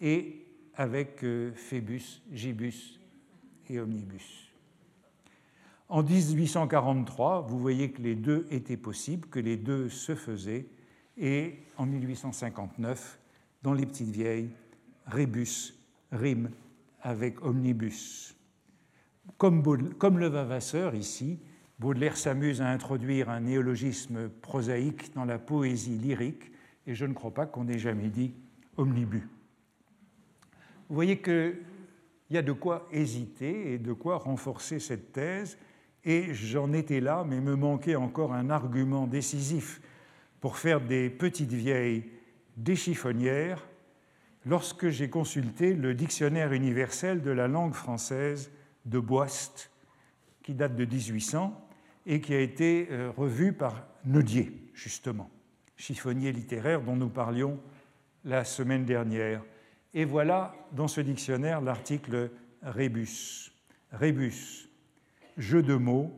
[0.00, 3.00] et avec euh, Phébus, Gibus
[3.68, 4.52] et Omnibus.
[5.88, 10.66] En 1843, vous voyez que les deux étaient possibles, que les deux se faisaient,
[11.16, 13.18] et en 1859,
[13.62, 14.50] dans Les Petites Vieilles,
[15.06, 15.74] Rébus
[16.12, 16.50] rime
[17.02, 18.36] avec Omnibus.
[19.38, 19.62] Comme,
[19.94, 21.38] comme le Vavasseur ici,
[21.78, 26.50] Baudelaire s'amuse à introduire un néologisme prosaïque dans la poésie lyrique,
[26.86, 28.32] et je ne crois pas qu'on ait jamais dit
[28.76, 29.28] omnibus.
[30.88, 31.58] Vous voyez qu'il
[32.30, 35.58] y a de quoi hésiter et de quoi renforcer cette thèse,
[36.04, 39.80] et j'en étais là, mais me manquait encore un argument décisif
[40.40, 42.04] pour faire des petites vieilles
[42.56, 43.66] des chiffonnières
[44.44, 48.50] lorsque j'ai consulté le dictionnaire universel de la langue française
[48.84, 49.70] de Boist,
[50.42, 51.68] qui date de 1800
[52.06, 55.28] et qui a été euh, revu par Nodier, justement,
[55.76, 57.58] chiffonnier littéraire dont nous parlions
[58.24, 59.42] la semaine dernière.
[59.92, 62.30] Et voilà dans ce dictionnaire l'article
[62.62, 63.50] Rébus.
[63.90, 64.68] Rébus,
[65.36, 66.12] jeu de mots,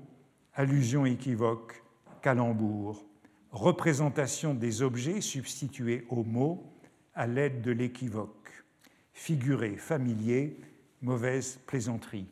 [0.54, 1.82] allusion équivoque,
[2.20, 3.07] calembour,
[3.52, 6.72] représentation des objets substitués aux mots
[7.14, 8.64] à l'aide de l'équivoque,
[9.12, 10.60] figuré, familier,
[11.02, 12.28] mauvaise plaisanterie.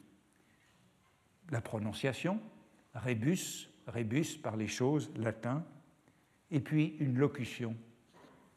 [1.50, 2.40] La prononciation,
[2.94, 5.64] rebus, rebus par les choses, latin,
[6.50, 7.76] et puis une locution.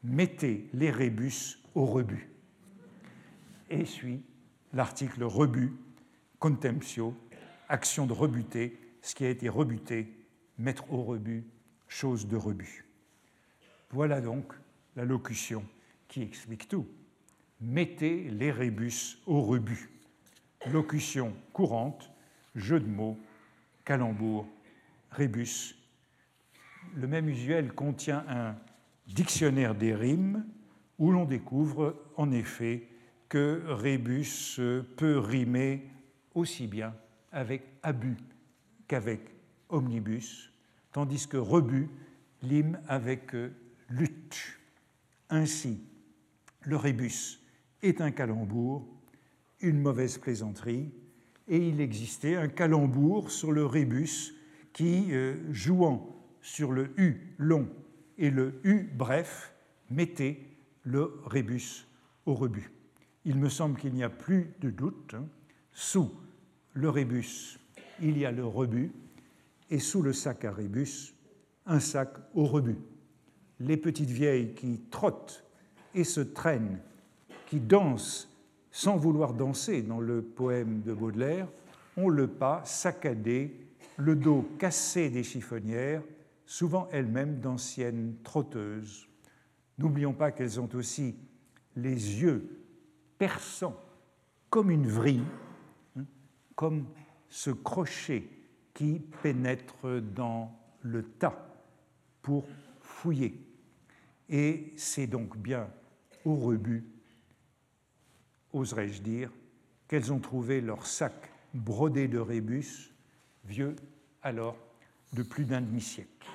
[0.03, 2.29] Mettez les rébus au rebut.
[3.69, 4.23] Et suit
[4.73, 5.73] l'article rebut,
[6.39, 7.13] contemptio,
[7.67, 10.13] action de rebuter, ce qui a été rebuté,
[10.57, 11.45] mettre au rebut,
[11.89, 12.85] chose de rebut.
[13.89, 14.53] Voilà donc
[14.95, 15.65] la locution
[16.07, 16.87] qui explique tout.
[17.59, 19.89] Mettez les rébus au rebut.
[20.71, 22.11] Locution courante,
[22.55, 23.17] jeu de mots,
[23.83, 24.47] calembour,
[25.11, 25.75] rébus.
[26.95, 28.55] Le même usuel contient un
[29.07, 30.45] dictionnaire des rimes
[30.99, 32.87] où l'on découvre en effet
[33.27, 34.59] que rébus
[34.95, 35.89] peut rimer
[36.33, 36.95] aussi bien
[37.31, 38.17] avec abus
[38.87, 39.21] qu'avec
[39.69, 40.48] omnibus,
[40.99, 41.87] tandis que rebut
[42.43, 43.31] rime avec
[43.87, 44.59] lutte.
[45.29, 45.79] Ainsi,
[46.63, 47.39] le rébus
[47.81, 48.85] est un calembour,
[49.61, 50.91] une mauvaise plaisanterie,
[51.47, 54.35] et il existait un calembour sur le rébus
[54.73, 57.69] qui, euh, jouant sur le U long
[58.17, 59.53] et le U bref,
[59.89, 60.41] mettait
[60.83, 61.87] le rébus
[62.25, 62.71] au rebut.
[63.23, 65.13] Il me semble qu'il n'y a plus de doute.
[65.13, 65.27] Hein.
[65.71, 66.11] Sous
[66.73, 67.57] le rébus,
[68.01, 68.91] il y a le rebut,
[69.69, 71.13] et sous le sac à rébus,
[71.65, 72.79] un sac au rebut.
[73.59, 75.45] Les petites vieilles qui trottent
[75.93, 76.79] et se traînent,
[77.47, 78.29] qui dansent
[78.71, 81.47] sans vouloir danser dans le poème de Baudelaire,
[81.97, 83.67] ont le pas saccadé,
[83.97, 86.03] le dos cassé des chiffonnières,
[86.45, 89.07] souvent elles-mêmes d'anciennes trotteuses.
[89.77, 91.15] N'oublions pas qu'elles ont aussi
[91.75, 92.65] les yeux
[93.17, 93.79] perçants
[94.49, 95.23] comme une vrille,
[95.97, 96.05] hein,
[96.55, 96.85] comme
[97.27, 98.38] ce crochet
[98.73, 101.47] qui pénètre dans le tas
[102.21, 102.45] pour
[102.81, 103.45] fouiller.
[104.29, 105.67] Et c'est donc bien
[106.25, 106.85] au rebut
[108.53, 109.31] oserais-je dire,
[109.87, 111.13] qu'elles ont trouvé leur sac
[111.53, 112.93] brodé de rébus,
[113.45, 113.75] vieux
[114.21, 114.57] alors
[115.13, 116.27] de plus d'un demi-siècle.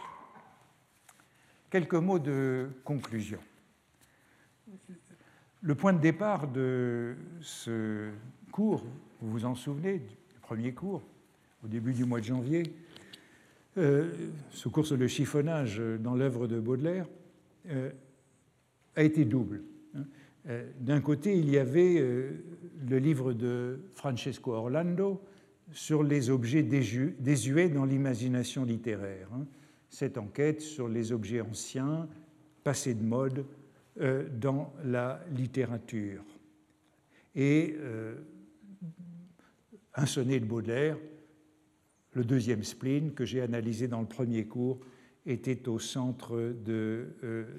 [1.70, 3.40] Quelques mots de conclusion.
[5.60, 8.10] Le point de départ de ce
[8.52, 8.84] cours,
[9.20, 11.02] vous vous en souvenez, du premier cours,
[11.64, 12.62] au début du mois de janvier,
[13.76, 14.10] euh,
[14.50, 17.06] ce cours sur le chiffonnage dans l'œuvre de Baudelaire,
[17.70, 17.90] euh,
[18.94, 19.62] a été double.
[20.46, 21.94] Euh, d'un côté, il y avait
[22.86, 25.20] le livre de Francesco Orlando
[25.72, 29.28] sur les objets désuets dans l'imagination littéraire.
[29.34, 29.46] Hein.
[29.88, 32.08] Cette enquête sur les objets anciens,
[32.62, 33.44] passés de mode
[34.40, 36.24] dans la littérature.
[37.36, 37.76] Et
[39.94, 40.96] un sonnet de Baudelaire,
[42.14, 44.80] le deuxième spleen que j'ai analysé dans le premier cours
[45.26, 47.06] était au centre de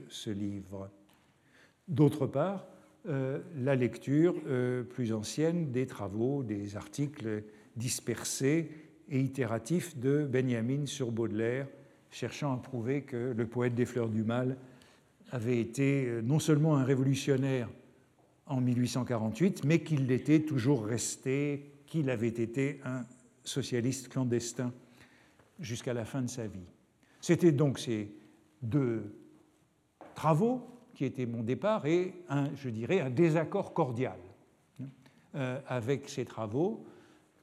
[0.07, 0.89] ce livre.
[1.87, 2.67] D'autre part,
[3.05, 4.35] la lecture
[4.89, 7.43] plus ancienne des travaux, des articles
[7.75, 8.69] dispersés
[9.09, 11.67] et itératifs de Benjamin sur Baudelaire,
[12.11, 14.57] cherchant à prouver que le poète des fleurs du mal
[15.31, 17.69] avait été euh, non seulement un révolutionnaire
[18.47, 23.03] en 1848, mais qu'il l'était toujours resté, qu'il avait été un
[23.45, 24.73] socialiste clandestin
[25.59, 26.67] jusqu'à la fin de sa vie.
[27.21, 28.11] C'était donc ces
[28.61, 29.15] deux
[30.13, 30.61] travaux
[30.93, 34.17] qui étaient mon départ et un, je dirais, un désaccord cordial
[35.35, 36.85] euh, avec ces travaux,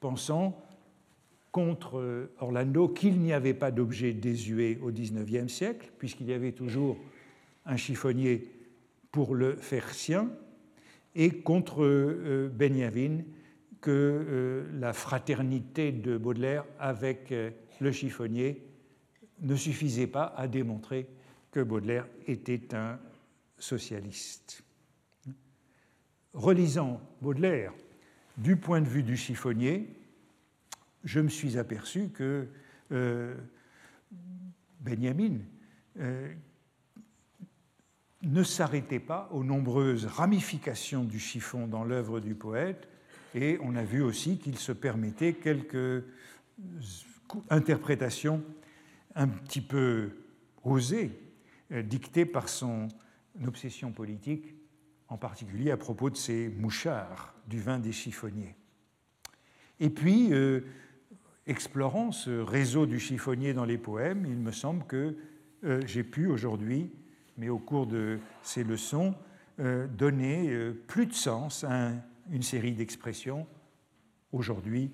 [0.00, 0.62] pensant
[1.52, 6.96] contre Orlando qu'il n'y avait pas d'objet désuet au XIXe siècle, puisqu'il y avait toujours
[7.66, 8.48] un chiffonnier
[9.10, 10.30] pour le faire sien,
[11.14, 13.18] et contre euh, Benjamin
[13.82, 17.50] que euh, la fraternité de Baudelaire avec euh,
[17.80, 18.64] le chiffonnier
[19.40, 21.08] ne suffisait pas à démontrer
[21.50, 22.98] que Baudelaire était un
[23.58, 24.62] socialiste.
[26.32, 27.74] Relisant Baudelaire
[28.38, 29.88] du point de vue du chiffonnier,
[31.04, 32.46] je me suis aperçu que
[32.92, 33.34] euh,
[34.80, 35.38] Benjamin
[38.22, 42.88] ne s'arrêtait pas aux nombreuses ramifications du chiffon dans l'œuvre du poète,
[43.34, 46.04] et on a vu aussi qu'il se permettait quelques
[47.50, 48.42] interprétations
[49.14, 50.10] un petit peu
[50.64, 51.18] osées,
[51.72, 52.88] euh, dictées par son
[53.46, 54.54] obsession politique,
[55.08, 58.56] en particulier à propos de ces mouchards du vin des chiffonniers.
[59.80, 60.30] Et puis,
[61.46, 65.16] explorant ce réseau du chiffonnier dans les poèmes, il me semble que
[65.64, 66.90] euh, j'ai pu aujourd'hui,
[67.36, 69.14] mais au cours de ces leçons,
[69.60, 71.92] euh, donner euh, plus de sens à
[72.32, 73.46] une série d'expressions.
[74.32, 74.90] Aujourd'hui,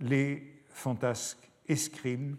[0.00, 2.36] les fantasques escrimes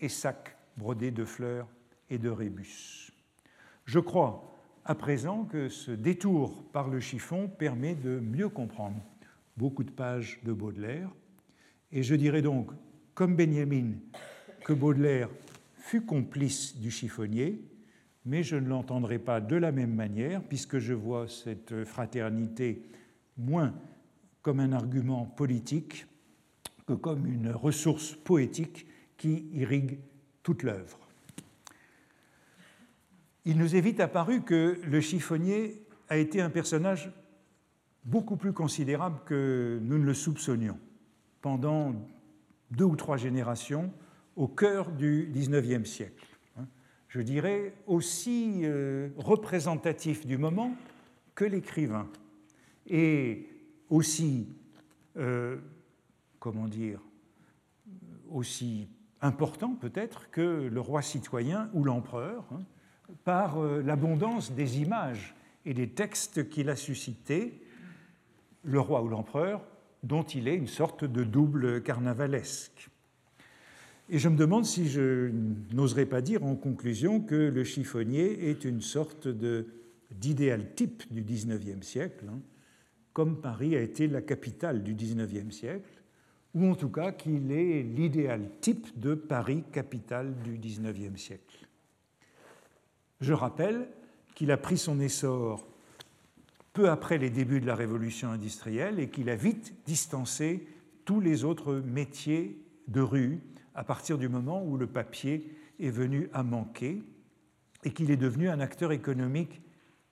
[0.00, 1.68] et sacs brodés de fleurs
[2.10, 3.12] et de rébus.
[3.84, 4.52] Je crois
[4.84, 9.00] à présent que ce détour par le chiffon permet de mieux comprendre
[9.56, 11.08] beaucoup de pages de Baudelaire,
[11.92, 12.70] et je dirais donc
[13.14, 13.92] comme Benjamin,
[14.64, 15.30] que Baudelaire
[15.76, 17.62] fut complice du chiffonnier,
[18.24, 22.82] mais je ne l'entendrai pas de la même manière, puisque je vois cette fraternité
[23.36, 23.74] moins
[24.42, 26.06] comme un argument politique
[26.86, 28.86] que comme une ressource poétique
[29.16, 29.98] qui irrigue
[30.42, 30.98] toute l'œuvre.
[33.44, 37.10] Il nous est vite apparu que le chiffonnier a été un personnage
[38.04, 40.78] beaucoup plus considérable que nous ne le soupçonnions
[41.42, 41.94] pendant
[42.70, 43.92] deux ou trois générations
[44.36, 46.26] au cœur du XIXe siècle.
[47.08, 50.76] Je dirais aussi euh, représentatif du moment
[51.34, 52.08] que l'écrivain
[52.86, 53.48] et
[53.90, 54.48] aussi,
[55.16, 55.56] euh,
[56.38, 57.00] comment dire,
[58.30, 58.88] aussi
[59.20, 62.62] important peut-être que le roi citoyen ou l'empereur, hein,
[63.24, 65.34] par euh, l'abondance des images
[65.64, 67.62] et des textes qu'il a suscités,
[68.64, 69.62] le roi ou l'empereur
[70.02, 72.90] dont il est une sorte de double carnavalesque.
[74.08, 75.32] Et je me demande si je
[75.72, 79.26] n'oserais pas dire en conclusion que le chiffonnier est une sorte
[80.12, 82.38] d'idéal type du XIXe siècle, hein,
[83.16, 86.02] comme Paris a été la capitale du XIXe siècle,
[86.54, 91.66] ou en tout cas qu'il est l'idéal type de Paris, capitale du XIXe siècle.
[93.22, 93.88] Je rappelle
[94.34, 95.66] qu'il a pris son essor
[96.74, 100.68] peu après les débuts de la révolution industrielle et qu'il a vite distancé
[101.06, 103.40] tous les autres métiers de rue
[103.74, 107.02] à partir du moment où le papier est venu à manquer
[107.82, 109.62] et qu'il est devenu un acteur économique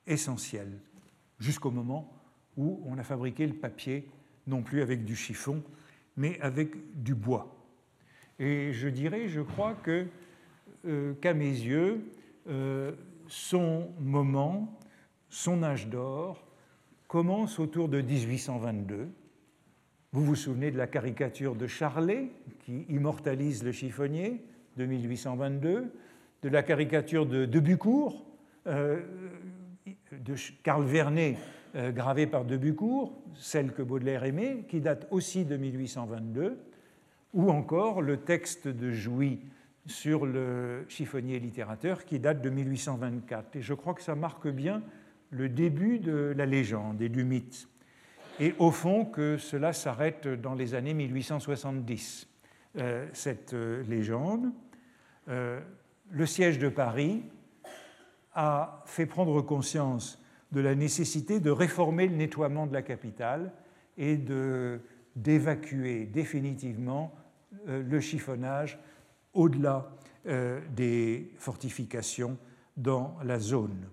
[0.06, 0.80] essentiel,
[1.38, 2.13] jusqu'au moment
[2.56, 4.08] où on a fabriqué le papier
[4.46, 5.62] non plus avec du chiffon,
[6.16, 7.54] mais avec du bois.
[8.38, 10.06] Et je dirais, je crois que,
[10.86, 12.00] euh, qu'à mes yeux,
[12.48, 12.92] euh,
[13.28, 14.78] son moment,
[15.28, 16.46] son âge d'or,
[17.08, 19.08] commence autour de 1822.
[20.12, 24.44] Vous vous souvenez de la caricature de Charlet qui immortalise le chiffonnier
[24.76, 25.92] de 1822,
[26.42, 28.24] de la caricature de Debucourt,
[28.66, 29.00] euh,
[30.12, 31.36] de Carl Vernet
[31.74, 36.58] gravée par Debucourt, celle que Baudelaire aimait, qui date aussi de 1822,
[37.32, 39.40] ou encore le texte de Jouy
[39.86, 43.56] sur le chiffonnier littérateur qui date de 1824.
[43.56, 44.82] Et je crois que ça marque bien
[45.30, 47.68] le début de la légende et du mythe,
[48.40, 52.28] et au fond que cela s'arrête dans les années 1870,
[52.76, 54.50] euh, cette euh, légende.
[55.28, 55.60] Euh,
[56.10, 57.22] le siège de Paris
[58.34, 60.20] a fait prendre conscience
[60.54, 63.52] de la nécessité de réformer le nettoiement de la capitale
[63.98, 64.18] et
[65.16, 67.14] d'évacuer définitivement
[67.66, 68.78] le chiffonnage
[69.32, 69.90] au-delà
[70.24, 72.38] des fortifications
[72.76, 73.88] dans la zone.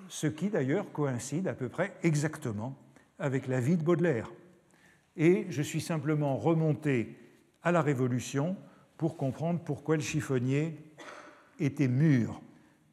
[0.07, 2.76] ce qui d'ailleurs coïncide à peu près exactement
[3.19, 4.32] avec la vie de Baudelaire.
[5.18, 7.18] Et je suis simplement remonté
[7.64, 8.57] à la Révolution
[8.98, 10.77] pour comprendre pourquoi le chiffonnier
[11.60, 12.41] était mûr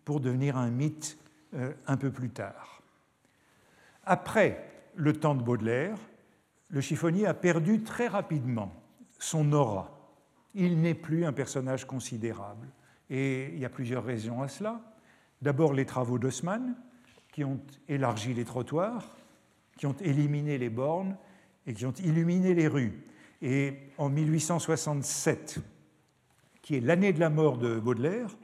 [0.05, 1.18] pour devenir un mythe
[1.55, 2.82] euh, un peu plus tard.
[4.05, 4.64] Après
[4.94, 5.98] le temps de Baudelaire,
[6.68, 8.72] le chiffonnier a perdu très rapidement
[9.18, 9.90] son aura.
[10.55, 12.68] Il n'est plus un personnage considérable.
[13.09, 14.80] Et il y a plusieurs raisons à cela.
[15.43, 16.74] D'abord les travaux d'Haussmann,
[17.32, 19.16] qui ont élargi les trottoirs,
[19.76, 21.16] qui ont éliminé les bornes
[21.66, 23.02] et qui ont illuminé les rues.
[23.40, 25.59] Et en 1867,
[26.60, 28.36] qui est l'année de la mort de Baudelaire,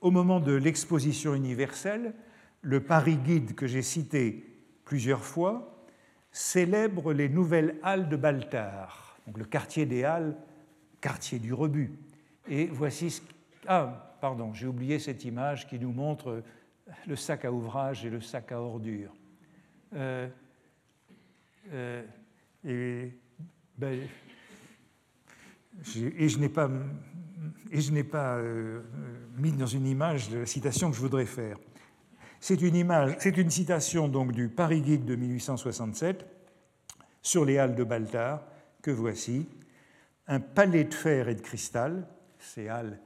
[0.00, 2.14] au moment de l'exposition universelle,
[2.62, 4.44] le Paris Guide que j'ai cité
[4.84, 5.86] plusieurs fois
[6.30, 10.36] célèbre les nouvelles halles de Baltard, donc le quartier des halles,
[11.00, 11.92] quartier du rebut.
[12.48, 13.22] Et voici ce...
[13.66, 16.42] Ah, pardon, j'ai oublié cette image qui nous montre
[17.06, 19.14] le sac à ouvrage et le sac à ordures.
[19.94, 20.28] Euh,
[21.72, 22.02] euh,
[22.64, 23.12] et,
[23.76, 24.00] ben,
[25.96, 26.70] et, je n'ai pas,
[27.70, 28.82] et je n'ai pas euh,
[29.36, 31.58] mis dans une image la citation que je voudrais faire.
[32.40, 36.26] C'est une image, c'est une citation donc du Paris Guide de 1867
[37.22, 38.42] sur les halles de Baltard
[38.82, 39.48] que voici.
[40.26, 42.06] Un palais de fer et de cristal,
[42.38, 42.98] ces halles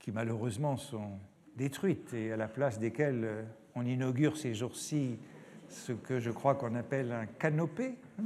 [0.00, 1.18] qui malheureusement sont
[1.56, 3.42] détruites et à la place desquelles euh,
[3.74, 5.18] on inaugure ces jours-ci
[5.68, 7.94] ce que je crois qu'on appelle un canopé.
[8.18, 8.24] Hein.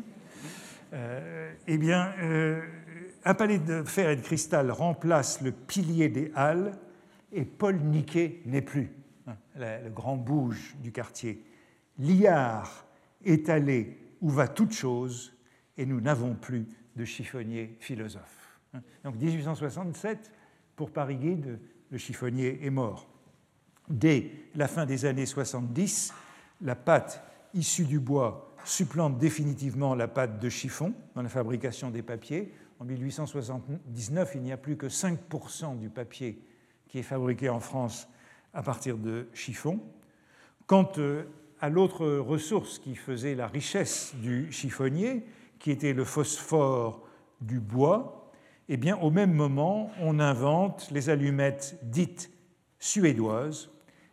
[0.93, 2.63] Euh, eh bien, euh,
[3.25, 6.73] un palais de fer et de cristal remplace le pilier des halles
[7.33, 8.91] et Paul Niquet n'est plus
[9.57, 11.45] le grand bouge du quartier.
[11.99, 12.87] Liard
[13.25, 15.37] est allé où va toute chose
[15.77, 18.59] et nous n'avons plus de chiffonnier philosophe.
[19.05, 20.33] Donc 1867,
[20.77, 21.59] pour Paris Guide,
[21.91, 23.09] le chiffonnier est mort.
[23.91, 26.13] Dès la fin des années 70,
[26.63, 27.23] la pâte
[27.55, 32.53] issue du bois supplante définitivement la pâte de chiffon dans la fabrication des papiers.
[32.81, 36.43] En 1879, il n'y a plus que 5% du papier
[36.87, 38.09] qui est fabriqué en France
[38.53, 39.81] à partir de chiffon.
[40.67, 41.25] Quant euh,
[41.61, 45.25] à l'autre ressource qui faisait la richesse du chiffonnier,
[45.59, 47.07] qui était le phosphore
[47.41, 48.31] du bois,
[48.69, 52.31] eh bien, au même moment, on invente les allumettes dites
[52.79, 53.71] suédoises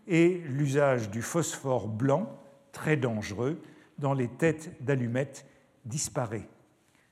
[0.08, 2.42] et l'usage du phosphore blanc,
[2.72, 3.62] très dangereux,
[3.98, 5.46] dans les têtes d'allumettes
[5.86, 6.48] disparaît.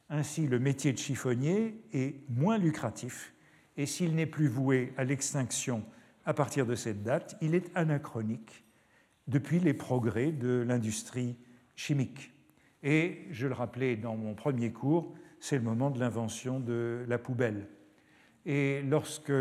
[0.09, 3.33] Ainsi, le métier de chiffonnier est moins lucratif
[3.77, 5.83] et s'il n'est plus voué à l'extinction
[6.25, 8.63] à partir de cette date, il est anachronique
[9.27, 11.35] depuis les progrès de l'industrie
[11.75, 12.31] chimique.
[12.83, 17.17] Et je le rappelais dans mon premier cours, c'est le moment de l'invention de la
[17.17, 17.67] poubelle.
[18.45, 19.33] Et lorsque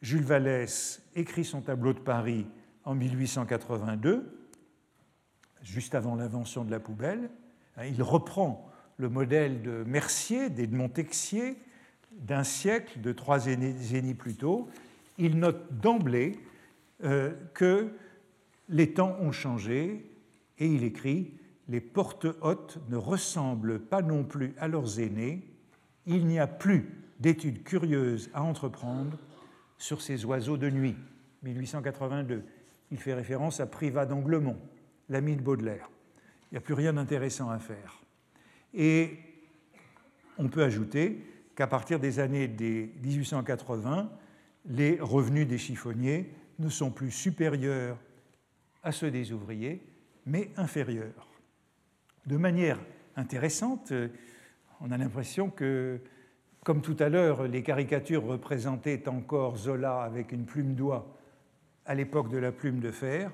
[0.00, 2.46] Jules Vallès écrit son tableau de Paris
[2.88, 4.48] en 1882,
[5.62, 7.28] juste avant l'invention de la poubelle,
[7.76, 8.66] hein, il reprend
[8.96, 11.58] le modèle de Mercier, des de Montexier,
[12.12, 14.70] d'un siècle, de trois décennies plus tôt,
[15.18, 16.40] il note d'emblée
[17.04, 17.90] euh, que
[18.70, 20.10] les temps ont changé
[20.58, 21.34] et il écrit
[21.68, 25.46] Les portes hautes ne ressemblent pas non plus à leurs aînés,
[26.06, 26.88] il n'y a plus
[27.20, 29.18] d'études curieuses à entreprendre
[29.76, 30.96] sur ces oiseaux de nuit.
[31.42, 32.44] 1882.
[32.90, 34.58] Il fait référence à Privat d'Anglemont,
[35.08, 35.90] l'ami de Baudelaire.
[36.50, 38.02] Il n'y a plus rien d'intéressant à faire.
[38.74, 39.18] Et
[40.38, 41.22] on peut ajouter
[41.54, 44.10] qu'à partir des années 1880,
[44.66, 47.98] les revenus des chiffonniers ne sont plus supérieurs
[48.82, 49.82] à ceux des ouvriers,
[50.26, 51.28] mais inférieurs.
[52.26, 52.78] De manière
[53.16, 53.92] intéressante,
[54.80, 56.00] on a l'impression que,
[56.64, 61.17] comme tout à l'heure, les caricatures représentaient encore Zola avec une plume d'oie
[61.88, 63.32] à l'époque de la plume de fer,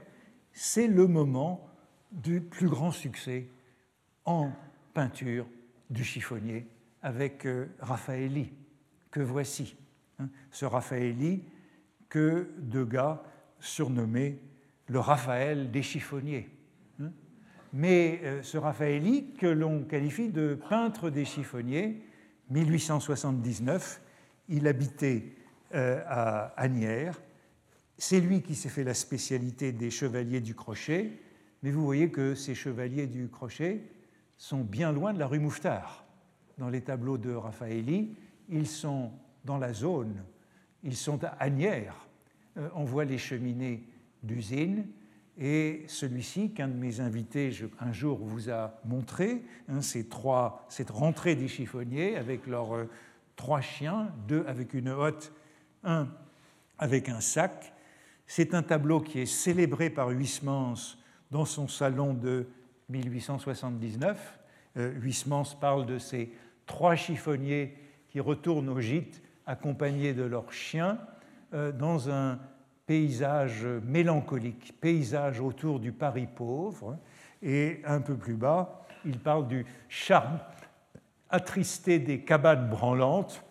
[0.53, 1.69] c'est le moment
[2.13, 3.49] du plus grand succès
[4.25, 4.53] en
[4.95, 5.47] peinture
[5.91, 6.67] du chiffonnier
[7.03, 8.51] avec euh, Raffaelli,
[9.11, 9.77] que voici.
[10.19, 11.43] Hein, ce Raphaëli
[12.09, 13.21] que Degas
[13.59, 14.39] surnommait
[14.87, 16.49] le Raphaël des chiffonniers.
[17.01, 17.11] Hein.
[17.73, 22.01] Mais euh, ce Raphaëli, que l'on qualifie de peintre des chiffonniers,
[22.51, 24.01] 1879,
[24.49, 25.33] il habitait
[25.75, 27.21] euh, à Agnières.
[27.99, 31.13] C'est lui qui s'est fait la spécialité des chevaliers du crochet,
[31.63, 33.83] mais vous voyez que ces chevaliers du crochet
[34.37, 36.05] sont bien loin de la rue Mouffetard.
[36.59, 38.15] Dans les tableaux de Raphaëli,
[38.49, 39.11] ils sont
[39.45, 40.23] dans la zone.
[40.83, 42.09] Ils sont à Agnières,
[42.75, 43.85] on voit les cheminées
[44.23, 44.87] d'usine
[45.37, 47.51] et celui-ci, qu'un de mes invités
[47.81, 52.89] un jour vous a montré, hein, ces trois, cette rentrée des chiffonniers avec leurs euh,
[53.35, 55.33] trois chiens, deux avec une hotte,
[55.83, 56.09] un
[56.79, 57.74] avec un sac.
[58.27, 60.97] C'est un tableau qui est célébré par Huysmans
[61.31, 62.47] dans son salon de
[62.89, 64.39] 1879.
[64.77, 66.33] Euh, Huysmans parle de ces
[66.67, 67.77] trois chiffonniers
[68.09, 70.99] qui retournent au gîte accompagnés de leurs chiens
[71.53, 72.39] euh, dans un
[72.87, 76.99] paysage mélancolique, paysage autour du Paris pauvre.
[77.43, 80.39] Et un peu plus bas, il parle du charme
[81.31, 83.45] attristé des cabanes branlantes.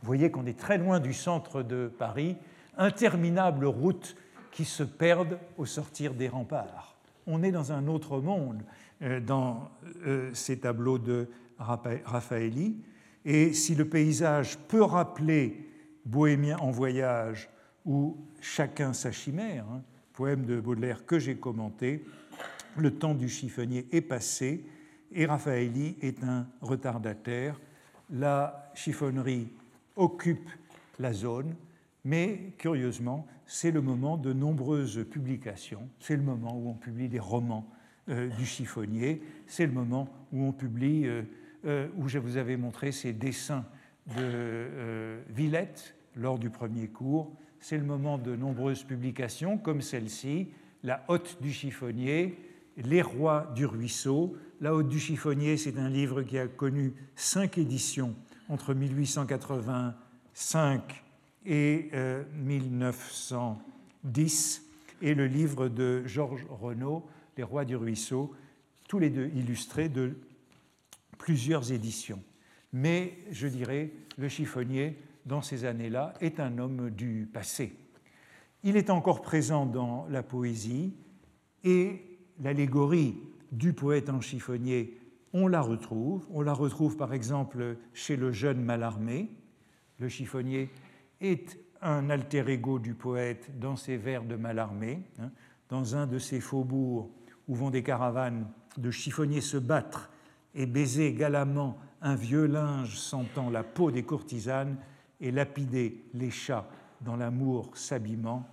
[0.00, 2.36] Vous voyez qu'on est très loin du centre de Paris,
[2.78, 4.16] interminables routes
[4.50, 6.96] qui se perdent au sortir des remparts.
[7.26, 8.62] On est dans un autre monde
[9.02, 9.70] euh, dans
[10.06, 11.28] euh, ces tableaux de
[11.58, 12.76] Raffaelli.
[13.24, 15.68] Et si le paysage peut rappeler
[16.06, 17.50] Bohémien en voyage
[17.84, 19.82] ou Chacun sa chimère, hein,
[20.12, 22.04] poème de Baudelaire que j'ai commenté,
[22.76, 24.64] le temps du chiffonnier est passé
[25.12, 27.60] et Raffaelli est un retardataire.
[28.10, 29.48] La chiffonnerie
[29.96, 30.48] occupe
[30.98, 31.54] la zone,
[32.08, 35.90] mais curieusement, c'est le moment de nombreuses publications.
[36.00, 37.70] C'est le moment où on publie des romans
[38.08, 39.20] euh, du chiffonnier.
[39.46, 41.22] C'est le moment où on publie, euh,
[41.66, 43.66] euh, où je vous avais montré ces dessins
[44.16, 47.30] de Villette lors du premier cours
[47.60, 50.46] c'est le moment de nombreuses publications comme celle-ci,
[50.84, 52.38] La Haute du chiffonnier,
[52.76, 54.36] Les rois du ruisseau.
[54.60, 58.14] La Haute du chiffonnier, c'est un livre qui a connu cinq éditions
[58.48, 61.04] entre 1885
[61.48, 61.90] et
[62.34, 64.68] 1910, euh,
[65.00, 67.06] et le livre de Georges Renaud,
[67.36, 68.34] Les rois du ruisseau,
[68.88, 70.16] tous les deux illustrés de
[71.18, 72.22] plusieurs éditions.
[72.72, 74.98] Mais je dirais, le chiffonnier
[75.28, 77.76] dans ces années-là, est un homme du passé.
[78.64, 80.94] Il est encore présent dans la poésie
[81.64, 82.02] et
[82.40, 83.16] l'allégorie
[83.52, 84.98] du poète en chiffonnier,
[85.32, 86.26] on la retrouve.
[86.30, 89.30] On la retrouve par exemple chez le jeune Malarmé.
[89.98, 90.70] Le chiffonnier
[91.20, 95.02] est un alter ego du poète dans ses vers de Malarmé.
[95.18, 95.30] Hein.
[95.68, 97.10] Dans un de ces faubourgs
[97.46, 100.10] où vont des caravanes de chiffonniers se battre
[100.54, 104.76] et baiser galamment un vieux linge sentant la peau des courtisanes,
[105.20, 106.68] et lapider les chats
[107.00, 108.48] dans l'amour s'habillement,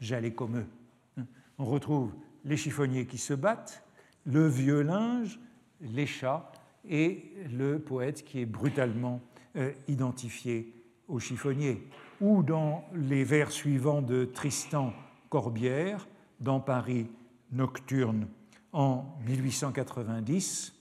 [0.00, 1.24] j'allais comme eux.
[1.58, 2.12] On retrouve
[2.44, 3.84] les chiffonniers qui se battent,
[4.24, 5.38] le vieux linge,
[5.80, 6.50] les chats
[6.88, 9.20] et le poète qui est brutalement
[9.56, 10.72] euh, identifié
[11.08, 11.86] au chiffonnier.
[12.22, 14.92] Ou dans les vers suivants de Tristan
[15.28, 16.06] Corbière,
[16.38, 17.10] dans Paris
[17.50, 18.28] nocturne
[18.72, 20.72] en 1890,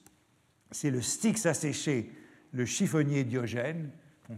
[0.69, 2.11] c'est le Styx asséché,
[2.51, 3.89] le chiffonnier Diogène,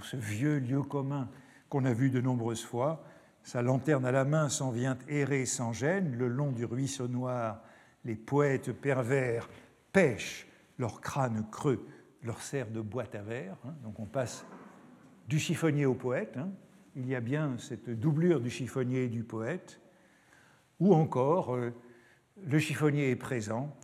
[0.01, 1.30] ce vieux lieu commun
[1.67, 3.03] qu'on a vu de nombreuses fois.
[3.43, 7.61] Sa lanterne à la main s'en vient errer sans gêne le long du ruisseau noir.
[8.05, 9.49] Les poètes pervers
[9.91, 10.47] pêchent
[10.77, 11.85] leur crâne creux,
[12.23, 13.57] leur serre de boîte à verre.
[13.65, 13.75] Hein.
[13.84, 14.45] Donc on passe
[15.27, 16.38] du chiffonnier au poète.
[16.38, 16.49] Hein.
[16.95, 19.80] Il y a bien cette doublure du chiffonnier et du poète.
[20.80, 21.72] Ou encore, euh,
[22.45, 23.76] le chiffonnier est présent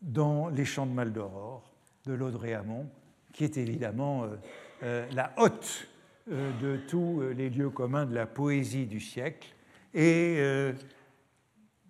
[0.00, 1.74] dans les chants de Maldoror
[2.06, 2.88] de l'Audrey-Hamon,
[3.32, 4.36] qui est évidemment euh,
[4.82, 9.54] euh, la euh, de tous les lieux communs de la poésie du siècle.
[9.94, 10.38] Et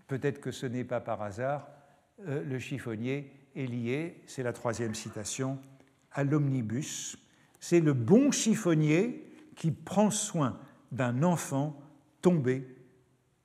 [0.06, 1.66] peut-être que ce n'est pas par hasard,
[2.24, 5.58] le chiffonnier est lié, c'est la troisième citation,
[6.12, 7.18] à l'omnibus.
[7.58, 9.24] C'est le bon chiffonnier
[9.56, 10.56] qui prend soin
[10.92, 11.76] d'un enfant
[12.22, 12.66] tombé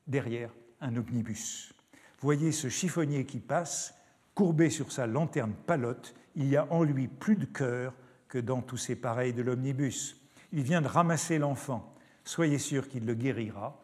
[0.08, 1.74] derrière un omnibus.
[2.20, 3.96] Voyez ce chiffonnier qui passe,
[4.36, 7.94] courbé sur sa lanterne palotte, il y a en lui plus de cœur
[8.28, 10.18] que dans tous ces pareils de l'omnibus.
[10.54, 11.96] Il vient de ramasser l'enfant.
[12.24, 13.82] Soyez sûr qu'il le guérira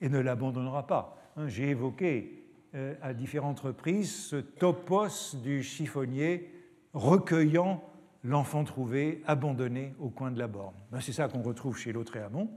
[0.00, 1.16] et ne l'abandonnera pas.
[1.36, 2.44] Hein, j'ai évoqué
[2.74, 6.52] euh, à différentes reprises ce topos du chiffonnier
[6.92, 7.82] recueillant
[8.22, 10.74] l'enfant trouvé, abandonné au coin de la borne.
[10.90, 12.50] Ben, c'est ça qu'on retrouve chez Lautréamont.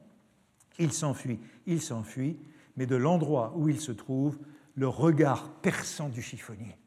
[0.79, 2.37] Il s'enfuit, il s'enfuit,
[2.75, 4.37] mais de l'endroit où il se trouve,
[4.75, 6.77] le regard perçant du chiffonnier.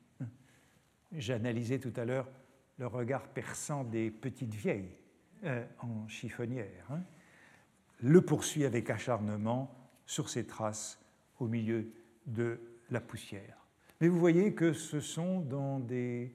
[1.12, 2.28] J'ai analysé tout à l'heure
[2.78, 4.96] le regard perçant des petites vieilles
[5.44, 7.02] euh, en chiffonnière, hein,
[7.98, 9.74] le poursuit avec acharnement
[10.06, 10.98] sur ses traces
[11.38, 11.92] au milieu
[12.26, 12.60] de
[12.90, 13.66] la poussière.
[14.00, 16.32] Mais vous voyez que ce sont dans des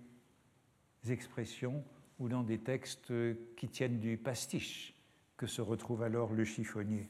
[1.09, 1.83] expressions
[2.19, 3.11] ou dans des textes
[3.55, 4.93] qui tiennent du pastiche
[5.37, 7.09] que se retrouve alors le chiffonnier.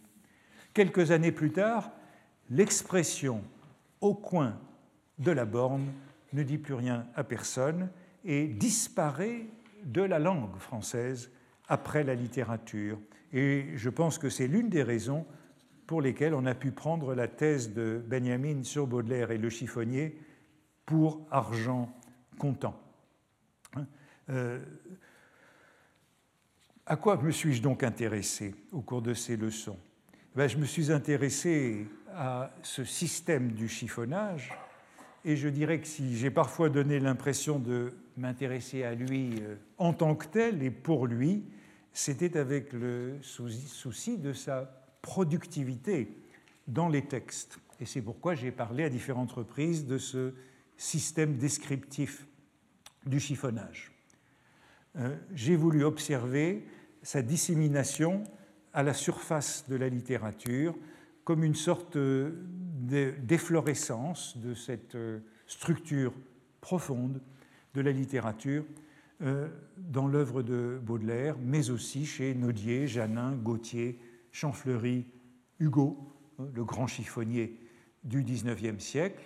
[0.76, 1.90] Quelques années plus tard,
[2.50, 3.42] l'expression
[4.02, 4.60] au coin
[5.20, 5.88] de la borne
[6.34, 7.90] ne dit plus rien à personne
[8.26, 9.46] et disparaît
[9.86, 11.32] de la langue française
[11.70, 13.00] après la littérature.
[13.32, 15.26] Et je pense que c'est l'une des raisons
[15.88, 20.20] pour lesquels on a pu prendre la thèse de Benjamin sur Baudelaire et le chiffonnier
[20.86, 21.90] pour argent
[22.38, 22.78] comptant.
[23.78, 23.86] Hein,
[24.30, 24.60] euh,
[26.86, 29.80] à quoi me suis-je donc intéressé au cours de ces leçons?
[30.36, 34.52] Ben, Je me suis intéressé à ce système du chiffonnage
[35.24, 39.94] et je dirais que si j'ai parfois donné l'impression de m'intéresser à lui euh, en
[39.94, 41.46] tant que tel et pour lui,
[41.94, 46.18] c'était avec le souci de sa productivité
[46.68, 47.58] dans les textes.
[47.80, 50.34] Et c'est pourquoi j'ai parlé à différentes reprises de ce
[50.78, 52.28] système descriptif
[53.06, 53.94] du chiffonnage.
[54.98, 56.66] Euh, j'ai voulu observer
[57.04, 58.24] sa dissémination
[58.76, 60.76] à la surface de la littérature
[61.24, 66.14] comme une sorte d'efflorescence de cette euh, structure
[66.60, 67.22] profonde
[67.74, 68.66] de la littérature
[69.22, 69.48] euh,
[69.78, 73.98] dans l'œuvre de Baudelaire, mais aussi chez Nodier, Janin, Gautier,
[74.32, 75.06] Champfleury,
[75.60, 77.58] Hugo, hein, le grand chiffonnier
[78.04, 79.24] du XIXe siècle,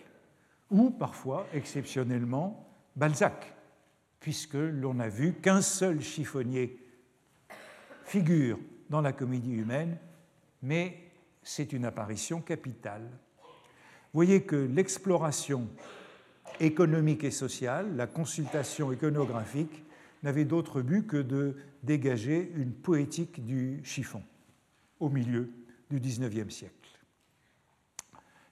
[0.69, 3.55] ou parfois, exceptionnellement, Balzac,
[4.19, 6.77] puisque l'on a vu qu'un seul chiffonnier
[8.03, 8.59] figure
[8.89, 9.97] dans la comédie humaine,
[10.61, 10.97] mais
[11.43, 13.07] c'est une apparition capitale.
[13.41, 15.67] Vous voyez que l'exploration
[16.59, 19.83] économique et sociale, la consultation iconographique,
[20.23, 24.21] n'avait d'autre but que de dégager une poétique du chiffon
[24.99, 25.49] au milieu
[25.89, 26.73] du XIXe siècle.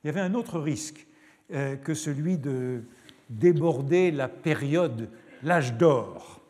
[0.03, 1.05] Il y avait un autre risque
[1.51, 2.83] euh, que celui de
[3.29, 5.09] déborder la période,
[5.43, 6.41] l'âge d'or.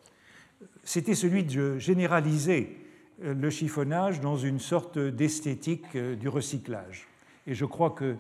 [0.83, 2.77] C'était celui de généraliser
[3.19, 7.07] le chiffonnage dans une sorte d'esthétique euh, du recyclage.
[7.45, 8.15] Et je crois que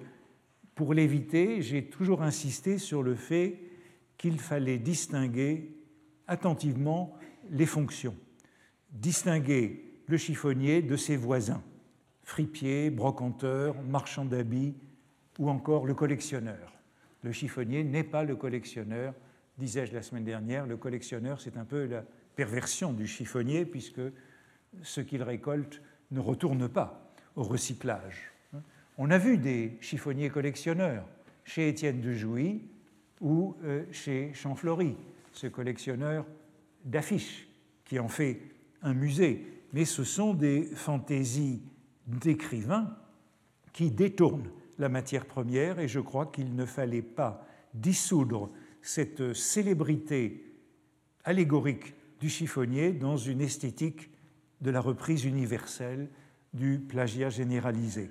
[0.75, 3.59] pour l'éviter, j'ai toujours insisté sur le fait
[4.17, 5.71] qu'il fallait distinguer
[6.27, 7.15] attentivement
[7.49, 8.15] les fonctions,
[8.91, 11.63] distinguer le chiffonnier de ses voisins,
[12.23, 14.75] fripier, brocanteur, marchand d'habits
[15.39, 16.73] ou encore le collectionneur.
[17.23, 19.13] Le chiffonnier n'est pas le collectionneur,
[19.57, 22.03] disais-je la semaine dernière, le collectionneur c'est un peu la
[22.35, 24.01] perversion du chiffonnier puisque
[24.83, 25.81] ce qu'il récolte
[26.11, 28.31] ne retourne pas au recyclage.
[28.97, 31.05] On a vu des chiffonniers collectionneurs
[31.43, 32.61] chez Étienne de Jouy
[33.21, 34.95] ou euh, chez Champfleury,
[35.33, 36.25] ce collectionneur
[36.83, 37.47] d'affiches
[37.85, 38.41] qui en fait
[38.81, 39.45] un musée.
[39.73, 41.61] Mais ce sont des fantaisies
[42.07, 42.97] d'écrivains
[43.73, 44.49] qui détournent
[44.79, 48.49] la matière première et je crois qu'il ne fallait pas dissoudre
[48.81, 50.43] cette célébrité
[51.23, 54.09] allégorique du chiffonnier dans une esthétique
[54.61, 56.09] de la reprise universelle
[56.53, 58.09] du plagiat généralisé.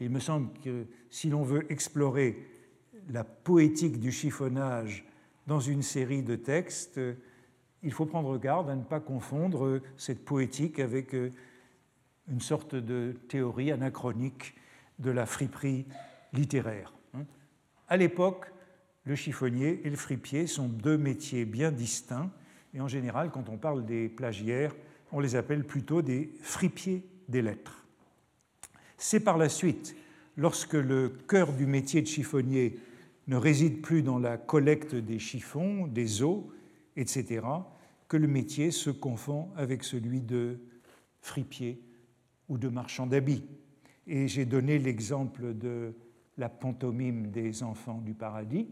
[0.00, 2.46] Il me semble que si l'on veut explorer
[3.10, 5.06] la poétique du chiffonnage
[5.46, 7.00] dans une série de textes,
[7.82, 11.32] il faut prendre garde à ne pas confondre cette poétique avec euh,
[12.28, 14.54] une sorte de théorie anachronique
[14.98, 15.86] de la friperie
[16.32, 16.92] littéraire.
[17.88, 18.52] À l'époque,
[19.04, 22.30] le chiffonnier et le fripier sont deux métiers bien distincts,
[22.74, 24.74] et en général, quand on parle des plagiaires,
[25.12, 27.86] on les appelle plutôt des fripiers des lettres.
[28.96, 29.94] C'est par la suite,
[30.36, 32.78] lorsque le cœur du métier de chiffonnier
[33.26, 36.44] ne réside plus dans la collecte des chiffons, des os,
[36.96, 37.46] etc.,
[38.08, 40.58] que le métier se confond avec celui de
[41.20, 41.82] fripier
[42.48, 43.44] ou de marchand d'habits.
[44.06, 45.92] Et j'ai donné l'exemple de
[46.38, 48.68] la pantomime des enfants du paradis,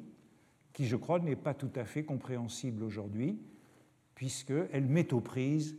[0.73, 3.39] qui, je crois, n'est pas tout à fait compréhensible aujourd'hui,
[4.15, 5.77] puisqu'elle met aux prises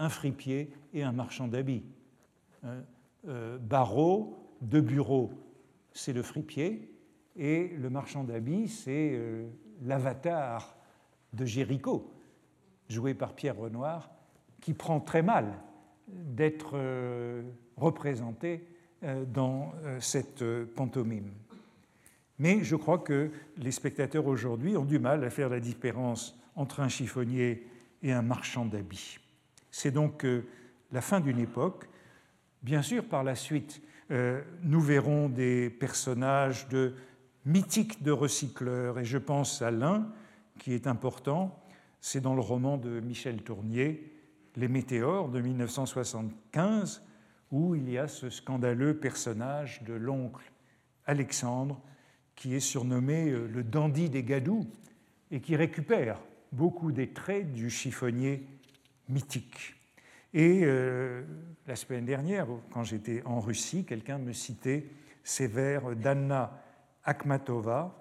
[0.00, 1.84] un fripier et un marchand d'habits.
[2.64, 2.80] Euh,
[3.28, 5.30] euh, barreau de bureau,
[5.92, 6.90] c'est le fripier,
[7.36, 9.46] et le marchand d'habits, c'est euh,
[9.82, 10.76] l'avatar
[11.34, 12.10] de Géricault,
[12.88, 14.10] joué par Pierre Renoir,
[14.60, 15.54] qui prend très mal
[16.08, 16.76] d'être
[17.76, 18.66] représenté
[19.32, 20.44] dans cette
[20.74, 21.30] pantomime.
[22.40, 26.80] Mais je crois que les spectateurs aujourd'hui ont du mal à faire la différence entre
[26.80, 27.64] un chiffonnier
[28.02, 29.20] et un marchand d'habits.
[29.70, 30.46] C'est donc euh,
[30.92, 31.88] la fin d'une époque.
[32.62, 36.94] Bien sûr, par la suite, euh, nous verrons des personnages de
[37.44, 40.12] mythiques de recycleurs, et je pense à l'un
[40.58, 41.64] qui est important,
[42.00, 44.12] c'est dans le roman de Michel Tournier,
[44.56, 47.02] Les Météores de 1975,
[47.50, 50.52] où il y a ce scandaleux personnage de l'oncle
[51.06, 51.80] Alexandre,
[52.34, 54.66] qui est surnommé euh, le dandy des Gadous,
[55.30, 56.20] et qui récupère
[56.52, 58.44] beaucoup des traits du chiffonnier
[59.10, 59.74] mythique.
[60.32, 61.22] Et euh,
[61.66, 64.86] la semaine dernière, quand j'étais en Russie, quelqu'un me citait
[65.24, 66.62] ces vers d'Anna
[67.04, 67.94] Akhmatova.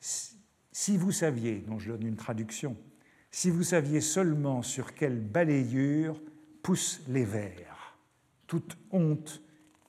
[0.00, 2.76] Si vous saviez, dont je donne une traduction,
[3.30, 6.20] si vous saviez seulement sur quelle balayure
[6.62, 7.96] poussent les vers,
[8.46, 9.42] toute honte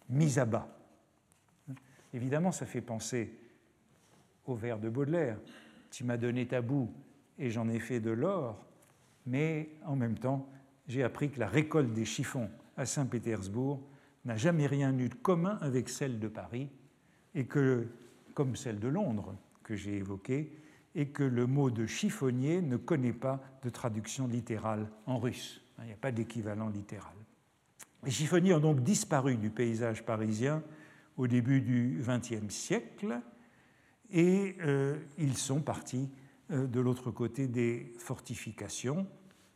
[0.09, 0.67] mise à bas.
[2.13, 3.39] Évidemment, ça fait penser
[4.45, 5.39] au vers de Baudelaire.
[5.89, 6.91] Tu m'as donné ta boue
[7.37, 8.65] et j'en ai fait de l'or,
[9.25, 10.49] mais en même temps,
[10.87, 13.79] j'ai appris que la récolte des chiffons à Saint-Pétersbourg
[14.25, 16.69] n'a jamais rien eu de commun avec celle de Paris,
[17.33, 17.87] et que,
[18.33, 20.51] comme celle de Londres que j'ai évoquée,
[20.95, 25.61] et que le mot de chiffonnier ne connaît pas de traduction littérale en russe.
[25.79, 27.13] Il n'y a pas d'équivalent littéral.
[28.03, 30.63] Les chiffonniers ont donc disparu du paysage parisien
[31.17, 33.19] au début du XXe siècle
[34.11, 36.09] et euh, ils sont partis
[36.51, 39.07] de l'autre côté des fortifications.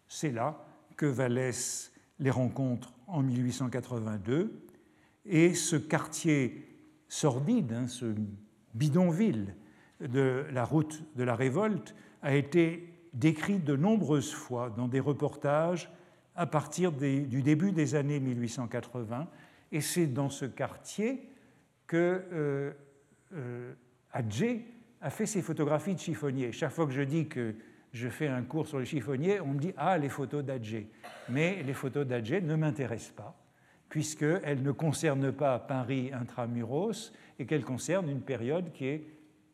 [0.08, 0.66] C'est là
[0.96, 4.66] que Vallès les rencontre en 1882
[5.26, 6.68] et ce quartier
[7.08, 8.14] sordide, hein, ce
[8.74, 9.56] bidonville
[10.00, 15.90] de la route de la révolte a été décrit de nombreuses fois dans des reportages
[16.36, 19.28] à partir du début des années 1880.
[19.72, 21.30] Et c'est dans ce quartier
[21.88, 22.74] que euh,
[23.34, 23.74] euh,
[25.06, 26.52] a fait ses photographies de chiffonniers.
[26.52, 27.54] Chaque fois que je dis que
[27.94, 30.90] je fais un cours sur les chiffonniers, on me dit Ah, les photos d'Adjé.
[31.30, 33.40] Mais les photos d'Adjé ne m'intéressent pas,
[33.88, 39.08] puisqu'elles ne concernent pas Paris intramuros et qu'elles concernent une période qui est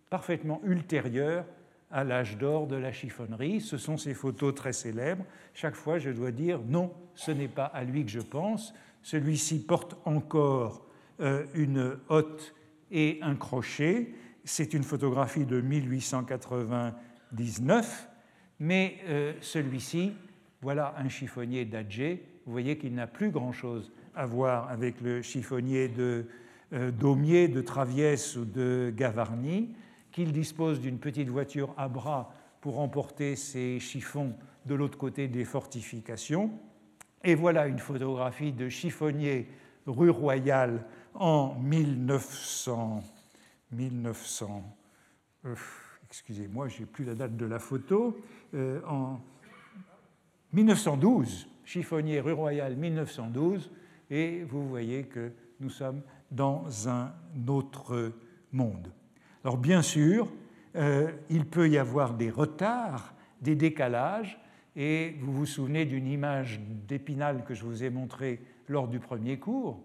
[0.09, 1.43] parfaitement ultérieure
[1.91, 3.59] à l'âge d'or de la chiffonnerie.
[3.59, 5.25] Ce sont ces photos très célèbres.
[5.53, 8.73] Chaque fois, je dois dire non, ce n'est pas à lui que je pense.
[9.01, 10.85] Celui-ci porte encore
[11.19, 12.55] euh, une hotte
[12.89, 14.13] et un crochet.
[14.43, 18.09] C'est une photographie de 1899,
[18.59, 20.13] mais euh, celui-ci,
[20.61, 22.23] voilà un chiffonnier d'Adjé.
[22.45, 26.25] Vous voyez qu'il n'a plus grand-chose à voir avec le chiffonnier de
[26.73, 29.75] euh, Daumier, de Traviès ou de Gavarni
[30.11, 34.35] qu'il dispose d'une petite voiture à bras pour emporter ses chiffons
[34.65, 36.51] de l'autre côté des fortifications.
[37.23, 39.47] Et voilà une photographie de chiffonnier
[39.85, 43.03] rue Royale en 1900.
[43.71, 44.77] 1900
[46.11, 48.19] excusez-moi, je n'ai plus la date de la photo.
[48.53, 49.21] Euh, en
[50.51, 53.71] 1912, chiffonnier rue Royale 1912,
[54.09, 55.31] et vous voyez que
[55.61, 57.13] nous sommes dans un
[57.47, 58.11] autre
[58.51, 58.91] monde.
[59.45, 60.29] Alors bien sûr,
[60.75, 64.37] euh, il peut y avoir des retards, des décalages,
[64.75, 69.39] et vous vous souvenez d'une image d'Épinal que je vous ai montrée lors du premier
[69.39, 69.81] cours.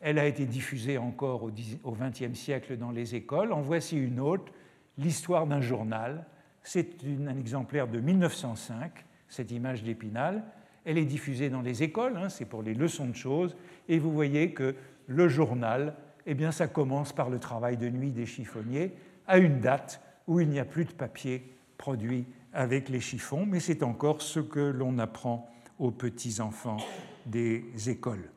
[0.00, 3.52] Elle a été diffusée encore au XXe siècle dans les écoles.
[3.52, 4.52] En voici une autre,
[4.96, 6.26] l'histoire d'un journal.
[6.62, 10.44] C'est un exemplaire de 1905, cette image d'Épinal.
[10.84, 13.54] Elle est diffusée dans les écoles, hein, c'est pour les leçons de choses,
[13.88, 14.74] et vous voyez que
[15.06, 15.94] le journal
[16.26, 18.92] eh bien, ça commence par le travail de nuit des chiffonniers
[19.26, 23.60] à une date où il n'y a plus de papier produit avec les chiffons, mais
[23.60, 25.48] c'est encore ce que l'on apprend
[25.78, 26.78] aux petits-enfants
[27.26, 28.30] des écoles.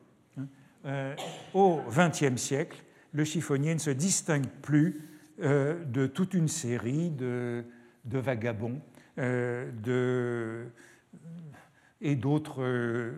[0.86, 1.14] Euh,
[1.54, 2.82] au XXe siècle,
[3.12, 5.00] le chiffonnier ne se distingue plus
[5.40, 7.64] euh, de toute une série de,
[8.04, 8.80] vagabonds
[9.18, 10.66] euh, de,
[12.02, 13.14] et d'autres,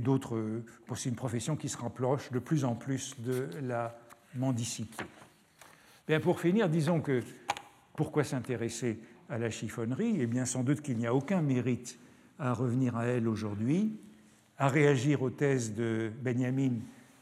[0.00, 0.62] d'autres,
[0.94, 3.98] c'est une profession qui se rapproche de plus en plus de la
[4.36, 5.04] mendicité.
[6.06, 7.22] Bien, pour finir, disons que
[7.96, 10.16] pourquoi s'intéresser à la chiffonnerie?
[10.20, 11.98] Eh bien, sans doute qu'il n'y a aucun mérite
[12.38, 13.98] à revenir à elle aujourd'hui,
[14.58, 16.74] à réagir aux thèses de Benjamin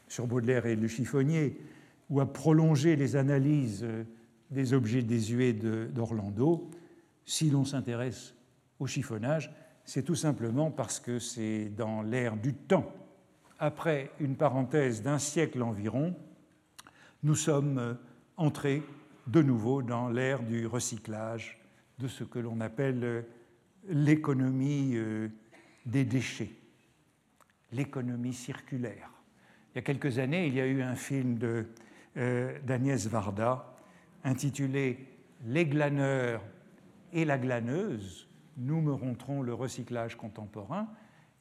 [0.09, 1.57] sur Baudelaire et le chiffonnier,
[2.09, 3.85] ou à prolonger les analyses
[4.51, 6.69] des objets désuets d'Orlando.
[7.25, 8.33] Si l'on s'intéresse
[8.79, 9.53] au chiffonnage,
[9.85, 12.91] c'est tout simplement parce que c'est dans l'ère du temps,
[13.59, 16.15] après une parenthèse d'un siècle environ,
[17.23, 17.97] nous sommes
[18.37, 18.83] entrés
[19.27, 21.59] de nouveau dans l'ère du recyclage,
[21.99, 23.25] de ce que l'on appelle
[23.87, 25.27] l'économie euh,
[25.85, 26.51] des déchets,
[27.71, 29.11] l'économie circulaire.
[29.73, 31.37] Il y a quelques années, il y a eu un film
[32.17, 33.75] euh, d'Agnès Varda
[34.23, 35.07] intitulé
[35.45, 36.41] Les glaneurs
[37.13, 38.27] et la glaneuse,
[38.57, 40.87] nous me le recyclage contemporain.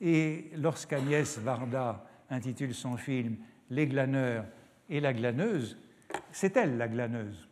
[0.00, 3.36] Et lorsqu'Agnès Varda intitule son film
[3.70, 4.44] Les glaneurs
[4.88, 5.78] et la glaneuse,
[6.30, 7.48] c'est elle la glaneuse.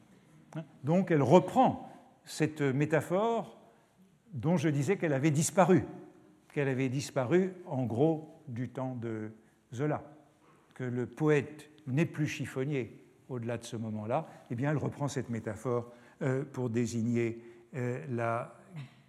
[0.85, 1.91] Donc elle reprend
[2.25, 3.59] cette métaphore
[4.33, 5.85] dont je disais qu'elle avait disparu,
[6.53, 9.33] qu'elle avait disparu en gros du temps de
[9.73, 10.03] Zola,
[10.77, 13.01] que le poète n'est plus chiffonnier
[13.31, 15.91] au-delà de ce moment-là, eh bien elle reprend cette métaphore
[16.23, 17.43] euh, pour désigner
[17.75, 18.61] euh, la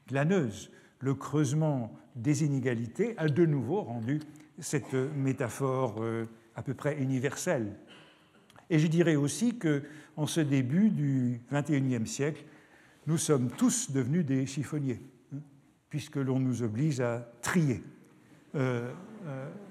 [0.08, 0.72] glaneuse.
[1.00, 4.22] Le creusement des inégalités a de nouveau rendu
[4.60, 6.26] cette métaphore euh,
[6.56, 7.76] à peu près universelle
[8.70, 12.44] et je dirais aussi qu'en ce début du XXIe siècle,
[13.06, 15.00] nous sommes tous devenus des chiffonniers,
[15.34, 15.40] hein,
[15.90, 17.82] puisque l'on nous oblige à trier.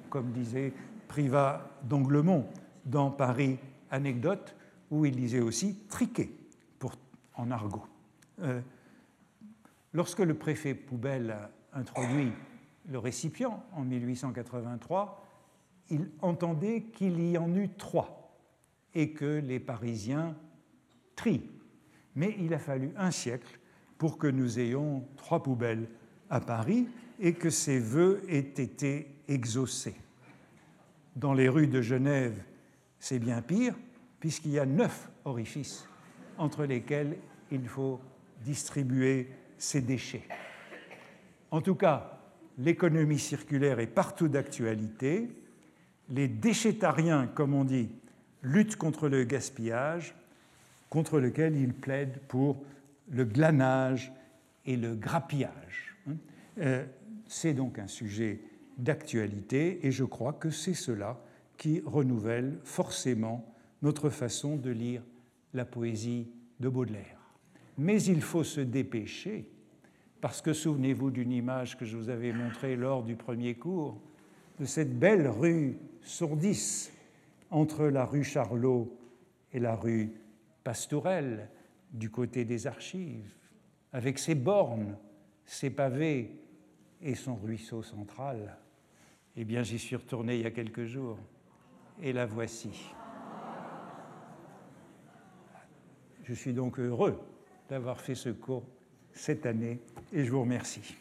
[0.09, 0.73] Comme disait
[1.09, 2.47] Privat d'Anglemont,
[2.85, 3.59] dans Paris
[3.91, 4.55] Anecdote,
[4.91, 6.31] où il lisait aussi triquet
[6.79, 6.93] pour,
[7.35, 7.85] en argot.
[8.41, 8.61] Euh,
[9.93, 11.37] lorsque le préfet Poubelle
[11.73, 12.33] introduit
[12.89, 15.25] le récipient en 1883,
[15.91, 18.37] il entendait qu'il y en eut trois
[18.95, 20.35] et que les Parisiens
[21.15, 21.51] trient.
[22.15, 23.59] Mais il a fallu un siècle
[23.99, 25.89] pour que nous ayons trois poubelles
[26.31, 26.89] à Paris
[27.21, 29.97] et que ces vœux aient été exaucés.
[31.17, 32.43] Dans les rues de Genève,
[32.99, 33.75] c'est bien pire,
[34.21, 35.89] puisqu'il y a neuf orifices
[36.39, 37.17] entre lesquels
[37.51, 38.01] il faut
[38.45, 40.29] distribuer ces déchets.
[41.51, 42.21] En tout cas,
[42.59, 45.31] l'économie circulaire est partout d'actualité.
[46.11, 47.89] Les déchetariens, comme on dit,
[48.43, 50.15] luttent contre le gaspillage,
[50.91, 52.63] contre lequel ils plaident pour
[53.11, 54.13] le glanage
[54.67, 55.97] et le grappillage.
[56.59, 56.85] Euh,
[57.27, 58.41] c'est donc un sujet
[58.77, 61.21] d'actualité et je crois que c'est cela
[61.57, 65.03] qui renouvelle forcément notre façon de lire
[65.55, 66.29] la poésie
[66.61, 67.21] de Baudelaire.
[67.79, 69.51] Mais il faut se dépêcher,
[70.21, 74.01] parce que souvenez-vous d'une image que je vous avais montrée lors du premier cours,
[74.59, 76.91] de cette belle rue Sourdis
[77.51, 78.97] entre la rue Charlot
[79.53, 80.13] et la rue
[80.65, 81.49] Pastourelle,
[81.93, 83.33] du côté des archives,
[83.93, 84.97] avec ses bornes,
[85.45, 86.37] ses pavés
[87.01, 88.59] et son ruisseau central.
[89.37, 91.19] Eh bien, j'y suis retourné il y a quelques jours,
[92.03, 92.71] et la voici.
[96.25, 97.21] Je suis donc heureux
[97.69, 98.65] d'avoir fait ce cours
[99.13, 99.81] cette année
[100.13, 100.97] et je vous remercie.